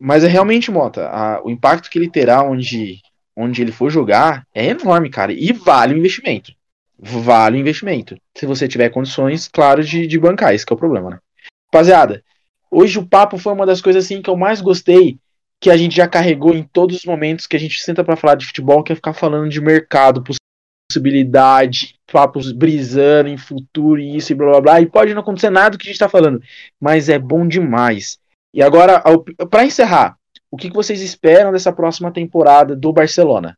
Mas 0.00 0.24
é 0.24 0.28
realmente, 0.28 0.70
Mota, 0.70 1.08
a, 1.08 1.42
o 1.44 1.50
impacto 1.50 1.90
que 1.90 1.98
ele 1.98 2.10
terá 2.10 2.42
onde, 2.42 3.00
onde 3.36 3.60
ele 3.60 3.72
for 3.72 3.90
jogar 3.90 4.46
é 4.54 4.66
enorme, 4.66 5.10
cara. 5.10 5.32
E 5.32 5.52
vale 5.52 5.94
o 5.94 5.98
investimento. 5.98 6.52
Vale 6.98 7.56
o 7.56 7.60
investimento. 7.60 8.16
Se 8.36 8.46
você 8.46 8.66
tiver 8.66 8.88
condições, 8.90 9.48
claro, 9.48 9.82
de, 9.84 10.06
de 10.06 10.18
bancar. 10.18 10.54
Esse 10.54 10.64
é 10.68 10.74
o 10.74 10.78
problema, 10.78 11.10
né? 11.10 11.18
Rapaziada, 11.72 12.24
hoje 12.70 12.98
o 12.98 13.06
papo 13.06 13.36
foi 13.38 13.52
uma 13.52 13.66
das 13.66 13.82
coisas 13.82 14.04
assim 14.04 14.22
que 14.22 14.30
eu 14.30 14.36
mais 14.36 14.60
gostei 14.60 15.18
que 15.60 15.70
a 15.70 15.76
gente 15.76 15.96
já 15.96 16.06
carregou 16.06 16.54
em 16.54 16.62
todos 16.62 16.98
os 16.98 17.04
momentos 17.04 17.46
que 17.46 17.56
a 17.56 17.60
gente 17.60 17.82
senta 17.82 18.04
para 18.04 18.16
falar 18.16 18.36
de 18.36 18.46
futebol, 18.46 18.82
que 18.82 18.92
é 18.92 18.96
ficar 18.96 19.12
falando 19.12 19.48
de 19.48 19.60
mercado, 19.60 20.22
possibilidade, 20.88 21.96
papos 22.10 22.52
brisando 22.52 23.28
em 23.28 23.36
futuro 23.36 24.00
e 24.00 24.16
isso 24.16 24.32
e 24.32 24.34
blá 24.34 24.52
blá 24.52 24.60
blá. 24.60 24.80
E 24.80 24.86
pode 24.86 25.14
não 25.14 25.20
acontecer 25.20 25.50
nada 25.50 25.70
do 25.70 25.78
que 25.78 25.84
a 25.84 25.88
gente 25.88 25.94
está 25.94 26.08
falando, 26.08 26.40
mas 26.80 27.08
é 27.08 27.18
bom 27.18 27.46
demais. 27.46 28.18
E 28.54 28.62
agora, 28.62 29.02
para 29.50 29.64
encerrar, 29.64 30.16
o 30.50 30.56
que, 30.56 30.70
que 30.70 30.76
vocês 30.76 31.00
esperam 31.02 31.52
dessa 31.52 31.72
próxima 31.72 32.10
temporada 32.10 32.74
do 32.74 32.92
Barcelona? 32.92 33.56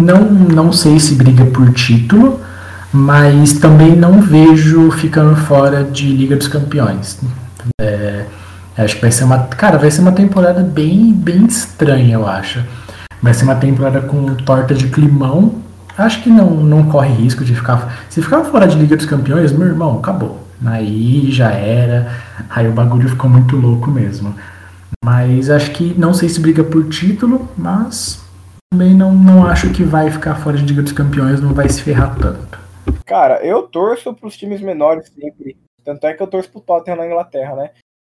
Não, 0.00 0.22
não 0.30 0.72
sei 0.72 1.00
se 1.00 1.14
briga 1.14 1.44
por 1.46 1.72
título, 1.72 2.40
mas 2.92 3.58
também 3.58 3.96
não 3.96 4.20
vejo 4.20 4.90
ficando 4.92 5.34
fora 5.34 5.82
de 5.82 6.06
Liga 6.06 6.36
dos 6.36 6.46
Campeões. 6.46 7.18
É, 7.80 8.26
Acho 8.78 8.94
que 8.94 9.00
vai 9.00 9.10
ser 9.10 9.24
uma. 9.24 9.40
Cara, 9.48 9.76
vai 9.76 9.90
ser 9.90 10.00
uma 10.00 10.12
temporada 10.12 10.62
bem, 10.62 11.12
bem 11.12 11.44
estranha, 11.46 12.14
eu 12.14 12.28
acho. 12.28 12.64
Vai 13.20 13.34
ser 13.34 13.42
uma 13.42 13.56
temporada 13.56 14.00
com 14.02 14.36
torta 14.36 14.72
de 14.72 14.86
climão. 14.86 15.60
Acho 15.98 16.22
que 16.22 16.30
não, 16.30 16.50
não 16.50 16.88
corre 16.88 17.12
risco 17.12 17.44
de 17.44 17.56
ficar. 17.56 18.06
Se 18.08 18.22
ficar 18.22 18.44
fora 18.44 18.68
de 18.68 18.78
Liga 18.78 18.96
dos 18.96 19.04
Campeões, 19.04 19.50
meu 19.50 19.66
irmão, 19.66 19.98
acabou. 19.98 20.38
Aí 20.64 21.28
já 21.32 21.50
era. 21.50 22.08
Aí 22.48 22.68
o 22.68 22.72
bagulho 22.72 23.08
ficou 23.08 23.28
muito 23.28 23.56
louco 23.56 23.90
mesmo. 23.90 24.32
Mas 25.04 25.50
acho 25.50 25.72
que 25.72 25.98
não 25.98 26.14
sei 26.14 26.28
se 26.28 26.40
briga 26.40 26.62
por 26.62 26.88
título, 26.88 27.48
mas 27.56 28.24
também 28.72 28.94
não, 28.94 29.12
não 29.12 29.44
acho 29.46 29.72
que 29.72 29.82
vai 29.82 30.10
ficar 30.10 30.36
fora 30.36 30.56
de 30.56 30.64
Liga 30.64 30.82
dos 30.82 30.92
Campeões, 30.92 31.40
não 31.40 31.52
vai 31.52 31.68
se 31.68 31.82
ferrar 31.82 32.16
tanto. 32.16 32.58
Cara, 33.04 33.44
eu 33.44 33.62
torço 33.62 34.14
para 34.14 34.28
os 34.28 34.36
times 34.36 34.60
menores 34.60 35.08
sempre. 35.08 35.56
Tanto 35.84 36.06
é 36.06 36.14
que 36.14 36.22
eu 36.22 36.26
torço 36.26 36.50
pro 36.50 36.60
Tottenham 36.60 36.98
na 36.98 37.06
Inglaterra, 37.06 37.56
né? 37.56 37.70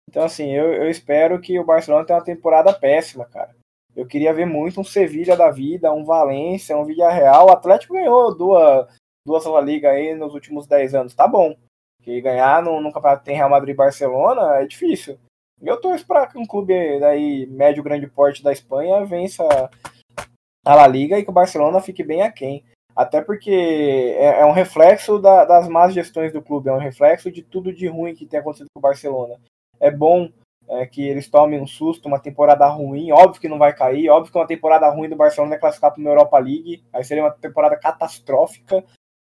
Então, 0.10 0.24
assim, 0.24 0.52
eu, 0.52 0.74
eu 0.74 0.90
espero 0.90 1.40
que 1.40 1.60
o 1.60 1.66
Barcelona 1.66 2.06
tenha 2.06 2.18
uma 2.18 2.26
temporada 2.26 2.74
péssima, 2.74 3.26
cara. 3.26 3.50
Eu 3.96 4.06
queria 4.06 4.34
ver 4.34 4.46
muito 4.46 4.80
um 4.82 4.84
Sevilha 4.84 5.38
da 5.38 5.50
vida, 5.50 5.94
um 5.94 6.04
Valência, 6.04 6.78
um 6.78 6.86
Villarreal. 6.86 7.48
O 7.48 7.52
Atlético 7.52 7.94
ganhou 7.94 8.36
duas, 8.36 8.88
duas 9.26 9.46
La 9.46 9.62
Liga 9.62 9.90
aí 9.90 10.14
nos 10.14 10.34
últimos 10.34 10.68
10 10.68 10.96
anos. 10.96 11.16
Tá 11.16 11.28
bom. 11.28 11.56
Que 12.04 12.22
ganhar 12.22 12.62
no, 12.62 12.82
no 12.82 12.92
campeonato 12.92 13.24
tem 13.24 13.36
Real 13.36 13.50
Madrid 13.50 13.74
e 13.74 13.78
Barcelona 13.78 14.58
é 14.58 14.66
difícil. 14.66 15.18
Eu 15.62 15.80
torço 15.80 16.06
para 16.06 16.28
que 16.28 16.38
um 16.38 16.46
clube 16.46 17.00
daí, 17.00 17.48
médio, 17.48 17.82
grande 17.82 18.08
porte 18.08 18.44
da 18.44 18.52
Espanha 18.52 19.06
vença 19.06 19.44
a 20.66 20.76
La 20.76 20.88
Liga 20.88 21.18
e 21.18 21.24
que 21.24 21.30
o 21.30 21.34
Barcelona 21.34 21.80
fique 21.80 22.04
bem 22.04 22.22
aquém. 22.22 22.64
Até 22.96 23.22
porque 23.22 23.52
é, 24.18 24.42
é 24.42 24.46
um 24.46 24.52
reflexo 24.52 25.20
da, 25.20 25.46
das 25.46 25.68
más 25.68 25.94
gestões 25.94 26.32
do 26.32 26.42
clube, 26.42 26.70
é 26.70 26.74
um 26.74 26.78
reflexo 26.78 27.32
de 27.32 27.42
tudo 27.42 27.74
de 27.74 27.88
ruim 27.88 28.14
que 28.14 28.26
tem 28.26 28.40
acontecido 28.40 28.68
com 28.74 28.80
o 28.80 28.82
Barcelona 28.82 29.40
é 29.80 29.92
bom 29.92 30.30
é, 30.68 30.86
que 30.86 31.08
eles 31.08 31.30
tomem 31.30 31.62
um 31.62 31.68
susto, 31.68 32.08
uma 32.08 32.20
temporada 32.20 32.68
ruim, 32.68 33.12
óbvio 33.12 33.42
que 33.42 33.50
não 33.50 33.58
vai 33.58 33.74
cair, 33.74 34.10
óbvio 34.10 34.32
que 34.32 34.38
uma 34.38 34.48
temporada 34.48 34.90
ruim 34.90 35.10
do 35.10 35.16
Barcelona 35.16 35.56
é 35.56 35.60
classificar 35.60 35.92
para 35.92 36.00
uma 36.02 36.10
Europa 36.10 36.38
League, 36.40 36.84
aí 36.92 37.04
seria 37.04 37.24
uma 37.24 37.32
temporada 37.32 37.78
catastrófica, 37.78 38.84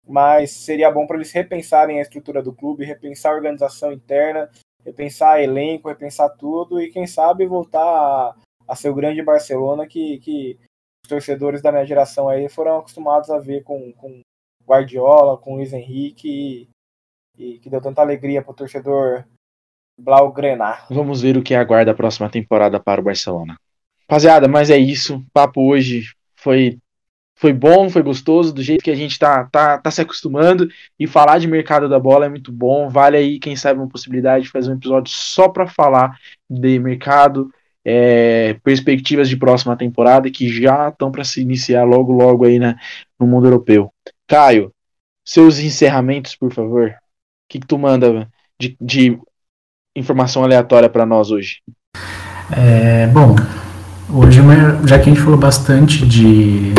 mas 0.07 0.51
seria 0.51 0.91
bom 0.91 1.05
para 1.05 1.17
eles 1.17 1.31
repensarem 1.31 1.99
a 1.99 2.01
estrutura 2.01 2.41
do 2.41 2.53
clube, 2.53 2.85
repensar 2.85 3.31
a 3.31 3.35
organização 3.35 3.91
interna, 3.91 4.49
repensar 4.83 5.41
elenco, 5.41 5.89
repensar 5.89 6.29
tudo 6.29 6.81
e 6.81 6.89
quem 6.89 7.05
sabe 7.05 7.45
voltar 7.45 7.83
a, 7.83 8.35
a 8.67 8.75
ser 8.75 8.89
o 8.89 8.95
grande 8.95 9.21
Barcelona 9.21 9.85
que, 9.85 10.19
que 10.19 10.57
os 11.03 11.09
torcedores 11.09 11.61
da 11.61 11.71
minha 11.71 11.85
geração 11.85 12.27
aí 12.27 12.49
foram 12.49 12.79
acostumados 12.79 13.29
a 13.29 13.37
ver 13.37 13.63
com, 13.63 13.91
com 13.93 14.21
Guardiola, 14.65 15.37
com 15.37 15.55
Luiz 15.55 15.73
Henrique 15.73 16.69
e, 17.37 17.53
e 17.55 17.59
que 17.59 17.69
deu 17.69 17.81
tanta 17.81 18.01
alegria 18.01 18.41
para 18.41 18.51
o 18.51 18.55
torcedor 18.55 19.25
Blaugrana. 19.99 20.79
Vamos 20.89 21.21
ver 21.21 21.37
o 21.37 21.43
que 21.43 21.53
aguarda 21.53 21.91
a 21.91 21.95
próxima 21.95 22.29
temporada 22.29 22.79
para 22.79 23.01
o 23.01 23.03
Barcelona. 23.03 23.57
Rapaziada, 24.09 24.47
mas 24.47 24.69
é 24.69 24.77
isso. 24.77 25.17
O 25.17 25.25
papo 25.31 25.61
hoje 25.61 26.13
foi 26.35 26.77
foi 27.39 27.53
bom, 27.53 27.89
foi 27.89 28.03
gostoso, 28.03 28.53
do 28.53 28.61
jeito 28.61 28.83
que 28.83 28.91
a 28.91 28.95
gente 28.95 29.17
tá, 29.17 29.45
tá, 29.45 29.77
tá 29.77 29.89
se 29.89 30.01
acostumando. 30.01 30.67
E 30.99 31.07
falar 31.07 31.39
de 31.39 31.47
mercado 31.47 31.87
da 31.87 31.97
bola 31.97 32.25
é 32.25 32.29
muito 32.29 32.51
bom. 32.51 32.89
Vale 32.89 33.15
aí, 33.15 33.39
quem 33.39 33.55
sabe, 33.55 33.79
uma 33.79 33.87
possibilidade 33.87 34.43
de 34.43 34.51
fazer 34.51 34.69
um 34.69 34.75
episódio 34.75 35.13
só 35.13 35.47
para 35.47 35.65
falar 35.65 36.19
de 36.49 36.77
mercado, 36.79 37.49
é, 37.85 38.55
perspectivas 38.55 39.29
de 39.29 39.37
próxima 39.37 39.77
temporada 39.77 40.29
que 40.29 40.49
já 40.49 40.89
estão 40.89 41.09
para 41.13 41.23
se 41.23 41.41
iniciar 41.41 41.85
logo, 41.85 42.11
logo 42.11 42.43
aí 42.43 42.59
na, 42.59 42.75
no 43.17 43.25
mundo 43.25 43.47
europeu. 43.47 43.89
Caio, 44.27 44.73
seus 45.23 45.59
encerramentos, 45.59 46.35
por 46.35 46.51
favor. 46.51 46.89
O 46.89 46.93
que, 47.47 47.59
que 47.59 47.67
tu 47.67 47.79
manda 47.79 48.29
de, 48.59 48.75
de 48.81 49.17
informação 49.99 50.43
aleatória 50.43 50.89
para 50.89 51.05
nós 51.05 51.31
hoje? 51.31 51.61
É, 52.51 53.07
bom, 53.07 53.35
hoje, 54.09 54.41
já 54.85 54.97
que 54.97 55.09
a 55.09 55.13
gente 55.13 55.21
falou 55.21 55.37
bastante 55.37 56.05
de 56.05 56.73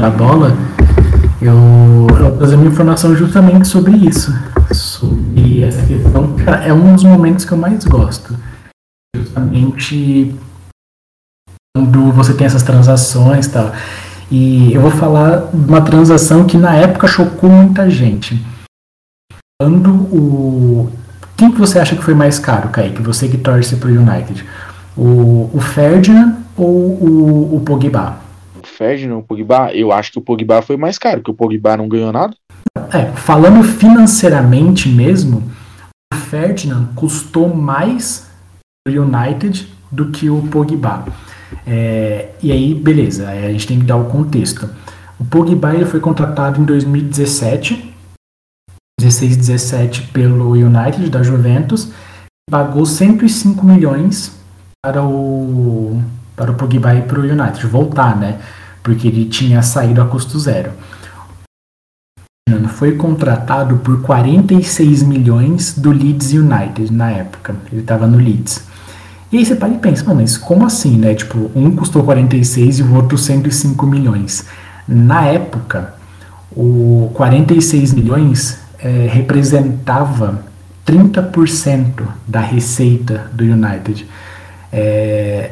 da 0.00 0.10
bola, 0.10 0.56
eu, 1.40 1.52
eu 2.10 2.16
vou 2.16 2.36
trazer 2.38 2.56
uma 2.56 2.66
informação 2.66 3.14
justamente 3.14 3.68
sobre 3.68 3.92
isso. 3.96 4.32
Sobre 4.72 5.62
essa 5.62 5.84
questão. 5.86 6.34
é 6.64 6.72
um 6.72 6.94
dos 6.94 7.04
momentos 7.04 7.44
que 7.44 7.52
eu 7.52 7.58
mais 7.58 7.84
gosto. 7.84 8.36
Justamente 9.14 10.34
quando 11.76 12.10
você 12.12 12.32
tem 12.32 12.46
essas 12.46 12.62
transações 12.62 13.46
e 13.46 13.50
tal. 13.50 13.72
E 14.30 14.72
eu 14.72 14.80
vou 14.80 14.90
falar 14.90 15.50
de 15.52 15.68
uma 15.68 15.82
transação 15.82 16.46
que 16.46 16.56
na 16.56 16.74
época 16.74 17.06
chocou 17.06 17.50
muita 17.50 17.88
gente. 17.88 18.42
Quando 19.60 19.90
o 19.90 20.90
quem 21.36 21.52
que 21.52 21.58
você 21.58 21.78
acha 21.78 21.94
que 21.94 22.02
foi 22.02 22.14
mais 22.14 22.38
caro, 22.38 22.70
Kaique? 22.70 23.02
Você 23.02 23.28
que 23.28 23.36
torce 23.36 23.76
para 23.76 23.90
o 23.90 23.92
United. 23.92 24.44
O, 24.96 25.50
o 25.52 25.60
Ferdinand 25.60 26.36
ou 26.56 26.68
o, 26.68 27.56
o 27.56 27.60
Pogba? 27.60 28.18
O 28.62 28.66
Ferdinand 28.66 29.16
ou 29.16 29.20
o 29.20 29.22
Pogba? 29.22 29.70
Eu 29.74 29.92
acho 29.92 30.12
que 30.12 30.18
o 30.18 30.22
Pogba 30.22 30.62
foi 30.62 30.76
mais 30.76 30.98
caro, 30.98 31.18
porque 31.18 31.30
o 31.30 31.34
Pogba 31.34 31.76
não 31.76 31.88
ganhou 31.88 32.10
nada. 32.10 32.34
É, 32.92 33.04
falando 33.16 33.62
financeiramente 33.62 34.88
mesmo, 34.88 35.42
o 36.12 36.16
Ferdinand 36.16 36.88
custou 36.94 37.54
mais 37.54 38.26
o 38.88 38.90
United 38.90 39.68
do 39.92 40.10
que 40.10 40.30
o 40.30 40.40
Pogba. 40.48 41.04
É, 41.66 42.30
e 42.42 42.50
aí, 42.50 42.74
beleza, 42.74 43.28
a 43.28 43.52
gente 43.52 43.66
tem 43.66 43.78
que 43.78 43.84
dar 43.84 43.96
o 43.96 44.06
contexto. 44.06 44.68
O 45.18 45.24
Pogba 45.24 45.74
ele 45.74 45.84
foi 45.84 46.00
contratado 46.00 46.60
em 46.60 46.64
2017 46.64 47.94
16, 49.06 49.36
17 49.36 50.02
pelo 50.12 50.52
United 50.52 51.08
da 51.10 51.22
Juventus, 51.22 51.90
pagou 52.50 52.84
105 52.84 53.64
milhões 53.64 54.32
para 54.84 55.02
o 55.02 56.02
para 56.34 56.50
o 56.50 56.54
Pogba 56.54 56.94
e 56.94 57.02
para 57.02 57.18
o 57.18 57.22
United 57.22 57.66
voltar, 57.66 58.14
né? 58.14 58.38
Porque 58.82 59.08
ele 59.08 59.24
tinha 59.24 59.62
saído 59.62 60.02
a 60.02 60.06
custo 60.06 60.38
zero. 60.38 60.70
Foi 62.74 62.92
contratado 62.92 63.78
por 63.78 64.02
46 64.02 65.02
milhões 65.02 65.78
do 65.78 65.90
Leeds 65.90 66.32
United 66.32 66.92
na 66.92 67.10
época. 67.10 67.56
Ele 67.72 67.80
estava 67.80 68.06
no 68.06 68.18
Leeds. 68.18 68.64
E 69.32 69.38
aí 69.38 69.46
você 69.46 69.56
para 69.56 69.70
e 69.70 69.78
pensa, 69.78 70.12
mas 70.12 70.36
como 70.36 70.66
assim, 70.66 70.98
né? 70.98 71.14
Tipo, 71.14 71.50
um 71.54 71.74
custou 71.74 72.04
46 72.04 72.80
e 72.80 72.82
o 72.82 72.94
outro 72.94 73.16
105 73.16 73.86
milhões. 73.86 74.44
Na 74.86 75.24
época, 75.24 75.94
o 76.54 77.10
46 77.14 77.94
milhões 77.94 78.65
é, 78.78 79.08
representava 79.10 80.44
30% 80.86 82.02
da 82.26 82.40
receita 82.40 83.30
do 83.32 83.44
United. 83.44 84.06
É, 84.72 85.50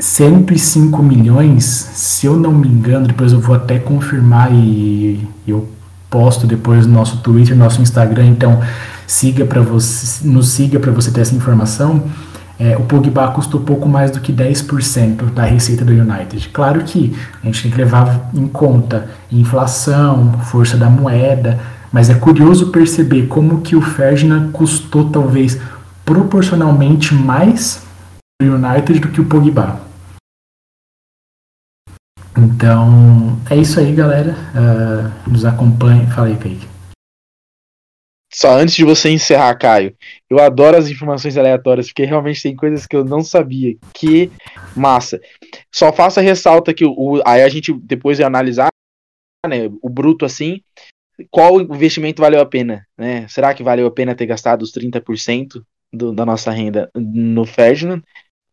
105 0.00 1.02
milhões, 1.02 1.64
se 1.64 2.26
eu 2.26 2.36
não 2.36 2.52
me 2.52 2.68
engano, 2.68 3.08
depois 3.08 3.32
eu 3.32 3.40
vou 3.40 3.56
até 3.56 3.78
confirmar 3.78 4.52
e 4.52 5.26
eu 5.46 5.68
posto 6.08 6.46
depois 6.46 6.86
no 6.86 6.92
nosso 6.92 7.18
Twitter, 7.18 7.56
no 7.56 7.64
nosso 7.64 7.82
Instagram, 7.82 8.26
então 8.26 8.60
siga 9.06 9.44
para 9.44 9.60
você, 9.60 10.26
nos 10.26 10.50
siga 10.50 10.78
para 10.78 10.92
você 10.92 11.10
ter 11.10 11.22
essa 11.22 11.34
informação. 11.34 12.04
É, 12.60 12.76
o 12.76 12.80
Pogba 12.82 13.28
custou 13.28 13.60
pouco 13.60 13.88
mais 13.88 14.10
do 14.10 14.20
que 14.20 14.32
10% 14.32 15.32
da 15.32 15.44
receita 15.44 15.84
do 15.84 15.92
United. 15.92 16.48
Claro 16.48 16.82
que 16.82 17.16
a 17.42 17.46
gente 17.46 17.62
tem 17.62 17.70
que 17.70 17.76
levar 17.76 18.30
em 18.34 18.48
conta 18.48 19.08
inflação, 19.30 20.32
força 20.44 20.76
da 20.76 20.90
moeda, 20.90 21.58
mas 21.92 22.10
é 22.10 22.14
curioso 22.18 22.70
perceber 22.70 23.26
como 23.26 23.62
que 23.62 23.76
o 23.76 23.82
Ferdinand 23.82 24.50
custou 24.52 25.10
talvez 25.10 25.58
proporcionalmente 26.04 27.14
mais 27.14 27.82
o 28.40 28.44
United 28.44 29.00
do 29.00 29.10
que 29.10 29.20
o 29.20 29.28
Pogba. 29.28 29.80
Então, 32.36 33.36
é 33.50 33.56
isso 33.56 33.80
aí, 33.80 33.92
galera. 33.92 34.34
Uh, 34.54 35.30
nos 35.30 35.44
acompanhe. 35.44 36.06
Fala 36.06 36.28
aí, 36.28 36.36
Kaique. 36.36 36.68
Só 38.32 38.56
antes 38.56 38.74
de 38.74 38.84
você 38.84 39.10
encerrar, 39.10 39.56
Caio, 39.56 39.96
eu 40.30 40.38
adoro 40.38 40.76
as 40.76 40.88
informações 40.88 41.36
aleatórias, 41.36 41.86
porque 41.86 42.04
realmente 42.04 42.42
tem 42.42 42.54
coisas 42.54 42.86
que 42.86 42.94
eu 42.94 43.04
não 43.04 43.22
sabia. 43.22 43.76
Que 43.92 44.30
massa. 44.76 45.20
Só 45.72 45.92
faça 45.92 46.20
ressalta 46.20 46.72
que 46.72 46.84
o, 46.84 47.20
aí 47.26 47.42
a 47.42 47.48
gente 47.48 47.72
depois 47.72 48.18
vai 48.18 48.26
analisar 48.26 48.68
né, 49.46 49.68
o 49.82 49.88
bruto 49.88 50.24
assim, 50.24 50.60
qual 51.30 51.60
investimento 51.60 52.22
valeu 52.22 52.40
a 52.40 52.46
pena, 52.46 52.86
né? 52.96 53.26
Será 53.28 53.52
que 53.52 53.62
valeu 53.62 53.86
a 53.86 53.90
pena 53.90 54.14
ter 54.14 54.26
gastado 54.26 54.62
os 54.62 54.72
30% 54.72 55.62
do, 55.92 56.12
da 56.12 56.24
nossa 56.24 56.50
renda 56.50 56.90
no 56.94 57.44
Ferdinand 57.44 58.02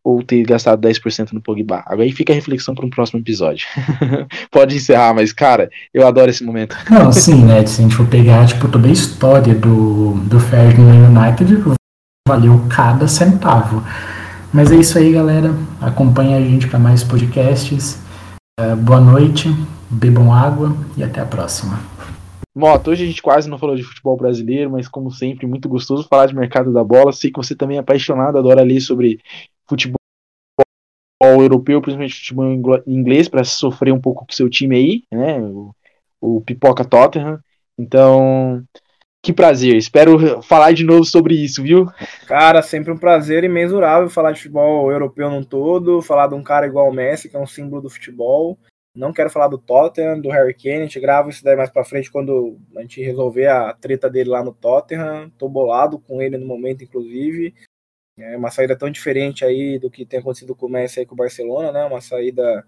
ou 0.02 0.22
ter 0.22 0.42
gastado 0.44 0.86
10% 0.86 1.32
no 1.32 1.40
Pogba? 1.40 1.82
Agora 1.86 2.02
aí 2.02 2.12
fica 2.12 2.32
a 2.32 2.36
reflexão 2.36 2.74
para 2.74 2.86
um 2.86 2.90
próximo 2.90 3.20
episódio. 3.20 3.66
Pode 4.50 4.76
encerrar, 4.76 5.14
mas 5.14 5.32
cara, 5.32 5.70
eu 5.92 6.06
adoro 6.06 6.30
esse 6.30 6.44
momento. 6.44 6.76
Não, 6.90 7.12
sim, 7.12 7.44
né? 7.44 7.64
Se 7.66 7.80
a 7.80 7.84
gente 7.84 7.94
for 7.94 8.06
pegar 8.08 8.46
tipo 8.46 8.68
toda 8.68 8.88
a 8.88 8.92
história 8.92 9.54
do 9.54 10.14
do 10.24 10.40
Ferdinand 10.40 11.08
United, 11.08 11.76
valeu 12.26 12.66
cada 12.68 13.06
centavo. 13.06 13.84
Mas 14.52 14.72
é 14.72 14.76
isso 14.76 14.98
aí, 14.98 15.12
galera. 15.12 15.54
Acompanhe 15.80 16.34
a 16.34 16.40
gente 16.40 16.66
para 16.66 16.78
mais 16.78 17.04
podcasts. 17.04 17.98
Uh, 18.58 18.74
boa 18.74 19.00
noite, 19.00 19.54
bebam 19.90 20.32
água 20.32 20.74
e 20.96 21.04
até 21.04 21.20
a 21.20 21.26
próxima. 21.26 21.78
Moto, 22.56 22.90
hoje 22.90 23.04
a 23.04 23.06
gente 23.06 23.20
quase 23.20 23.50
não 23.50 23.58
falou 23.58 23.76
de 23.76 23.82
futebol 23.82 24.16
brasileiro, 24.16 24.70
mas 24.70 24.88
como 24.88 25.10
sempre, 25.10 25.46
muito 25.46 25.68
gostoso 25.68 26.08
falar 26.08 26.24
de 26.24 26.34
mercado 26.34 26.72
da 26.72 26.82
bola. 26.82 27.12
Sei 27.12 27.30
que 27.30 27.36
você 27.36 27.54
também 27.54 27.76
é 27.76 27.80
apaixonado, 27.80 28.38
adora 28.38 28.62
ler 28.62 28.80
sobre 28.80 29.20
futebol 29.68 29.98
europeu, 31.20 31.82
principalmente 31.82 32.18
futebol 32.18 32.82
inglês, 32.86 33.28
para 33.28 33.44
sofrer 33.44 33.92
um 33.92 34.00
pouco 34.00 34.24
com 34.24 34.32
seu 34.32 34.48
time 34.48 34.74
aí, 34.74 35.02
né? 35.12 35.38
O, 35.38 35.74
o 36.18 36.40
Pipoca 36.40 36.82
Tottenham. 36.82 37.38
Então, 37.76 38.64
que 39.22 39.34
prazer. 39.34 39.76
Espero 39.76 40.40
falar 40.40 40.72
de 40.72 40.82
novo 40.82 41.04
sobre 41.04 41.34
isso, 41.34 41.62
viu? 41.62 41.86
Cara, 42.26 42.62
sempre 42.62 42.90
um 42.90 42.96
prazer 42.96 43.44
imensurável 43.44 44.08
falar 44.08 44.32
de 44.32 44.38
futebol 44.38 44.90
europeu 44.90 45.28
num 45.28 45.44
todo, 45.44 46.00
falar 46.00 46.28
de 46.28 46.34
um 46.34 46.42
cara 46.42 46.66
igual 46.66 46.88
o 46.88 46.94
Messi, 46.94 47.28
que 47.28 47.36
é 47.36 47.38
um 47.38 47.46
símbolo 47.46 47.82
do 47.82 47.90
futebol. 47.90 48.58
Não 48.96 49.12
quero 49.12 49.28
falar 49.28 49.48
do 49.48 49.58
Tottenham, 49.58 50.18
do 50.18 50.30
Harry 50.30 50.54
Kane, 50.54 50.76
a 50.76 50.82
gente 50.84 50.98
grava 50.98 51.28
isso 51.28 51.44
daí 51.44 51.54
mais 51.54 51.68
pra 51.68 51.84
frente 51.84 52.10
quando 52.10 52.58
a 52.74 52.80
gente 52.80 53.02
resolver 53.02 53.46
a 53.46 53.74
treta 53.74 54.08
dele 54.08 54.30
lá 54.30 54.42
no 54.42 54.54
Tottenham. 54.54 55.28
Tô 55.36 55.50
bolado 55.50 55.98
com 55.98 56.22
ele 56.22 56.38
no 56.38 56.46
momento, 56.46 56.82
inclusive. 56.82 57.54
É 58.18 58.34
uma 58.38 58.50
saída 58.50 58.74
tão 58.74 58.90
diferente 58.90 59.44
aí 59.44 59.78
do 59.78 59.90
que 59.90 60.06
tem 60.06 60.18
acontecido 60.20 60.56
com 60.56 60.64
o 60.64 60.70
Messi 60.70 61.00
aí 61.00 61.06
com 61.06 61.12
o 61.12 61.18
Barcelona, 61.18 61.70
né? 61.70 61.84
Uma 61.84 62.00
saída 62.00 62.66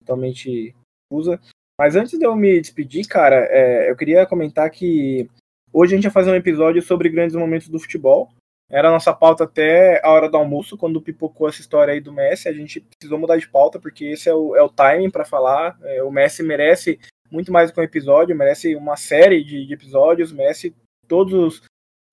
totalmente 0.00 0.74
usa. 1.12 1.40
Mas 1.78 1.94
antes 1.94 2.18
de 2.18 2.26
eu 2.26 2.34
me 2.34 2.60
despedir, 2.60 3.06
cara, 3.06 3.46
é, 3.48 3.88
eu 3.88 3.96
queria 3.96 4.26
comentar 4.26 4.68
que 4.70 5.30
hoje 5.72 5.94
a 5.94 5.96
gente 5.96 6.04
vai 6.04 6.12
fazer 6.12 6.32
um 6.32 6.34
episódio 6.34 6.82
sobre 6.82 7.08
grandes 7.08 7.36
momentos 7.36 7.68
do 7.68 7.78
futebol. 7.78 8.28
Era 8.70 8.88
a 8.88 8.92
nossa 8.92 9.14
pauta 9.14 9.44
até 9.44 10.00
a 10.04 10.10
hora 10.10 10.28
do 10.28 10.36
almoço, 10.36 10.76
quando 10.76 11.00
pipocou 11.00 11.48
essa 11.48 11.60
história 11.60 11.94
aí 11.94 12.00
do 12.00 12.12
Messi. 12.12 12.48
A 12.48 12.52
gente 12.52 12.80
precisou 12.80 13.18
mudar 13.18 13.38
de 13.38 13.48
pauta, 13.48 13.80
porque 13.80 14.04
esse 14.04 14.28
é 14.28 14.34
o, 14.34 14.54
é 14.54 14.62
o 14.62 14.68
timing 14.68 15.10
para 15.10 15.24
falar. 15.24 15.78
É, 15.82 16.02
o 16.02 16.10
Messi 16.10 16.42
merece 16.42 16.98
muito 17.30 17.50
mais 17.50 17.70
do 17.70 17.74
que 17.74 17.80
um 17.80 17.84
episódio, 17.84 18.36
merece 18.36 18.76
uma 18.76 18.96
série 18.96 19.42
de, 19.42 19.66
de 19.66 19.72
episódios, 19.72 20.32
merece 20.32 20.74
todos 21.06 21.32
os, 21.32 21.62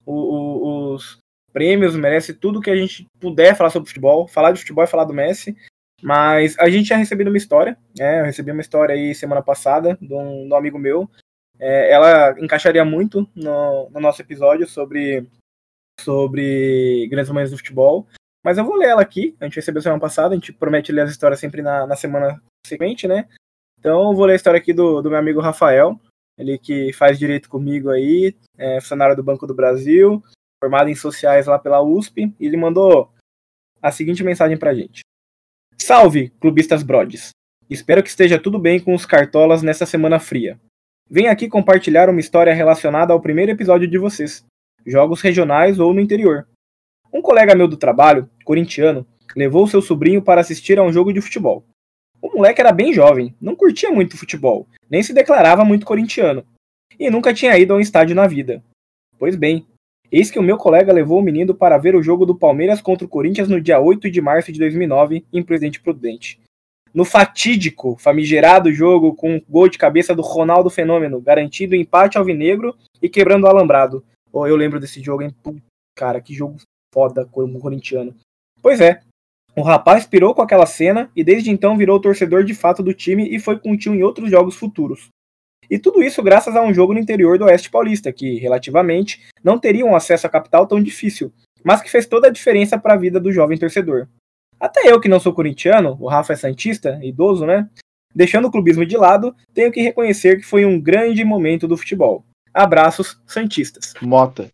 os, 0.06 0.94
os, 0.94 1.18
prêmios, 1.52 1.96
merece 1.96 2.34
tudo 2.34 2.62
que 2.62 2.70
a 2.70 2.76
gente 2.76 3.06
puder 3.20 3.56
falar 3.56 3.70
sobre 3.70 3.90
futebol. 3.90 4.26
Falar 4.28 4.54
de 4.54 4.60
futebol 4.60 4.84
é 4.84 4.88
falar 4.88 5.06
do 5.06 5.14
Messi. 5.14 5.58
Mas 6.02 6.58
a 6.60 6.70
gente 6.70 6.88
tinha 6.88 6.98
recebido 6.98 7.30
uma 7.30 7.38
história, 7.38 7.78
né? 7.98 8.22
Eu 8.22 8.26
recebi 8.26 8.52
uma 8.52 8.62
história 8.62 8.96
aí 8.96 9.16
semana 9.16 9.42
passada 9.42 9.98
de 10.02 10.14
um, 10.14 10.48
de 10.48 10.54
um 10.54 10.56
amigo 10.56 10.78
meu. 10.78 11.10
É, 11.60 11.92
ela 11.92 12.36
encaixaria 12.40 12.84
muito 12.84 13.28
no, 13.34 13.90
no 13.90 14.00
nosso 14.00 14.22
episódio 14.22 14.68
sobre 14.68 15.26
sobre 16.00 17.08
grandes 17.10 17.30
momentos 17.30 17.52
do 17.52 17.58
futebol. 17.58 18.08
Mas 18.44 18.58
eu 18.58 18.66
vou 18.66 18.76
ler 18.76 18.90
ela 18.90 19.02
aqui. 19.02 19.36
A 19.40 19.46
gente 19.46 19.56
recebeu 19.56 19.82
semana 19.82 20.00
passada, 20.00 20.34
a 20.34 20.38
gente 20.38 20.54
promete 20.54 20.92
ler 20.92 21.02
as 21.02 21.12
histórias 21.12 21.40
sempre 21.40 21.62
na, 21.62 21.88
na 21.88 21.96
semana 21.96 22.42
seguinte, 22.66 23.08
né? 23.08 23.28
Então 23.80 24.10
eu 24.10 24.16
vou 24.16 24.26
ler 24.26 24.34
a 24.34 24.36
história 24.36 24.58
aqui 24.60 24.74
do, 24.74 25.02
do 25.02 25.10
meu 25.10 25.20
amigo 25.20 25.42
Rafael, 25.42 26.00
ele 26.38 26.58
que 26.58 26.92
faz 26.94 27.18
direito 27.20 27.50
comigo 27.50 27.90
aí, 27.90 28.36
é 28.58 28.80
funcionário 28.82 29.16
do 29.16 29.24
Banco 29.24 29.46
do 29.46 29.54
Brasil, 29.54 30.24
formado 30.62 30.90
em 30.90 30.96
sociais 30.96 31.46
lá 31.48 31.60
pela 31.60 31.82
USP, 31.82 32.34
e 32.40 32.46
ele 32.46 32.58
mandou 32.58 33.12
a 33.82 33.92
seguinte 33.92 34.24
mensagem 34.24 34.58
pra 34.58 34.74
gente. 34.74 35.02
Salve, 35.78 36.30
clubistas 36.40 36.82
brodes! 36.82 37.30
Espero 37.70 38.02
que 38.02 38.10
esteja 38.10 38.40
tudo 38.40 38.60
bem 38.60 38.80
com 38.80 38.94
os 38.94 39.06
cartolas 39.06 39.62
nessa 39.62 39.86
semana 39.86 40.20
fria. 40.20 40.60
Venho 41.10 41.32
aqui 41.32 41.48
compartilhar 41.48 42.10
uma 42.10 42.20
história 42.20 42.54
relacionada 42.54 43.14
ao 43.14 43.22
primeiro 43.22 43.52
episódio 43.52 43.88
de 43.88 43.98
vocês 43.98 44.44
jogos 44.86 45.22
regionais 45.22 45.80
ou 45.80 45.94
no 45.94 46.02
interior. 46.02 46.48
Um 47.14 47.22
colega 47.22 47.56
meu 47.56 47.68
do 47.68 47.78
trabalho, 47.78 48.30
corintiano, 48.44 49.06
levou 49.36 49.68
seu 49.68 49.82
sobrinho 49.82 50.22
para 50.22 50.42
assistir 50.42 50.78
a 50.78 50.84
um 50.84 50.92
jogo 50.92 51.14
de 51.14 51.22
futebol. 51.22 51.66
O 52.22 52.38
moleque 52.38 52.62
era 52.62 52.72
bem 52.72 52.94
jovem, 52.94 53.36
não 53.40 53.56
curtia 53.56 53.92
muito 53.92 54.18
futebol, 54.18 54.68
nem 54.90 55.04
se 55.04 55.14
declarava 55.14 55.64
muito 55.64 55.86
corintiano, 55.86 56.44
e 57.00 57.10
nunca 57.10 57.34
tinha 57.34 57.58
ido 57.58 57.74
a 57.74 57.78
um 57.78 57.80
estádio 57.80 58.16
na 58.16 58.28
vida. 58.28 58.64
Pois 59.18 59.36
bem, 59.36 59.66
eis 60.12 60.32
que 60.32 60.40
o 60.40 60.44
meu 60.44 60.58
colega 60.58 60.92
levou 60.92 61.20
o 61.20 61.24
menino 61.24 61.54
para 61.54 61.78
ver 61.78 61.96
o 61.96 62.04
jogo 62.04 62.26
do 62.26 62.36
Palmeiras 62.36 62.82
contra 62.82 63.06
o 63.06 63.10
Corinthians 63.10 63.48
no 63.48 63.62
dia 63.62 63.80
8 63.80 64.10
de 64.10 64.22
março 64.22 64.52
de 64.52 64.60
2009, 64.60 65.26
em 65.32 65.44
Presidente 65.44 65.80
Prudente. 65.80 66.40
No 66.94 67.04
fatídico, 67.04 67.98
famigerado 67.98 68.72
jogo 68.72 69.14
com 69.14 69.36
um 69.36 69.42
gol 69.50 69.68
de 69.68 69.78
cabeça 69.78 70.16
do 70.16 70.22
Ronaldo 70.22 70.70
Fenômeno, 70.70 71.20
garantido 71.20 71.76
empate 71.76 72.18
alvinegro 72.18 72.74
e 73.02 73.10
quebrando 73.10 73.44
o 73.44 73.48
alambrado, 73.48 74.04
Eu 74.36 74.56
lembro 74.56 74.80
desse 74.80 75.02
jogo, 75.02 75.24
hein? 75.24 75.34
Cara, 75.96 76.20
que 76.20 76.34
jogo 76.34 76.58
foda 76.94 77.26
como 77.26 77.60
corintiano. 77.60 78.16
Pois 78.62 78.82
é, 78.82 79.02
o 79.56 79.62
rapaz 79.62 80.06
pirou 80.06 80.36
com 80.36 80.42
aquela 80.42 80.66
cena 80.66 81.10
e 81.16 81.24
desde 81.24 81.50
então 81.50 81.78
virou 81.78 82.00
torcedor 82.00 82.44
de 82.44 82.54
fato 82.54 82.84
do 82.84 82.94
time 82.94 83.34
e 83.34 83.40
foi 83.40 83.58
contínuo 83.58 83.98
em 83.98 84.04
outros 84.04 84.30
jogos 84.30 84.56
futuros. 84.56 85.08
E 85.70 85.80
tudo 85.80 86.04
isso 86.04 86.22
graças 86.22 86.56
a 86.56 86.62
um 86.62 86.74
jogo 86.74 86.94
no 86.94 87.00
interior 87.00 87.38
do 87.38 87.46
Oeste 87.46 87.70
Paulista, 87.70 88.12
que, 88.12 88.38
relativamente, 88.38 89.26
não 89.44 89.58
teria 89.58 89.86
um 89.86 89.96
acesso 89.96 90.28
à 90.28 90.30
capital 90.30 90.68
tão 90.68 90.82
difícil, 90.82 91.32
mas 91.64 91.82
que 91.82 91.90
fez 91.90 92.06
toda 92.06 92.28
a 92.28 92.32
diferença 92.32 92.78
para 92.78 92.94
a 92.94 92.98
vida 92.98 93.20
do 93.20 93.32
jovem 93.32 93.58
torcedor. 93.58 94.08
Até 94.60 94.92
eu, 94.92 95.00
que 95.00 95.10
não 95.10 95.20
sou 95.20 95.34
corintiano, 95.34 95.98
o 96.00 96.08
Rafa 96.08 96.34
é 96.34 96.36
santista, 96.36 97.00
idoso, 97.02 97.46
né? 97.46 97.70
Deixando 98.14 98.48
o 98.48 98.52
clubismo 98.52 98.86
de 98.86 98.96
lado, 98.96 99.36
tenho 99.54 99.72
que 99.72 99.82
reconhecer 99.82 100.38
que 100.38 100.46
foi 100.46 100.66
um 100.66 100.80
grande 100.80 101.24
momento 101.24 101.68
do 101.68 101.78
futebol. 101.78 102.26
Abraços, 102.56 103.20
Santistas. 103.28 103.94
Mota, 104.02 104.50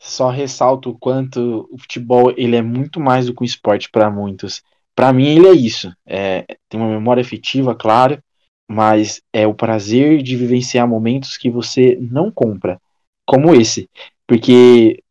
só 0.00 0.30
ressalto 0.30 0.88
o 0.88 0.98
quanto 0.98 1.68
o 1.70 1.76
futebol 1.76 2.32
ele 2.38 2.56
é 2.56 2.62
muito 2.62 2.98
mais 2.98 3.26
do 3.26 3.34
que 3.34 3.42
um 3.42 3.44
esporte 3.44 3.90
para 3.90 4.10
muitos. 4.10 4.62
Para 4.94 5.12
mim, 5.12 5.26
ele 5.26 5.46
é 5.46 5.52
isso. 5.52 5.94
É, 6.06 6.46
tem 6.70 6.80
uma 6.80 6.88
memória 6.88 7.20
efetiva, 7.20 7.74
claro, 7.74 8.18
mas 8.66 9.20
é 9.30 9.46
o 9.46 9.52
prazer 9.52 10.22
de 10.22 10.36
vivenciar 10.36 10.88
momentos 10.88 11.36
que 11.36 11.50
você 11.50 11.98
não 12.00 12.30
compra, 12.30 12.80
como 13.26 13.54
esse. 13.54 13.90
Porque 14.26 15.02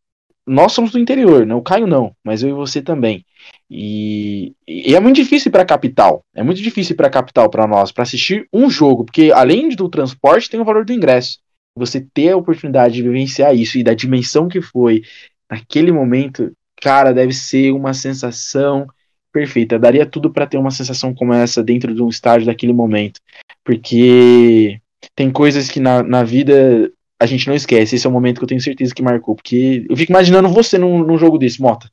nós 0.46 0.72
somos 0.72 0.92
do 0.92 1.00
interior, 1.00 1.46
né? 1.46 1.54
O 1.54 1.62
Caio 1.62 1.86
não, 1.86 2.16
mas 2.24 2.42
eu 2.42 2.50
e 2.50 2.54
você 2.54 2.82
também. 2.82 3.24
E, 3.70 4.56
e 4.68 4.96
é 4.96 5.00
muito 5.00 5.18
difícil 5.18 5.52
para 5.52 5.64
capital. 5.64 6.26
É 6.34 6.42
muito 6.42 6.64
difícil 6.64 6.96
para 6.96 7.12
capital 7.12 7.48
para 7.48 7.68
nós 7.68 7.92
para 7.92 8.02
assistir 8.02 8.48
um 8.52 8.72
jogo, 8.72 9.06
porque 9.06 9.32
além 9.32 9.70
do 9.70 9.88
transporte 9.88 10.50
tem 10.50 10.60
o 10.60 10.66
valor 10.66 10.84
do 10.84 10.94
ingresso 10.94 11.40
você 11.76 12.02
ter 12.02 12.30
a 12.30 12.38
oportunidade 12.38 12.96
de 12.96 13.04
vivenciar 13.04 13.56
isso 13.56 13.78
e 13.78 13.84
da 13.84 13.94
dimensão 13.94 14.48
que 14.48 14.62
foi 14.62 15.04
naquele 15.50 15.92
momento, 15.92 16.52
cara, 16.82 17.14
deve 17.14 17.34
ser 17.34 17.72
uma 17.72 17.94
sensação 17.94 18.88
perfeita. 19.32 19.80
Daria 19.80 20.06
tudo 20.06 20.32
para 20.32 20.48
ter 20.48 20.58
uma 20.58 20.72
sensação 20.72 21.14
como 21.14 21.34
essa 21.34 21.64
dentro 21.64 21.94
de 21.94 22.02
um 22.02 22.10
estádio 22.10 22.48
daquele 22.48 22.74
momento. 22.74 23.20
Porque 23.64 24.80
tem 25.16 25.32
coisas 25.32 25.70
que 25.70 25.80
na, 25.80 26.04
na 26.04 26.24
vida 26.24 26.92
a 27.20 27.26
gente 27.26 27.48
não 27.48 27.56
esquece. 27.56 27.96
Esse 27.96 28.06
é 28.06 28.10
o 28.10 28.14
momento 28.14 28.40
que 28.40 28.44
eu 28.44 28.50
tenho 28.50 28.62
certeza 28.62 28.94
que 28.94 29.04
marcou. 29.04 29.36
Porque 29.36 29.86
eu 29.90 29.96
fico 29.96 30.12
imaginando 30.12 30.50
você 30.50 30.78
num, 30.78 31.04
num 31.04 31.18
jogo 31.18 31.38
desse, 31.38 31.62
Mota. 31.62 31.90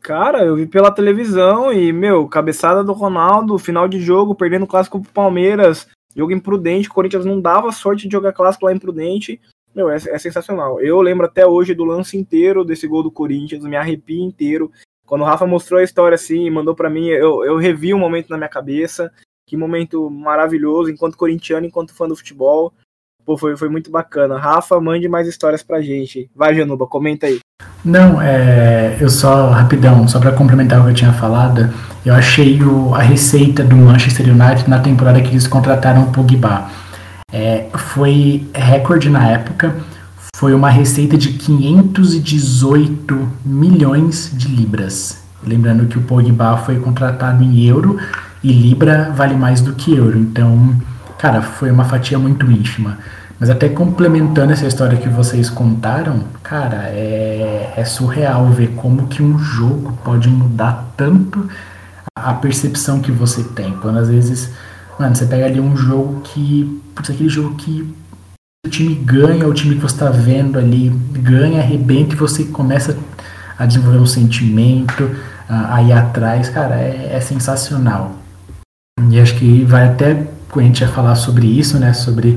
Cara, 0.00 0.44
eu 0.44 0.54
vi 0.54 0.66
pela 0.66 0.92
televisão 0.92 1.72
e, 1.72 1.92
meu, 1.92 2.28
cabeçada 2.28 2.84
do 2.84 2.92
Ronaldo, 2.92 3.58
final 3.58 3.88
de 3.88 4.00
jogo, 4.00 4.34
perdendo 4.34 4.64
o 4.64 4.68
clássico 4.68 5.00
pro 5.00 5.10
Palmeiras, 5.10 5.88
jogo 6.18 6.32
imprudente, 6.32 6.88
o 6.88 6.92
Corinthians 6.92 7.24
não 7.24 7.40
dava 7.40 7.70
sorte 7.70 8.08
de 8.08 8.12
jogar 8.12 8.32
clássico 8.32 8.66
lá 8.66 8.72
imprudente. 8.72 9.40
Meu, 9.74 9.88
é, 9.88 9.96
é 9.96 10.18
sensacional. 10.18 10.80
Eu 10.80 11.00
lembro 11.00 11.26
até 11.26 11.46
hoje 11.46 11.74
do 11.74 11.84
lance 11.84 12.16
inteiro 12.16 12.64
desse 12.64 12.88
gol 12.88 13.02
do 13.02 13.10
Corinthians, 13.10 13.62
me 13.62 13.76
arrepio 13.76 14.24
inteiro. 14.24 14.72
Quando 15.06 15.20
o 15.22 15.24
Rafa 15.24 15.46
mostrou 15.46 15.80
a 15.80 15.84
história 15.84 16.16
assim 16.16 16.44
e 16.44 16.50
mandou 16.50 16.74
para 16.74 16.90
mim, 16.90 17.06
eu, 17.06 17.44
eu 17.44 17.56
revi 17.56 17.94
o 17.94 17.96
um 17.96 18.00
momento 18.00 18.28
na 18.28 18.36
minha 18.36 18.48
cabeça. 18.48 19.12
Que 19.46 19.56
momento 19.56 20.10
maravilhoso, 20.10 20.90
enquanto 20.90 21.16
corintiano, 21.16 21.66
enquanto 21.66 21.94
fã 21.94 22.06
do 22.06 22.16
futebol. 22.16 22.74
Pô, 23.28 23.36
foi, 23.36 23.58
foi 23.58 23.68
muito 23.68 23.90
bacana. 23.90 24.38
Rafa, 24.38 24.80
mande 24.80 25.06
mais 25.06 25.28
histórias 25.28 25.62
pra 25.62 25.82
gente. 25.82 26.30
Vai, 26.34 26.54
Januba, 26.54 26.86
comenta 26.86 27.26
aí. 27.26 27.40
Não, 27.84 28.22
é, 28.22 28.96
eu 28.98 29.10
só, 29.10 29.50
rapidão, 29.50 30.08
só 30.08 30.18
para 30.18 30.32
complementar 30.32 30.80
o 30.80 30.84
que 30.84 30.90
eu 30.92 30.94
tinha 30.94 31.12
falado, 31.12 31.68
eu 32.06 32.14
achei 32.14 32.58
o, 32.62 32.94
a 32.94 33.02
receita 33.02 33.62
do 33.62 33.76
Manchester 33.76 34.30
United 34.30 34.66
na 34.66 34.78
temporada 34.78 35.20
que 35.20 35.28
eles 35.28 35.46
contrataram 35.46 36.04
o 36.04 36.10
Pogba. 36.10 36.70
É, 37.30 37.66
foi 37.74 38.48
recorde 38.54 39.10
na 39.10 39.28
época, 39.28 39.76
foi 40.34 40.54
uma 40.54 40.70
receita 40.70 41.18
de 41.18 41.34
518 41.34 43.28
milhões 43.44 44.32
de 44.32 44.48
libras. 44.48 45.22
Lembrando 45.46 45.84
que 45.84 45.98
o 45.98 46.02
Pogba 46.02 46.56
foi 46.56 46.80
contratado 46.80 47.44
em 47.44 47.62
euro 47.66 47.98
e 48.42 48.50
libra 48.54 49.12
vale 49.14 49.34
mais 49.34 49.60
do 49.60 49.74
que 49.74 49.94
euro. 49.94 50.18
Então, 50.18 50.74
cara, 51.18 51.42
foi 51.42 51.70
uma 51.70 51.84
fatia 51.84 52.18
muito 52.18 52.50
ínfima. 52.50 52.98
Mas 53.38 53.50
até 53.50 53.68
complementando 53.68 54.52
essa 54.52 54.66
história 54.66 54.98
que 54.98 55.08
vocês 55.08 55.48
contaram, 55.48 56.24
cara, 56.42 56.88
é, 56.88 57.74
é 57.76 57.84
surreal 57.84 58.46
ver 58.46 58.68
como 58.70 59.06
que 59.06 59.22
um 59.22 59.38
jogo 59.38 59.96
pode 60.02 60.28
mudar 60.28 60.92
tanto 60.96 61.48
a 62.16 62.34
percepção 62.34 63.00
que 63.00 63.12
você 63.12 63.44
tem. 63.44 63.72
Quando 63.78 63.98
às 63.98 64.08
vezes, 64.08 64.50
mano, 64.98 65.14
você 65.14 65.26
pega 65.26 65.46
ali 65.46 65.60
um 65.60 65.76
jogo 65.76 66.20
que. 66.22 66.82
Putz, 66.94 67.10
aquele 67.10 67.28
jogo 67.28 67.54
que 67.54 67.94
o 68.66 68.68
time 68.68 68.94
ganha, 68.96 69.46
o 69.46 69.54
time 69.54 69.76
que 69.76 69.80
você 69.80 69.94
está 69.94 70.10
vendo 70.10 70.58
ali 70.58 70.90
ganha, 71.12 71.60
arrebenta 71.60 72.14
e 72.14 72.18
você 72.18 72.44
começa 72.44 72.98
a 73.56 73.66
desenvolver 73.66 73.98
um 73.98 74.06
sentimento, 74.06 75.10
a, 75.48 75.82
ir 75.82 75.92
atrás, 75.92 76.48
cara, 76.48 76.76
é, 76.76 77.10
é, 77.12 77.20
sensacional. 77.20 78.16
E 79.10 79.20
acho 79.20 79.36
que 79.36 79.64
vai 79.64 79.88
até, 79.88 80.26
a 80.56 80.62
gente 80.62 80.84
vai 80.84 80.92
falar 80.92 81.14
sobre 81.14 81.46
isso, 81.46 81.78
né, 81.78 81.92
sobre 81.92 82.30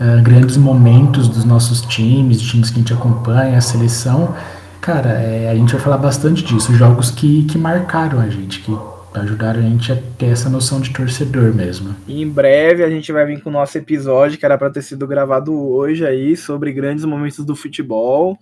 uh, 0.00 0.22
grandes 0.22 0.56
momentos 0.56 1.28
dos 1.28 1.44
nossos 1.44 1.80
times, 1.82 2.40
times 2.40 2.70
que 2.70 2.76
a 2.76 2.78
gente 2.78 2.92
acompanha, 2.92 3.58
a 3.58 3.60
seleção, 3.60 4.34
cara, 4.80 5.10
é, 5.10 5.50
a 5.50 5.54
gente 5.54 5.72
vai 5.72 5.80
falar 5.80 5.98
bastante 5.98 6.42
disso, 6.42 6.74
jogos 6.74 7.10
que, 7.10 7.44
que 7.44 7.56
marcaram 7.56 8.18
a 8.18 8.28
gente, 8.28 8.60
que 8.60 8.76
ajudaram 9.14 9.60
a 9.60 9.62
gente 9.62 9.92
a 9.92 9.96
ter 10.16 10.26
essa 10.26 10.48
noção 10.48 10.80
de 10.80 10.92
torcedor 10.92 11.54
mesmo. 11.54 11.94
Em 12.08 12.28
breve 12.28 12.82
a 12.82 12.90
gente 12.90 13.12
vai 13.12 13.26
vir 13.26 13.42
com 13.42 13.50
o 13.50 13.52
nosso 13.52 13.76
episódio, 13.76 14.38
que 14.38 14.44
era 14.44 14.56
para 14.56 14.70
ter 14.70 14.82
sido 14.82 15.06
gravado 15.06 15.54
hoje 15.54 16.06
aí, 16.06 16.36
sobre 16.36 16.72
grandes 16.72 17.04
momentos 17.04 17.44
do 17.44 17.54
futebol. 17.54 18.38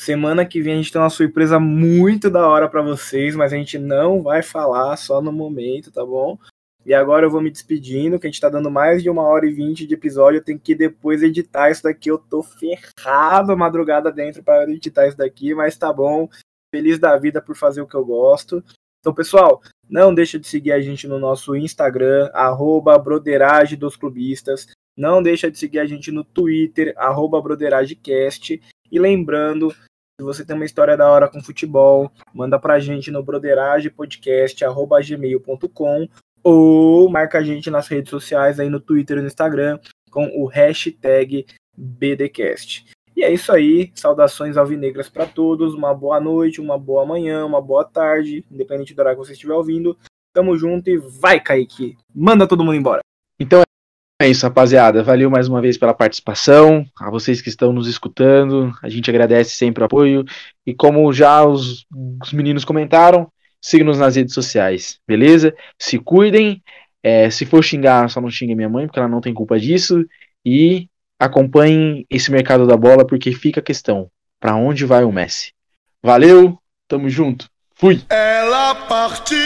Semana 0.00 0.44
que 0.44 0.62
vem 0.62 0.74
a 0.74 0.76
gente 0.76 0.92
tem 0.92 1.00
uma 1.00 1.10
surpresa 1.10 1.58
muito 1.58 2.30
da 2.30 2.46
hora 2.46 2.68
para 2.68 2.82
vocês, 2.82 3.34
mas 3.34 3.52
a 3.52 3.56
gente 3.56 3.78
não 3.78 4.22
vai 4.22 4.42
falar 4.42 4.96
só 4.96 5.20
no 5.20 5.32
momento, 5.32 5.90
tá 5.90 6.04
bom? 6.04 6.38
E 6.84 6.94
agora 6.94 7.26
eu 7.26 7.30
vou 7.30 7.42
me 7.42 7.50
despedindo, 7.50 8.18
que 8.18 8.26
a 8.26 8.30
gente 8.30 8.40
tá 8.40 8.48
dando 8.48 8.70
mais 8.70 9.02
de 9.02 9.10
uma 9.10 9.22
hora 9.22 9.46
e 9.46 9.52
vinte 9.52 9.86
de 9.86 9.94
episódio. 9.94 10.38
Eu 10.38 10.44
tenho 10.44 10.58
que 10.58 10.74
depois 10.74 11.22
editar 11.22 11.70
isso 11.70 11.82
daqui. 11.82 12.10
Eu 12.10 12.18
tô 12.18 12.42
ferrado 12.42 13.52
a 13.52 13.56
madrugada 13.56 14.10
dentro 14.10 14.42
para 14.42 14.70
editar 14.70 15.06
isso 15.06 15.16
daqui, 15.16 15.54
mas 15.54 15.76
tá 15.76 15.92
bom. 15.92 16.28
Feliz 16.74 16.98
da 16.98 17.16
vida 17.16 17.42
por 17.42 17.56
fazer 17.56 17.82
o 17.82 17.86
que 17.86 17.94
eu 17.94 18.04
gosto. 18.04 18.64
Então, 19.00 19.14
pessoal, 19.14 19.62
não 19.88 20.14
deixa 20.14 20.38
de 20.38 20.46
seguir 20.46 20.72
a 20.72 20.80
gente 20.80 21.08
no 21.08 21.18
nosso 21.18 21.56
Instagram, 21.56 22.30
arroba 22.32 22.98
Broderage 22.98 23.76
dos 23.76 23.96
Clubistas. 23.96 24.66
Não 24.96 25.22
deixa 25.22 25.50
de 25.50 25.58
seguir 25.58 25.80
a 25.80 25.86
gente 25.86 26.10
no 26.10 26.22
Twitter, 26.22 26.92
arroba 26.96 27.40
BroderageCast. 27.40 28.60
E 28.90 28.98
lembrando, 28.98 29.70
se 29.70 30.22
você 30.22 30.44
tem 30.44 30.54
uma 30.54 30.66
história 30.66 30.94
da 30.96 31.10
hora 31.10 31.28
com 31.28 31.42
futebol, 31.42 32.12
manda 32.34 32.58
pra 32.58 32.78
gente 32.78 33.10
no 33.10 33.22
broderagepodcast.gmail.com 33.22 36.08
ou 36.42 37.08
marca 37.10 37.38
a 37.38 37.42
gente 37.42 37.70
nas 37.70 37.88
redes 37.88 38.10
sociais 38.10 38.58
aí 38.58 38.68
no 38.68 38.80
Twitter 38.80 39.18
e 39.18 39.20
no 39.20 39.26
Instagram 39.26 39.78
com 40.10 40.26
o 40.34 40.46
hashtag 40.46 41.46
BDcast. 41.76 42.84
E 43.16 43.22
é 43.22 43.32
isso 43.32 43.52
aí. 43.52 43.90
Saudações 43.94 44.56
alvinegras 44.56 45.08
para 45.08 45.26
todos. 45.26 45.74
Uma 45.74 45.94
boa 45.94 46.20
noite, 46.20 46.60
uma 46.60 46.78
boa 46.78 47.04
manhã, 47.04 47.44
uma 47.44 47.60
boa 47.60 47.84
tarde, 47.84 48.44
independente 48.50 48.94
do 48.94 49.00
horário 49.00 49.18
que 49.18 49.26
você 49.26 49.32
estiver 49.32 49.54
ouvindo. 49.54 49.96
Tamo 50.32 50.56
junto 50.56 50.88
e 50.88 50.96
vai, 50.96 51.40
Kaique. 51.40 51.96
Manda 52.14 52.46
todo 52.46 52.64
mundo 52.64 52.76
embora. 52.76 53.00
Então 53.38 53.62
é 54.20 54.28
isso, 54.28 54.46
rapaziada. 54.46 55.02
Valeu 55.02 55.30
mais 55.30 55.48
uma 55.48 55.60
vez 55.60 55.78
pela 55.78 55.94
participação. 55.94 56.84
A 56.98 57.10
vocês 57.10 57.40
que 57.40 57.48
estão 57.48 57.72
nos 57.72 57.88
escutando, 57.88 58.72
a 58.82 58.88
gente 58.88 59.10
agradece 59.10 59.56
sempre 59.56 59.82
o 59.82 59.86
apoio. 59.86 60.24
E 60.66 60.74
como 60.74 61.12
já 61.12 61.44
os, 61.44 61.86
os 62.22 62.32
meninos 62.32 62.64
comentaram, 62.64 63.30
siga-nos 63.60 63.98
nas 63.98 64.16
redes 64.16 64.34
sociais, 64.34 64.98
beleza? 65.06 65.54
Se 65.78 65.98
cuidem. 65.98 66.62
É, 67.02 67.30
se 67.30 67.46
for 67.46 67.62
xingar, 67.64 68.10
só 68.10 68.20
não 68.20 68.30
xingue 68.30 68.54
minha 68.54 68.68
mãe, 68.68 68.86
porque 68.86 68.98
ela 68.98 69.08
não 69.08 69.20
tem 69.20 69.32
culpa 69.32 69.58
disso. 69.58 70.04
E 70.44 70.88
acompanhem 71.18 72.06
esse 72.10 72.30
mercado 72.30 72.66
da 72.66 72.76
bola, 72.76 73.06
porque 73.06 73.32
fica 73.32 73.60
a 73.60 73.62
questão: 73.62 74.10
para 74.38 74.56
onde 74.56 74.84
vai 74.84 75.04
o 75.04 75.12
Messi? 75.12 75.52
Valeu, 76.02 76.58
tamo 76.88 77.08
junto, 77.08 77.48
fui! 77.74 78.02
Ela 78.08 78.74
partiu! 78.74 79.36